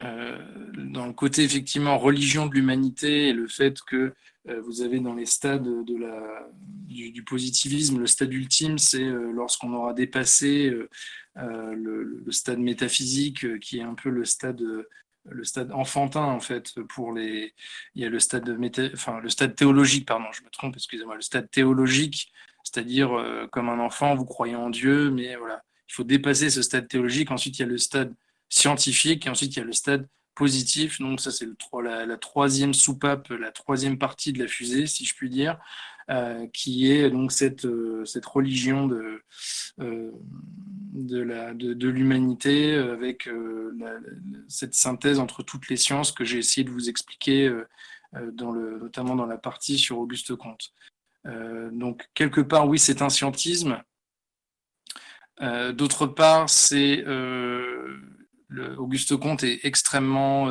dans 0.00 1.06
le 1.06 1.12
côté 1.12 1.42
effectivement 1.42 1.98
religion 1.98 2.46
de 2.46 2.54
l'humanité 2.54 3.30
et 3.30 3.32
le 3.32 3.48
fait 3.48 3.80
que 3.80 4.14
vous 4.64 4.82
avez 4.82 5.00
dans 5.00 5.14
les 5.14 5.26
stades 5.26 5.84
de 5.84 5.96
la, 5.96 6.48
du, 6.86 7.22
positivisme, 7.22 7.98
le 7.98 8.06
stade 8.06 8.32
ultime, 8.32 8.78
c'est 8.78 9.04
lorsqu'on 9.04 9.72
aura 9.72 9.92
dépassé 9.92 10.70
le, 11.34 11.74
le, 11.74 12.32
stade 12.32 12.58
métaphysique, 12.58 13.58
qui 13.60 13.78
est 13.78 13.82
un 13.82 13.94
peu 13.94 14.10
le 14.10 14.24
stade 14.24 14.62
le 15.30 15.44
stade 15.44 15.72
enfantin 15.72 16.24
en 16.24 16.40
fait 16.40 16.80
pour 16.88 17.12
les 17.12 17.54
il 17.94 18.02
y 18.02 18.04
a 18.04 18.08
le 18.08 18.18
stade 18.18 18.48
enfin 18.92 19.20
le 19.20 19.28
stade 19.28 19.54
théologique 19.54 20.06
pardon 20.06 20.26
je 20.32 20.42
me 20.42 20.50
trompe 20.50 20.76
excusez-moi 20.76 21.16
le 21.16 21.20
stade 21.20 21.50
théologique 21.50 22.32
c'est-à-dire 22.64 23.12
euh, 23.12 23.46
comme 23.48 23.68
un 23.68 23.78
enfant 23.78 24.14
vous 24.14 24.24
croyez 24.24 24.56
en 24.56 24.70
Dieu 24.70 25.10
mais 25.10 25.36
voilà. 25.36 25.62
Il 25.90 25.94
faut 25.94 26.04
dépasser 26.04 26.50
ce 26.50 26.62
stade 26.62 26.86
théologique 26.88 27.30
ensuite 27.30 27.58
il 27.58 27.62
y 27.62 27.64
a 27.64 27.68
le 27.68 27.78
stade 27.78 28.14
scientifique 28.48 29.26
et 29.26 29.30
ensuite 29.30 29.56
il 29.56 29.58
y 29.58 29.62
a 29.62 29.64
le 29.64 29.72
stade 29.72 30.06
positif 30.38 31.00
donc 31.00 31.20
ça 31.20 31.30
c'est 31.32 31.48
la, 31.82 32.06
la 32.06 32.16
troisième 32.16 32.72
soupape 32.72 33.28
la 33.30 33.50
troisième 33.50 33.98
partie 33.98 34.32
de 34.32 34.38
la 34.38 34.46
fusée 34.46 34.86
si 34.86 35.04
je 35.04 35.14
puis 35.14 35.28
dire 35.28 35.58
euh, 36.10 36.46
qui 36.54 36.90
est 36.90 37.10
donc 37.10 37.32
cette, 37.32 37.66
euh, 37.66 38.02
cette 38.06 38.24
religion 38.24 38.88
de, 38.88 39.22
euh, 39.80 40.10
de, 40.94 41.20
la, 41.20 41.52
de, 41.52 41.88
l'humanité 41.88 42.76
avec 42.76 43.28
cette 44.48 44.72
synthèse 44.72 45.18
entre 45.18 45.42
toutes 45.42 45.68
les 45.68 45.76
sciences 45.76 46.12
que 46.12 46.24
j'ai 46.24 46.38
essayé 46.38 46.64
de 46.64 46.70
vous 46.70 46.88
expliquer, 46.88 47.52
dans 48.32 48.52
le, 48.52 48.78
notamment 48.78 49.16
dans 49.16 49.26
la 49.26 49.36
partie 49.36 49.76
sur 49.76 49.98
Auguste 49.98 50.34
Comte. 50.34 50.72
donc, 51.72 52.08
quelque 52.14 52.40
part, 52.40 52.66
oui, 52.66 52.78
c'est 52.78 53.02
un 53.02 53.10
scientisme. 53.10 53.82
D'autre 55.40 56.06
part, 56.06 56.48
c'est 56.48 57.04
Auguste 58.78 59.16
Comte 59.16 59.44
est 59.44 59.60
extrêmement 59.64 60.48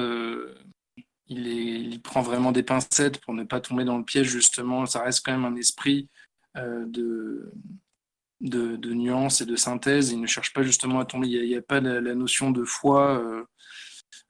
il, 1.30 2.02
prend 2.02 2.22
vraiment 2.22 2.52
des 2.52 2.64
pincettes 2.64 3.20
pour 3.20 3.34
ne 3.34 3.44
pas 3.44 3.60
tomber 3.60 3.86
dans 3.86 3.98
le 3.98 4.04
piège, 4.04 4.28
justement. 4.28 4.86
Ça 4.86 5.04
reste 5.04 5.26
quand 5.26 5.32
même 5.32 5.46
un 5.46 5.56
esprit 5.56 6.10
euh, 6.58 6.86
de, 6.86 8.94
nuance 8.94 9.42
et 9.42 9.46
de 9.46 9.56
synthèse. 9.56 10.12
Il 10.12 10.22
ne 10.22 10.28
cherche 10.28 10.54
pas 10.54 10.64
justement 10.64 11.00
à 11.00 11.06
tomber. 11.06 11.28
Il 11.28 11.48
n'y 11.48 11.56
a, 11.56 11.62
pas 11.62 11.80
la, 11.80 12.16
notion 12.16 12.52
de 12.52 12.64
foi. 12.64 13.20
Euh, 13.20 13.44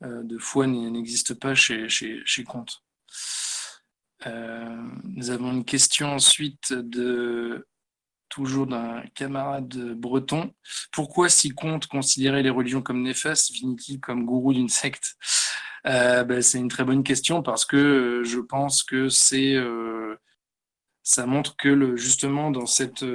euh, 0.04 0.24
de 0.24 0.38
foi 0.38 0.68
n'existe 0.68 1.34
pas 1.34 1.56
chez, 1.56 1.90
chez, 1.90 2.22
chez 2.26 2.44
Comte. 2.44 2.84
nous 4.26 5.30
avons 5.30 5.52
une 5.52 5.66
question 5.66 6.14
ensuite 6.14 6.74
de 6.74 7.66
toujours 8.30 8.68
d'un 8.68 9.04
camarade 9.16 9.94
breton. 9.94 10.54
Pourquoi 10.92 11.30
si 11.30 11.50
Comte 11.50 11.88
considérait 11.88 12.44
les 12.44 12.50
religions 12.50 12.82
comme 12.82 13.02
néfastes, 13.02 13.52
finit-il 13.54 14.00
comme 14.00 14.26
gourou 14.26 14.54
d'une 14.54 14.70
secte? 14.70 15.16
Euh, 15.86 16.24
ben, 16.24 16.42
C'est 16.42 16.60
une 16.60 16.70
très 16.70 16.84
bonne 16.84 17.04
question 17.04 17.42
parce 17.42 17.66
que 17.66 17.78
euh, 17.78 18.24
je 18.24 18.40
pense 18.40 18.84
que 18.84 19.10
c'est 19.10 19.56
euh, 19.56 20.16
ça 21.04 21.26
montre 21.26 21.56
que 21.56 21.70
le, 21.70 21.96
justement 21.96 22.52
dans 22.52 22.66
cette, 22.66 23.06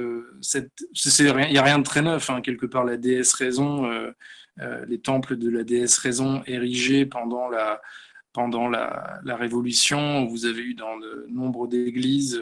cette 0.41 0.71
il 0.95 1.51
n'y 1.51 1.57
a 1.57 1.63
rien 1.63 1.77
de 1.77 1.83
très 1.83 2.01
neuf 2.01 2.29
hein, 2.29 2.41
quelque 2.41 2.65
part 2.65 2.85
la 2.85 2.97
déesse 2.97 3.33
raison, 3.33 3.87
les 4.87 4.99
temples 4.99 5.35
de 5.37 5.47
la 5.47 5.63
déesse 5.63 5.99
raison 5.99 6.41
érigés 6.47 7.05
pendant 7.05 7.49
la 7.49 7.81
pendant 8.33 8.67
la, 8.67 9.21
révolution, 9.25 10.25
vous 10.25 10.45
avez 10.45 10.61
eu 10.61 10.73
dans 10.73 10.97
de 10.97 11.27
nombre 11.29 11.67
d'églises 11.67 12.41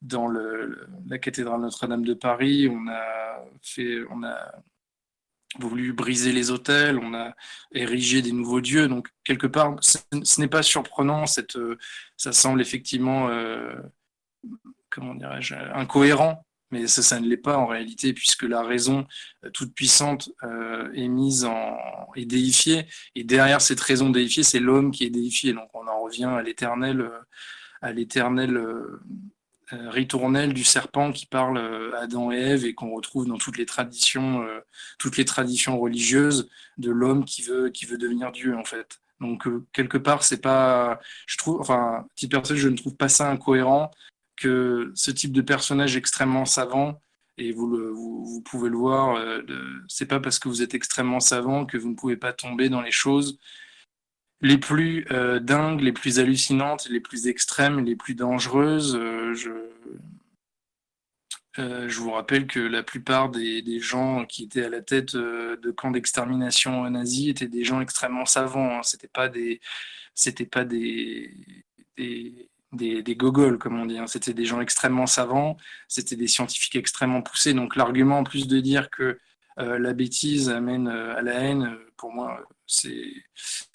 dans 0.00 0.26
le, 0.26 0.86
la 1.06 1.18
cathédrale 1.18 1.60
Notre-Dame 1.60 2.04
de 2.04 2.14
Paris, 2.14 2.68
on 2.68 2.88
a 2.88 4.52
voulu 5.58 5.92
briser 5.92 6.32
les 6.32 6.50
hôtels, 6.50 6.98
on 6.98 7.14
a 7.14 7.34
érigé 7.72 8.22
des 8.22 8.32
nouveaux 8.32 8.60
dieux. 8.60 8.88
Donc 8.88 9.08
quelque 9.24 9.46
part, 9.46 9.76
ce 9.82 10.40
n'est 10.40 10.48
pas 10.48 10.62
surprenant. 10.62 11.26
Cette, 11.26 11.58
ça 12.16 12.32
semble 12.32 12.60
effectivement, 12.60 13.28
euh, 13.28 13.74
comment 14.90 15.14
dirais-je, 15.14 15.54
incohérent. 15.74 16.44
Mais 16.72 16.88
ça, 16.88 17.02
ça 17.02 17.20
ne 17.20 17.28
l'est 17.28 17.36
pas 17.36 17.56
en 17.56 17.66
réalité, 17.66 18.12
puisque 18.12 18.42
la 18.42 18.62
raison 18.62 19.06
euh, 19.44 19.50
toute 19.50 19.74
puissante 19.74 20.30
euh, 20.42 20.92
est 20.94 21.08
mise 21.08 21.44
en 21.44 21.76
est 22.16 22.26
déifiée, 22.26 22.86
et 23.14 23.24
derrière 23.24 23.60
cette 23.60 23.80
raison 23.80 24.10
déifiée, 24.10 24.42
c'est 24.42 24.60
l'homme 24.60 24.90
qui 24.90 25.04
est 25.04 25.10
déifié. 25.10 25.52
Donc 25.52 25.70
on 25.74 25.86
en 25.86 26.00
revient 26.00 26.24
à 26.24 26.42
l'éternel, 26.42 27.08
à 27.80 27.92
l'éternel 27.92 28.58
euh, 29.72 29.88
ritournelle 29.88 30.52
du 30.52 30.64
serpent 30.64 31.12
qui 31.12 31.24
parle 31.24 31.94
Adam 31.96 32.30
et 32.30 32.36
Ève 32.36 32.64
et 32.66 32.74
qu'on 32.74 32.90
retrouve 32.90 33.26
dans 33.26 33.38
toutes 33.38 33.56
les 33.56 33.64
traditions, 33.64 34.42
euh, 34.42 34.60
toutes 34.98 35.16
les 35.16 35.24
traditions 35.24 35.80
religieuses 35.80 36.50
de 36.76 36.90
l'homme 36.90 37.24
qui 37.24 37.42
veut, 37.42 37.70
qui 37.70 37.86
veut 37.86 37.96
devenir 37.96 38.32
Dieu 38.32 38.54
en 38.56 38.64
fait. 38.64 39.00
Donc 39.20 39.46
euh, 39.46 39.64
quelque 39.72 39.96
part, 39.96 40.24
c'est 40.24 40.42
pas, 40.42 41.00
je 41.26 41.38
trouve, 41.38 41.60
enfin, 41.60 42.06
petite 42.14 42.32
personne, 42.32 42.56
je 42.56 42.68
ne 42.68 42.76
trouve 42.76 42.96
pas 42.96 43.08
ça 43.08 43.30
incohérent 43.30 43.90
ce 44.42 45.10
type 45.10 45.32
de 45.32 45.42
personnage 45.42 45.96
extrêmement 45.96 46.44
savant 46.44 47.00
et 47.38 47.52
vous, 47.52 47.66
le, 47.66 47.94
pouvez 48.44 48.68
le 48.68 48.76
voir, 48.76 49.18
c'est 49.88 50.06
pas 50.06 50.20
parce 50.20 50.38
que 50.38 50.48
vous 50.48 50.62
êtes 50.62 50.74
extrêmement 50.74 51.20
savant 51.20 51.64
que 51.64 51.78
vous 51.78 51.88
ne 51.88 51.94
pouvez 51.94 52.16
pas 52.16 52.32
tomber 52.32 52.68
dans 52.68 52.82
les 52.82 52.90
choses 52.90 53.38
les 54.42 54.58
plus 54.58 55.06
euh, 55.12 55.38
dingues, 55.38 55.80
les 55.80 55.92
plus 55.92 56.18
hallucinantes, 56.18 56.88
les 56.90 57.00
plus 57.00 57.28
extrêmes, 57.28 57.84
les 57.84 57.96
plus 57.96 58.14
dangereuses. 58.14 58.96
Euh, 58.96 59.34
je, 59.34 59.50
euh, 61.58 61.88
vous 61.88 62.10
rappelle 62.10 62.46
que 62.46 62.58
la 62.58 62.82
plupart 62.82 63.30
des, 63.30 63.80
gens 63.80 64.26
qui 64.26 64.44
étaient 64.44 64.64
à 64.64 64.68
la 64.68 64.82
tête 64.82 65.14
de 65.14 65.70
camps 65.70 65.90
d'extermination 65.92 66.88
nazis 66.90 67.28
étaient 67.28 67.46
des 67.46 67.64
gens 67.64 67.80
extrêmement 67.80 68.26
savants. 68.26 68.78
Hein. 68.78 68.82
C'était 68.82 69.08
pas 69.08 69.28
des, 69.28 69.60
pas 70.50 70.64
des 70.64 71.30
des, 72.72 73.16
gogoles, 73.16 73.58
comme 73.58 73.80
on 73.80 73.86
dit. 73.86 73.98
Hein. 73.98 74.06
C'était 74.06 74.34
des 74.34 74.44
gens 74.44 74.60
extrêmement 74.60 75.06
savants, 75.06 75.56
c'était 75.88 76.16
des 76.16 76.28
scientifiques 76.28 76.76
extrêmement 76.76 77.22
poussés. 77.22 77.54
Donc 77.54 77.76
l'argument, 77.76 78.18
en 78.18 78.24
plus 78.24 78.46
de 78.48 78.60
dire 78.60 78.90
que 78.90 79.18
la 79.58 79.92
bêtise 79.92 80.48
amène 80.48 80.88
à 80.88 81.20
la 81.20 81.34
haine, 81.34 81.76
pour 81.96 82.12
moi, 82.12 82.42
c'est 82.66 83.12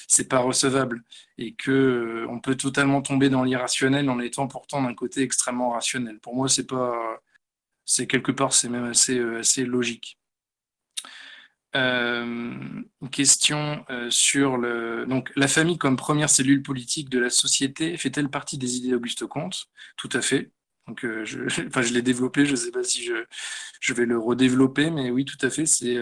c'est 0.08 0.30
pas 0.30 0.40
recevable 0.40 1.04
et 1.38 1.54
que 1.54 2.26
euh, 2.30 2.40
peut 2.40 2.56
totalement 2.56 3.02
tomber 3.02 3.30
dans 3.30 3.44
l'irrationnel 3.44 4.10
en 4.10 4.20
étant 4.20 4.48
pourtant 4.48 4.82
d'un 4.82 4.94
côté 4.96 5.22
extrêmement 5.22 5.72
rationnel. 5.72 6.20
Pour 6.20 6.36
moi, 6.36 6.48
c'est 6.48 6.66
pas, 6.66 7.22
c'est 7.86 8.08
quelque 8.08 8.32
part, 8.32 8.54
c'est 8.54 8.70
même 8.70 8.92
euh, 9.10 9.40
assez 9.40 9.66
logique. 9.66 10.18
Euh, 11.78 12.24
une 13.02 13.10
question 13.12 13.86
sur 14.10 14.58
le 14.58 15.06
donc 15.08 15.32
la 15.36 15.48
famille 15.48 15.78
comme 15.78 15.96
première 15.96 16.30
cellule 16.30 16.64
politique 16.64 17.10
de 17.10 17.20
la 17.20 17.30
société 17.30 17.96
fait-elle 17.98 18.30
partie 18.30 18.58
des 18.58 18.78
idées 18.78 18.92
d'Auguste 18.92 19.26
Comte? 19.28 19.68
Tout 19.96 20.10
à 20.14 20.22
fait. 20.22 20.52
Donc, 20.88 21.02
je, 21.02 21.44
enfin, 21.68 21.82
je 21.82 21.94
l'ai 21.94 22.02
développé. 22.02 22.46
Je 22.46 22.52
ne 22.52 22.56
sais 22.56 22.72
pas 22.72 22.84
si 22.84 23.04
je, 23.04 23.14
je 23.80 23.94
vais 23.94 24.06
le 24.06 24.18
redévelopper, 24.18 24.90
mais 24.90 25.12
oui, 25.12 25.26
tout 25.26 25.38
à 25.46 25.50
fait. 25.50 25.66
C'est, 25.66 25.98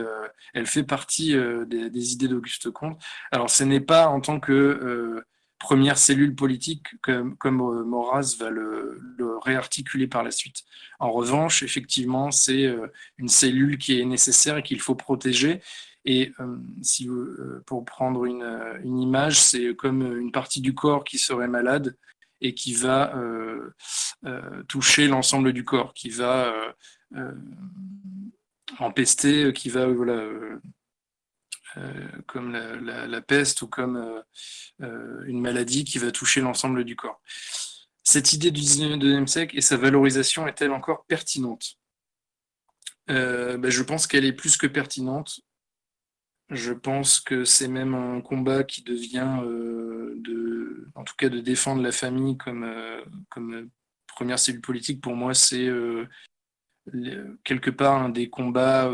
elle 0.53 0.67
fait 0.67 0.84
partie 0.84 1.36
des, 1.67 2.13
idées 2.13 2.28
d'Auguste 2.28 2.71
Comte. 2.71 3.01
Alors, 3.32 3.49
ce 3.49 3.63
n'est 3.63 3.82
pas 3.82 4.07
en 4.07 4.21
tant 4.21 4.39
que 4.39 5.23
première 5.60 5.97
cellule 5.97 6.36
politique 6.36 6.88
comme, 7.01 7.36
comme 7.38 7.62
euh, 7.62 7.84
Maurras 7.84 8.36
va 8.39 8.49
le, 8.49 9.01
réarticuler 9.41 10.08
par 10.08 10.24
la 10.24 10.32
suite. 10.32 10.64
En 10.99 11.12
revanche, 11.12 11.64
effectivement, 11.64 12.32
c'est 12.32 12.66
euh, 12.66 12.88
une 13.18 13.28
cellule 13.28 13.78
qui 13.78 13.99
est 13.99 14.06
nécessaire 14.06 14.58
et 14.58 14.64
qu'il 14.64 14.80
faut 14.80 14.95
protéger. 14.95 15.62
Et 16.06 16.34
euh, 16.39 16.58
si, 16.82 17.10
pour 17.66 17.84
prendre 17.86 18.26
une, 18.26 18.45
image, 18.84 19.39
c'est 19.39 19.76
comme 19.76 20.20
une 20.20 20.32
partie 20.32 20.62
du 20.62 20.74
corps 20.74 21.03
qui 21.03 21.18
serait 21.18 21.47
malade 21.47 21.97
et 22.41 22.53
qui 22.53 22.74
va 22.74 23.14
toucher 24.68 25.08
l'ensemble 25.08 25.51
du 25.51 25.64
corps, 25.64 25.93
qui 25.93 26.10
va 26.10 26.53
empester, 28.78 29.51
qui 29.53 29.70
va 29.70 29.88
voilà, 29.88 30.22
comme 32.28 32.51
la, 32.51 33.21
peste 33.21 33.61
ou 33.61 33.67
comme 33.67 33.97
euh, 33.97 34.21
euh, 34.82 35.23
une 35.26 35.41
maladie 35.41 35.84
qui 35.84 35.97
va 35.97 36.11
toucher 36.11 36.41
l'ensemble 36.41 36.84
du 36.84 36.95
corps. 36.95 37.21
Cette 38.03 38.34
idée 38.34 38.51
du 38.51 38.61
19e 38.61 39.28
siècle 39.28 39.57
et 39.57 39.61
sa 39.61 39.78
valorisation 39.78 40.47
est-elle 40.47 40.71
encore 40.71 41.05
pertinente? 41.05 41.78
Ben, 43.07 43.69
Je 43.69 43.84
pense 43.84 44.07
qu'elle 44.07 44.26
est 44.26 44.34
plus 44.34 44.57
que 44.57 44.67
pertinente. 44.67 45.41
Je 46.49 46.73
pense 46.73 47.19
que 47.19 47.43
c'est 47.43 47.67
même 47.67 47.95
un 47.95 48.21
combat 48.21 48.63
qui 48.63 48.84
devient, 48.84 49.39
de, 49.43 50.88
en 50.93 51.03
tout 51.03 51.15
cas, 51.17 51.30
de 51.30 51.39
défendre 51.39 51.82
la 51.82 51.91
famille 51.91 52.38
comme 52.38 53.71
première 54.07 54.38
cellule 54.38 54.61
politique. 54.61 55.01
Pour 55.01 55.15
moi, 55.15 55.34
c'est 55.34 55.67
quelque 57.43 57.71
part 57.71 58.03
un 58.03 58.09
des 58.09 58.30
combats 58.30 58.91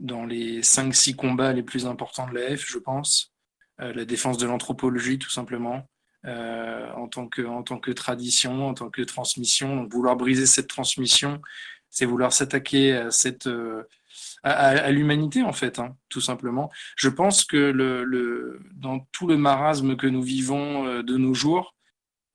dans 0.00 0.24
les 0.24 0.62
5-6 0.62 1.14
combats 1.14 1.52
les 1.52 1.62
plus 1.62 1.86
importants 1.86 2.26
de 2.28 2.34
la 2.34 2.56
F, 2.56 2.64
je 2.66 2.78
pense. 2.78 3.32
Euh, 3.80 3.92
la 3.92 4.04
défense 4.04 4.38
de 4.38 4.46
l'anthropologie, 4.46 5.18
tout 5.18 5.30
simplement, 5.30 5.88
euh, 6.26 6.90
en, 6.92 7.08
tant 7.08 7.28
que, 7.28 7.42
en 7.42 7.62
tant 7.62 7.78
que 7.78 7.90
tradition, 7.92 8.68
en 8.68 8.74
tant 8.74 8.90
que 8.90 9.02
transmission. 9.02 9.76
Donc, 9.76 9.92
vouloir 9.92 10.16
briser 10.16 10.46
cette 10.46 10.68
transmission, 10.68 11.40
c'est 11.90 12.06
vouloir 12.06 12.32
s'attaquer 12.32 12.92
à 12.92 13.10
cette. 13.10 13.46
Euh, 13.46 13.84
à, 14.42 14.90
l'humanité 14.90 15.42
en 15.42 15.52
fait, 15.52 15.78
hein, 15.78 15.96
tout 16.08 16.22
simplement. 16.22 16.70
Je 16.96 17.10
pense 17.10 17.44
que 17.44 17.58
le, 17.58 18.04
le, 18.04 18.60
dans 18.72 19.00
tout 19.12 19.26
le 19.26 19.36
marasme 19.36 19.96
que 19.96 20.06
nous 20.06 20.22
vivons 20.22 21.02
de 21.02 21.16
nos 21.18 21.34
jours, 21.34 21.74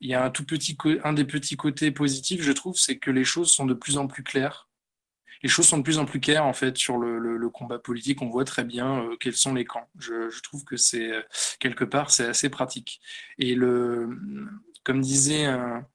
il 0.01 0.09
y 0.09 0.13
a 0.13 0.23
un 0.23 0.29
tout 0.29 0.45
petit 0.45 0.77
un 1.03 1.13
des 1.13 1.25
petits 1.25 1.57
côtés 1.57 1.89
positifs, 1.89 2.43
je 2.43 2.51
trouve, 2.51 2.75
c'est 2.75 2.99
que 2.99 3.09
les 3.09 3.23
choses 3.23 3.51
sont 3.51 3.65
de 3.65 3.73
plus 3.73 3.97
en 3.97 4.05
plus 4.05 4.21
claires 4.21 4.64
les 5.45 5.49
choses 5.49 5.67
sont 5.67 5.77
de 5.77 5.83
plus 5.83 5.99
en 5.99 6.05
plus 6.05 6.19
claires 6.19 6.43
en 6.43 6.53
fait 6.53 6.75
sur 6.75 6.97
le, 6.97 7.49
combat 7.51 7.77
politique. 7.77 8.23
On 8.23 8.29
voit 8.29 8.45
très 8.45 8.63
bien 8.63 9.03
euh, 9.03 9.15
quels 9.19 9.35
sont 9.35 9.53
les 9.53 9.63
camps. 9.63 9.87
Je, 9.99 10.41
trouve 10.41 10.63
que 10.63 10.75
c'est 10.75 11.11
euh, 11.11 11.21
quelque 11.59 11.85
part 11.85 12.09
c'est 12.09 12.25
assez 12.25 12.49
pratique. 12.49 12.99
Et 13.37 13.53
le, 13.53 14.09
comme 14.83 15.01
disait 15.01 15.45
un, 15.45 15.85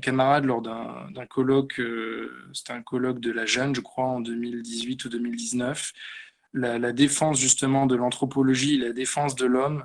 camarade 0.00 0.46
lors 0.46 0.62
d'un 0.62 1.26
colloque, 1.28 1.80
euh, 1.80 2.48
c'était 2.54 2.72
un 2.72 2.80
colloque 2.80 3.20
de 3.20 3.30
la 3.30 3.44
Jeanne, 3.44 3.74
je 3.74 3.82
crois, 3.82 4.06
en 4.06 4.20
2018 4.20 5.04
ou 5.04 5.08
2019. 5.10 5.92
La, 6.54 6.92
défense 6.92 7.38
justement 7.38 7.84
de 7.84 7.94
l'anthropologie, 7.94 8.78
la 8.78 8.92
défense 8.92 9.34
de 9.34 9.44
l'homme 9.44 9.84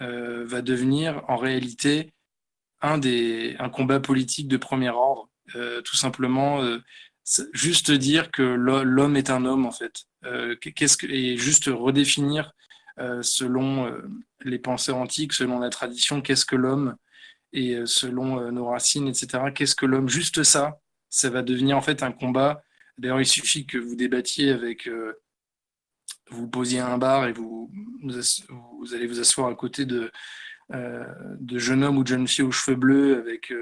va 0.00 0.62
devenir 0.62 1.22
en 1.28 1.36
réalité 1.36 2.14
un 2.80 2.96
des 2.96 3.56
un 3.58 3.68
combat 3.68 4.00
politique 4.00 4.48
de 4.48 4.56
premier 4.56 4.88
ordre. 4.88 5.28
tout 5.84 5.96
simplement, 5.96 6.62
juste 7.52 7.90
dire 7.90 8.30
que 8.30 8.42
l'homme 8.42 9.16
est 9.16 9.30
un 9.30 9.44
homme 9.44 9.66
en 9.66 9.72
fait. 9.72 10.04
Euh, 10.26 10.54
que 10.56 11.06
et 11.06 11.38
juste 11.38 11.70
redéfinir 11.72 12.52
euh, 12.98 13.22
selon 13.22 13.86
euh, 13.86 14.02
les 14.42 14.58
pensées 14.58 14.92
antiques, 14.92 15.32
selon 15.32 15.58
la 15.58 15.70
tradition, 15.70 16.20
qu'est-ce 16.20 16.44
que 16.44 16.56
l'homme 16.56 16.96
et 17.52 17.80
selon 17.84 18.52
nos 18.52 18.66
racines, 18.66 19.08
etc. 19.08 19.50
Qu'est-ce 19.52 19.74
que 19.74 19.84
l'homme? 19.84 20.08
Juste 20.08 20.44
ça, 20.44 20.78
ça 21.08 21.30
va 21.30 21.42
devenir 21.42 21.76
en 21.76 21.80
fait 21.80 22.04
un 22.04 22.12
combat. 22.12 22.62
D'ailleurs, 22.96 23.20
il 23.20 23.26
suffit 23.26 23.66
que 23.66 23.76
vous 23.76 23.96
débattiez 23.96 24.50
avec, 24.50 24.88
vous 26.30 26.46
posiez 26.46 26.78
un 26.78 26.96
bar 26.96 27.26
et 27.26 27.32
vous, 27.32 27.68
vous 28.04 28.94
allez 28.94 29.08
vous 29.08 29.18
asseoir 29.18 29.48
à 29.48 29.54
côté 29.56 29.84
de 29.84 30.12
de 30.72 31.58
jeunes 31.58 31.82
hommes 31.82 31.98
ou 31.98 32.04
de 32.04 32.08
jeunes 32.08 32.28
filles 32.28 32.44
aux 32.44 32.52
cheveux 32.52 32.76
bleus 32.76 33.18
avec 33.18 33.52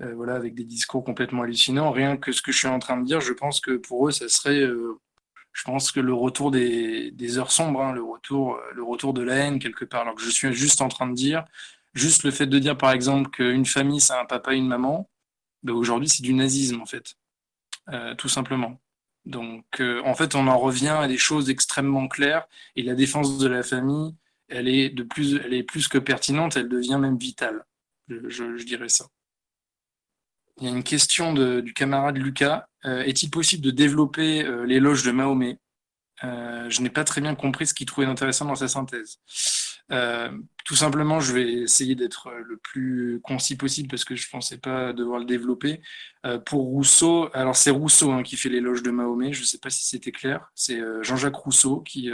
euh, 0.00 0.14
voilà, 0.14 0.34
avec 0.34 0.54
des 0.54 0.64
discours 0.64 1.04
complètement 1.04 1.42
hallucinants. 1.42 1.90
Rien 1.90 2.16
que 2.16 2.32
ce 2.32 2.40
que 2.40 2.50
je 2.50 2.58
suis 2.58 2.68
en 2.68 2.78
train 2.78 2.98
de 2.98 3.04
dire, 3.04 3.20
je 3.20 3.32
pense 3.32 3.60
que 3.60 3.76
pour 3.76 4.08
eux, 4.08 4.10
ça 4.10 4.28
serait, 4.28 4.60
euh, 4.60 4.98
je 5.52 5.64
pense 5.64 5.92
que 5.92 6.00
le 6.00 6.14
retour 6.14 6.50
des, 6.50 7.38
heures 7.38 7.52
sombres, 7.52 7.82
hein, 7.82 7.92
le 7.92 8.02
retour, 8.02 8.56
euh, 8.56 8.60
le 8.74 8.82
retour 8.82 9.12
de 9.12 9.22
la 9.22 9.36
haine 9.36 9.58
quelque 9.58 9.84
part. 9.84 10.02
Alors 10.02 10.14
que 10.14 10.22
je 10.22 10.30
suis 10.30 10.52
juste 10.54 10.80
en 10.80 10.88
train 10.88 11.06
de 11.08 11.14
dire, 11.14 11.44
juste 11.94 12.24
le 12.24 12.30
fait 12.30 12.46
de 12.46 12.58
dire 12.58 12.76
par 12.78 12.92
exemple 12.92 13.30
qu'une 13.30 13.66
famille, 13.66 14.00
c'est 14.00 14.14
un 14.14 14.24
papa 14.24 14.54
et 14.54 14.56
une 14.56 14.68
maman, 14.68 15.10
ben 15.62 15.74
aujourd'hui, 15.74 16.08
c'est 16.08 16.22
du 16.22 16.34
nazisme 16.34 16.80
en 16.80 16.86
fait, 16.86 17.14
tout 18.18 18.28
simplement. 18.28 18.80
Donc, 19.26 19.80
en 19.80 20.14
fait, 20.14 20.34
on 20.34 20.48
en 20.48 20.58
revient 20.58 20.88
à 20.88 21.08
des 21.08 21.18
choses 21.18 21.50
extrêmement 21.50 22.08
claires 22.08 22.48
et 22.76 22.82
la 22.82 22.94
défense 22.94 23.38
de 23.38 23.46
la 23.48 23.62
famille, 23.62 24.14
elle 24.48 24.68
est 24.68 24.90
de 24.90 25.02
plus, 25.04 25.36
elle 25.44 25.54
est 25.54 25.62
plus 25.62 25.88
que 25.88 25.98
pertinente, 25.98 26.56
elle 26.56 26.68
devient 26.68 26.98
même 27.00 27.18
vitale. 27.18 27.64
je 28.08 28.64
dirais 28.64 28.88
ça. 28.88 29.06
Il 30.58 30.64
y 30.64 30.66
a 30.68 30.70
une 30.70 30.82
question 30.82 31.32
du 31.32 31.72
camarade 31.72 32.18
Lucas. 32.18 32.66
Euh, 32.84 33.02
est-il 33.04 33.30
possible 33.30 33.64
de 33.64 33.70
développer 33.70 34.44
euh, 34.44 34.64
l'éloge 34.66 35.02
de 35.02 35.10
Mahomet? 35.10 35.58
Euh, 36.24 36.68
Je 36.68 36.82
n'ai 36.82 36.90
pas 36.90 37.04
très 37.04 37.20
bien 37.20 37.34
compris 37.34 37.66
ce 37.66 37.74
qu'il 37.74 37.86
trouvait 37.86 38.06
intéressant 38.06 38.44
dans 38.44 38.54
sa 38.54 38.68
synthèse. 38.68 39.18
tout 40.64 40.76
simplement, 40.76 41.20
je 41.20 41.32
vais 41.32 41.52
essayer 41.52 41.94
d'être 41.94 42.30
le 42.30 42.56
plus 42.56 43.20
concis 43.22 43.56
possible 43.56 43.88
parce 43.88 44.04
que 44.04 44.14
je 44.14 44.26
ne 44.26 44.30
pensais 44.30 44.58
pas 44.58 44.92
devoir 44.92 45.18
le 45.18 45.26
développer. 45.26 45.80
pour 46.46 46.62
Rousseau, 46.62 47.28
alors 47.34 47.56
c'est 47.56 47.70
Rousseau 47.70 48.12
hein, 48.12 48.22
qui 48.22 48.36
fait 48.36 48.48
l'éloge 48.48 48.82
de 48.82 48.90
Mahomet, 48.90 49.32
je 49.32 49.40
ne 49.40 49.46
sais 49.46 49.58
pas 49.58 49.70
si 49.70 49.84
c'était 49.84 50.12
clair, 50.12 50.50
c'est 50.54 50.80
Jean-Jacques 51.02 51.36
Rousseau 51.36 51.80
qui 51.80 52.10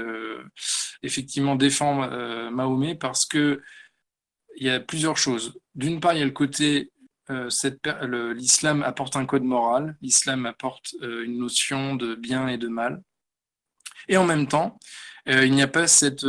effectivement 1.02 1.56
défend 1.56 2.08
Mahomet 2.50 2.94
parce 2.94 3.26
que 3.26 3.62
il 4.56 4.66
y 4.66 4.70
a 4.70 4.80
plusieurs 4.80 5.16
choses. 5.16 5.58
D'une 5.74 6.00
part, 6.00 6.14
il 6.14 6.18
y 6.18 6.22
a 6.22 6.24
le 6.24 6.32
côté 6.32 6.90
l'islam 7.30 8.82
apporte 8.82 9.16
un 9.16 9.26
code 9.26 9.44
moral, 9.44 9.96
l'islam 10.00 10.46
apporte 10.46 10.94
euh, 11.02 11.24
une 11.24 11.38
notion 11.38 11.94
de 11.94 12.14
bien 12.14 12.48
et 12.48 12.58
de 12.58 12.68
mal. 12.68 13.02
Et 14.08 14.16
en 14.16 14.24
même 14.24 14.46
temps, 14.46 14.78
euh, 15.28 15.44
il 15.44 15.52
n'y 15.52 15.62
a 15.62 15.68
pas 15.68 15.86
cette, 15.86 16.26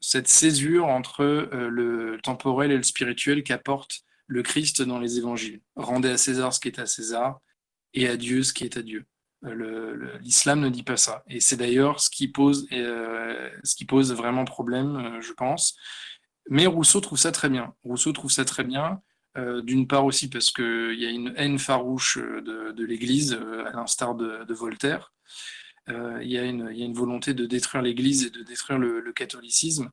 cette 0.00 0.28
césure 0.28 0.86
entre 0.86 1.24
le 1.52 2.18
temporel 2.22 2.70
et 2.72 2.76
le 2.76 2.82
spirituel 2.82 3.42
qu'apporte 3.42 4.00
le 4.26 4.42
Christ 4.42 4.82
dans 4.82 4.98
les 4.98 5.18
évangiles. 5.18 5.60
Rendez 5.76 6.10
à 6.10 6.16
César 6.16 6.52
ce 6.52 6.60
qui 6.60 6.68
est 6.68 6.78
à 6.78 6.86
César 6.86 7.40
et 7.92 8.08
à 8.08 8.16
Dieu 8.16 8.42
ce 8.42 8.52
qui 8.52 8.64
est 8.64 8.76
à 8.76 8.82
Dieu. 8.82 9.04
L'islam 10.22 10.60
ne 10.60 10.70
dit 10.70 10.82
pas 10.82 10.96
ça. 10.96 11.22
Et 11.28 11.40
c'est 11.40 11.56
d'ailleurs 11.56 12.00
ce, 12.00 12.10
qui 12.10 12.26
pose, 12.28 12.66
ce 12.70 13.76
qui 13.76 13.84
pose 13.84 14.12
vraiment 14.12 14.44
problème, 14.44 15.20
je 15.20 15.32
pense. 15.32 15.76
Mais 16.48 16.66
Rousseau 16.66 17.00
trouve 17.00 17.18
ça 17.18 17.32
très 17.32 17.48
bien. 17.48 17.74
Rousseau 17.82 18.12
trouve 18.12 18.30
ça 18.30 18.44
très 18.44 18.64
bien. 18.64 19.00
Euh, 19.36 19.60
d'une 19.60 19.86
part 19.86 20.04
aussi 20.06 20.30
parce 20.30 20.50
qu'il 20.50 20.98
y 20.98 21.04
a 21.04 21.10
une 21.10 21.34
haine 21.36 21.58
farouche 21.58 22.16
euh, 22.16 22.72
de, 22.72 22.84
l'Église, 22.84 23.34
euh, 23.34 23.66
à 23.66 23.72
l'instar 23.72 24.14
de, 24.14 24.54
Voltaire. 24.54 25.12
Il 25.88 26.28
y, 26.28 26.38
a 26.38 26.44
une 26.44 26.94
volonté 26.94 27.32
de 27.32 27.46
détruire 27.46 27.82
l'Église 27.82 28.24
et 28.24 28.30
de 28.30 28.42
détruire 28.42 28.78
le, 28.78 29.12
catholicisme. 29.12 29.90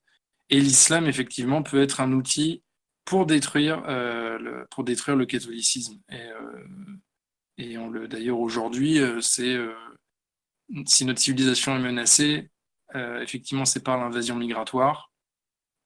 Et 0.49 0.59
l'islam, 0.59 1.05
effectivement, 1.05 1.61
peut 1.61 1.81
être 1.81 2.01
un 2.01 2.13
outil 2.13 2.63
pour 3.05 3.27
détruire, 3.27 3.83
le, 3.85 4.65
pour 4.71 4.83
détruire 4.83 5.15
le 5.15 5.27
catholicisme. 5.27 5.99
Et, 6.09 7.75
et 7.75 8.07
d'ailleurs, 8.07 8.39
aujourd'hui, 8.39 8.99
c'est 9.21 9.55
si 10.87 11.05
notre 11.05 11.19
civilisation 11.19 11.75
est 11.75 11.81
menacée, 11.81 12.49
effectivement, 12.95 13.65
c'est 13.65 13.83
par 13.83 13.99
l'invasion 13.99 14.35
migratoire, 14.35 15.11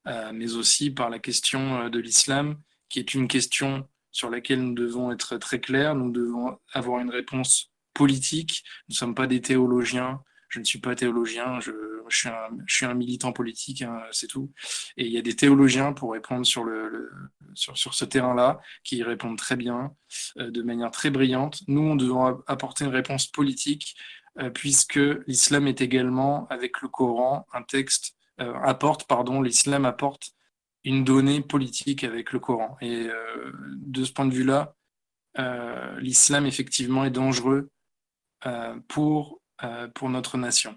mais 0.05 0.53
aussi 0.53 0.89
par 0.89 1.09
la 1.09 1.19
question 1.19 1.89
de 1.89 1.99
l'islam 1.99 2.55
qui 2.89 2.99
est 2.99 3.13
une 3.13 3.27
question 3.27 3.87
sur 4.11 4.29
laquelle 4.29 4.63
nous 4.63 4.73
devons 4.73 5.11
être 5.11 5.37
très 5.37 5.59
clairs, 5.59 5.95
nous 5.95 6.11
devons 6.11 6.57
avoir 6.73 6.99
une 6.99 7.09
réponse 7.09 7.71
politique. 7.93 8.63
Nous 8.87 8.93
ne 8.93 8.97
sommes 8.97 9.15
pas 9.15 9.27
des 9.27 9.41
théologiens. 9.41 10.21
Je 10.49 10.59
ne 10.59 10.63
suis 10.63 10.79
pas 10.79 10.95
théologien, 10.95 11.59
je, 11.59 11.71
suis, 12.67 12.85
un, 12.85 12.93
militant 12.93 13.33
politique, 13.33 13.81
hein, 13.81 14.01
c'est 14.11 14.27
tout. 14.27 14.53
Et 14.95 15.05
il 15.05 15.11
y 15.11 15.17
a 15.17 15.21
des 15.21 15.35
théologiens 15.35 15.91
pour 15.91 16.13
répondre 16.13 16.45
sur, 16.45 16.63
ce 17.53 18.05
terrain-là, 18.05 18.61
qui 18.85 19.03
répondent 19.03 19.37
très 19.37 19.57
bien, 19.57 19.93
euh, 20.37 20.49
de 20.49 20.61
manière 20.61 20.91
très 20.91 21.09
brillante. 21.09 21.63
Nous, 21.67 21.81
on 21.81 21.97
devons 21.97 22.41
apporter 22.47 22.85
une 22.85 22.91
réponse 22.91 23.27
politique, 23.27 23.97
euh, 24.39 24.49
puisque 24.49 25.01
l'islam 25.27 25.67
est 25.67 25.81
également, 25.81 26.47
avec 26.47 26.81
le 26.81 26.87
Coran, 26.87 27.45
un 27.51 27.63
texte, 27.63 28.15
euh, 28.39 28.53
apporte, 28.63 29.05
pardon, 29.05 29.41
l'islam 29.41 29.83
apporte 29.83 30.31
une 30.87 31.03
donnée 31.03 31.41
politique 31.41 32.03
avec 32.03 32.31
le 32.31 32.39
Coran. 32.39 32.77
Et 32.81 33.07
euh, 33.07 33.51
de 33.53 34.05
ce 34.05 34.11
point 34.11 34.25
de 34.25 34.33
vue-là, 34.33 34.73
l'islam 35.99 36.47
effectivement 36.47 37.05
est 37.05 37.11
dangereux 37.11 37.69
pour, 38.87 39.39
pour 39.93 40.09
notre 40.09 40.35
nation. 40.35 40.75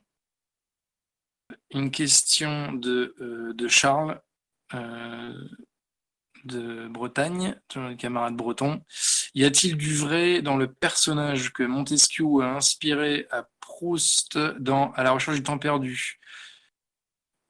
Une 1.71 1.91
question 1.91 2.75
de, 2.75 3.15
de 3.55 3.69
Charles 3.69 4.21
de 6.45 6.89
Bretagne, 6.89 7.59
camarade 7.99 8.37
breton. 8.37 8.83
Y 9.35 9.45
a-t-il 9.45 9.77
du 9.77 9.95
vrai 9.95 10.43
dans 10.43 10.57
le 10.57 10.73
personnage 10.73 11.53
que 11.53 11.63
Montesquieu 11.63 12.27
a 12.43 12.57
inspiré 12.57 13.27
à 13.31 13.47
Proust 13.61 14.39
dans 14.59 14.93
À 14.93 15.03
la 15.03 15.13
recherche 15.13 15.37
du 15.37 15.43
temps 15.43 15.59
perdu 15.59 16.21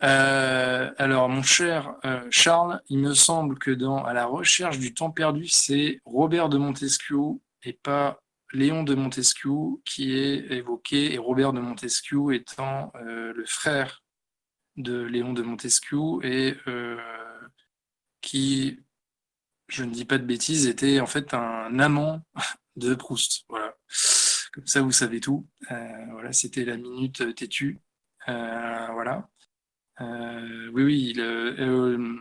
euh, 0.02 0.49
alors, 0.98 1.28
mon 1.28 1.42
cher 1.42 1.94
euh, 2.04 2.26
Charles, 2.30 2.80
il 2.88 2.98
me 2.98 3.14
semble 3.14 3.58
que 3.58 3.70
dans 3.70 4.04
À 4.04 4.12
la 4.12 4.26
recherche 4.26 4.78
du 4.78 4.94
temps 4.94 5.10
perdu, 5.10 5.46
c'est 5.48 6.00
Robert 6.04 6.48
de 6.48 6.58
Montesquieu 6.58 7.40
et 7.62 7.72
pas 7.72 8.20
Léon 8.52 8.82
de 8.82 8.94
Montesquieu 8.94 9.52
qui 9.84 10.16
est 10.16 10.50
évoqué, 10.52 11.14
et 11.14 11.18
Robert 11.18 11.52
de 11.52 11.60
Montesquieu 11.60 12.34
étant 12.34 12.92
euh, 12.96 13.32
le 13.32 13.46
frère 13.46 14.02
de 14.76 15.02
Léon 15.02 15.32
de 15.32 15.42
Montesquieu 15.42 15.98
et 16.22 16.56
qui, 18.20 18.80
je 19.68 19.84
ne 19.84 19.90
dis 19.90 20.04
pas 20.04 20.18
de 20.18 20.24
bêtises, 20.24 20.66
était 20.66 21.00
en 21.00 21.06
fait 21.06 21.34
un 21.34 21.78
amant 21.78 22.22
de 22.76 22.94
Proust. 22.94 23.44
Voilà. 23.48 23.74
Comme 24.52 24.66
ça, 24.66 24.82
vous 24.82 24.92
savez 24.92 25.20
tout. 25.20 25.46
voilà, 25.68 26.32
c'était 26.32 26.64
la 26.64 26.76
minute 26.76 27.34
têtue. 27.34 27.80
voilà. 28.26 29.28
Euh, 30.00 30.70
oui, 30.72 30.82
oui. 30.84 31.14
Euh, 31.18 32.16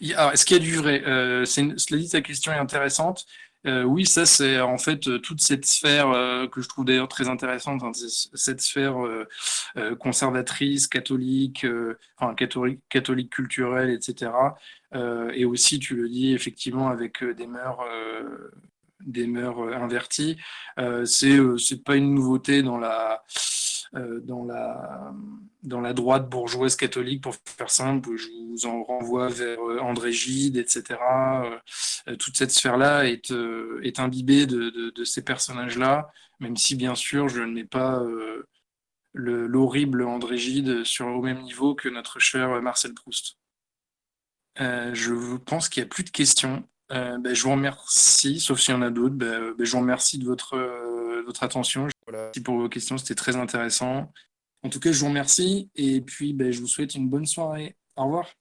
est-ce 0.00 0.44
qu'il 0.44 0.56
y 0.56 0.60
a 0.60 0.62
du 0.62 0.76
vrai? 0.76 1.02
Euh, 1.06 1.44
Cela 1.44 1.98
dit, 1.98 2.08
ta 2.08 2.20
question 2.20 2.52
est 2.52 2.58
intéressante. 2.58 3.26
oui, 3.64 4.06
ça 4.06 4.26
c'est 4.26 4.60
en 4.60 4.78
fait 4.78 5.00
toute 5.22 5.40
cette 5.40 5.66
sphère 5.66 6.06
que 6.52 6.60
je 6.62 6.68
trouve 6.68 6.84
d'ailleurs 6.84 7.08
très 7.08 7.28
intéressante, 7.28 7.82
hein, 7.82 7.90
cette 7.92 8.60
sphère 8.60 8.94
conservatrice, 9.98 10.86
catholique, 10.86 11.66
enfin 12.16 12.34
catholique, 12.36 13.30
culturelle, 13.30 13.90
etc. 13.90 14.30
et 15.34 15.44
aussi, 15.44 15.80
tu 15.80 15.96
le 15.96 16.08
dis 16.08 16.32
effectivement 16.32 16.88
avec 16.88 17.24
des 17.24 17.46
mœurs 17.48 17.84
des 19.00 19.26
mœurs 19.26 19.60
inverties. 19.74 20.36
c'est 21.04 21.38
c'est 21.58 21.82
pas 21.82 21.96
une 21.96 22.14
nouveauté 22.14 22.62
dans 22.62 22.78
la 22.78 23.24
euh, 23.24 23.65
dans, 24.24 24.44
la, 24.44 25.12
dans 25.62 25.80
la 25.80 25.92
droite 25.92 26.28
bourgeoise 26.28 26.76
catholique, 26.76 27.22
pour 27.22 27.34
faire 27.44 27.70
simple, 27.70 28.16
je 28.16 28.28
vous 28.50 28.66
en 28.66 28.82
renvoie 28.82 29.28
vers 29.28 29.60
euh, 29.60 29.78
André 29.80 30.12
Gide, 30.12 30.56
etc. 30.56 30.98
Euh, 32.08 32.16
toute 32.16 32.36
cette 32.36 32.50
sphère-là 32.50 33.04
est, 33.04 33.32
est 33.82 33.98
imbibée 33.98 34.46
de, 34.46 34.90
de, 34.90 35.04
ces 35.04 35.22
personnages-là, 35.22 36.10
même 36.40 36.56
si 36.56 36.74
bien 36.74 36.94
sûr 36.94 37.28
je 37.28 37.42
ne 37.42 37.52
mets 37.52 37.64
pas 37.64 38.02
l'horrible 39.14 40.02
André 40.02 40.36
Gide 40.36 40.84
sur, 40.84 41.06
au 41.06 41.22
même 41.22 41.42
niveau 41.42 41.74
que 41.74 41.88
notre 41.88 42.18
cher 42.18 42.60
Marcel 42.62 42.92
Proust. 42.94 43.38
je 44.58 45.36
pense 45.38 45.68
qu'il 45.68 45.82
n'y 45.82 45.86
a 45.86 45.88
plus 45.88 46.04
de 46.04 46.10
questions. 46.10 46.64
Ben, 46.90 47.34
je 47.34 47.42
vous 47.42 47.52
remercie, 47.52 48.38
sauf 48.40 48.60
s'il 48.60 48.74
y 48.74 48.76
en 48.76 48.82
a 48.82 48.90
d'autres. 48.90 49.14
Ben, 49.14 49.54
ben, 49.56 49.64
je 49.64 49.72
vous 49.72 49.80
remercie 49.80 50.18
de 50.18 50.24
votre, 50.24 50.54
votre 51.26 51.42
attention. 51.42 51.88
Merci 52.10 52.40
pour 52.40 52.56
vos 52.56 52.68
questions, 52.68 52.96
c'était 52.98 53.14
très 53.14 53.36
intéressant. 53.36 54.12
En 54.62 54.68
tout 54.68 54.80
cas, 54.80 54.92
je 54.92 55.00
vous 55.00 55.06
remercie 55.06 55.70
et 55.74 56.00
puis 56.00 56.32
ben, 56.32 56.50
je 56.52 56.60
vous 56.60 56.66
souhaite 56.66 56.94
une 56.94 57.08
bonne 57.08 57.26
soirée. 57.26 57.76
Au 57.96 58.04
revoir. 58.04 58.32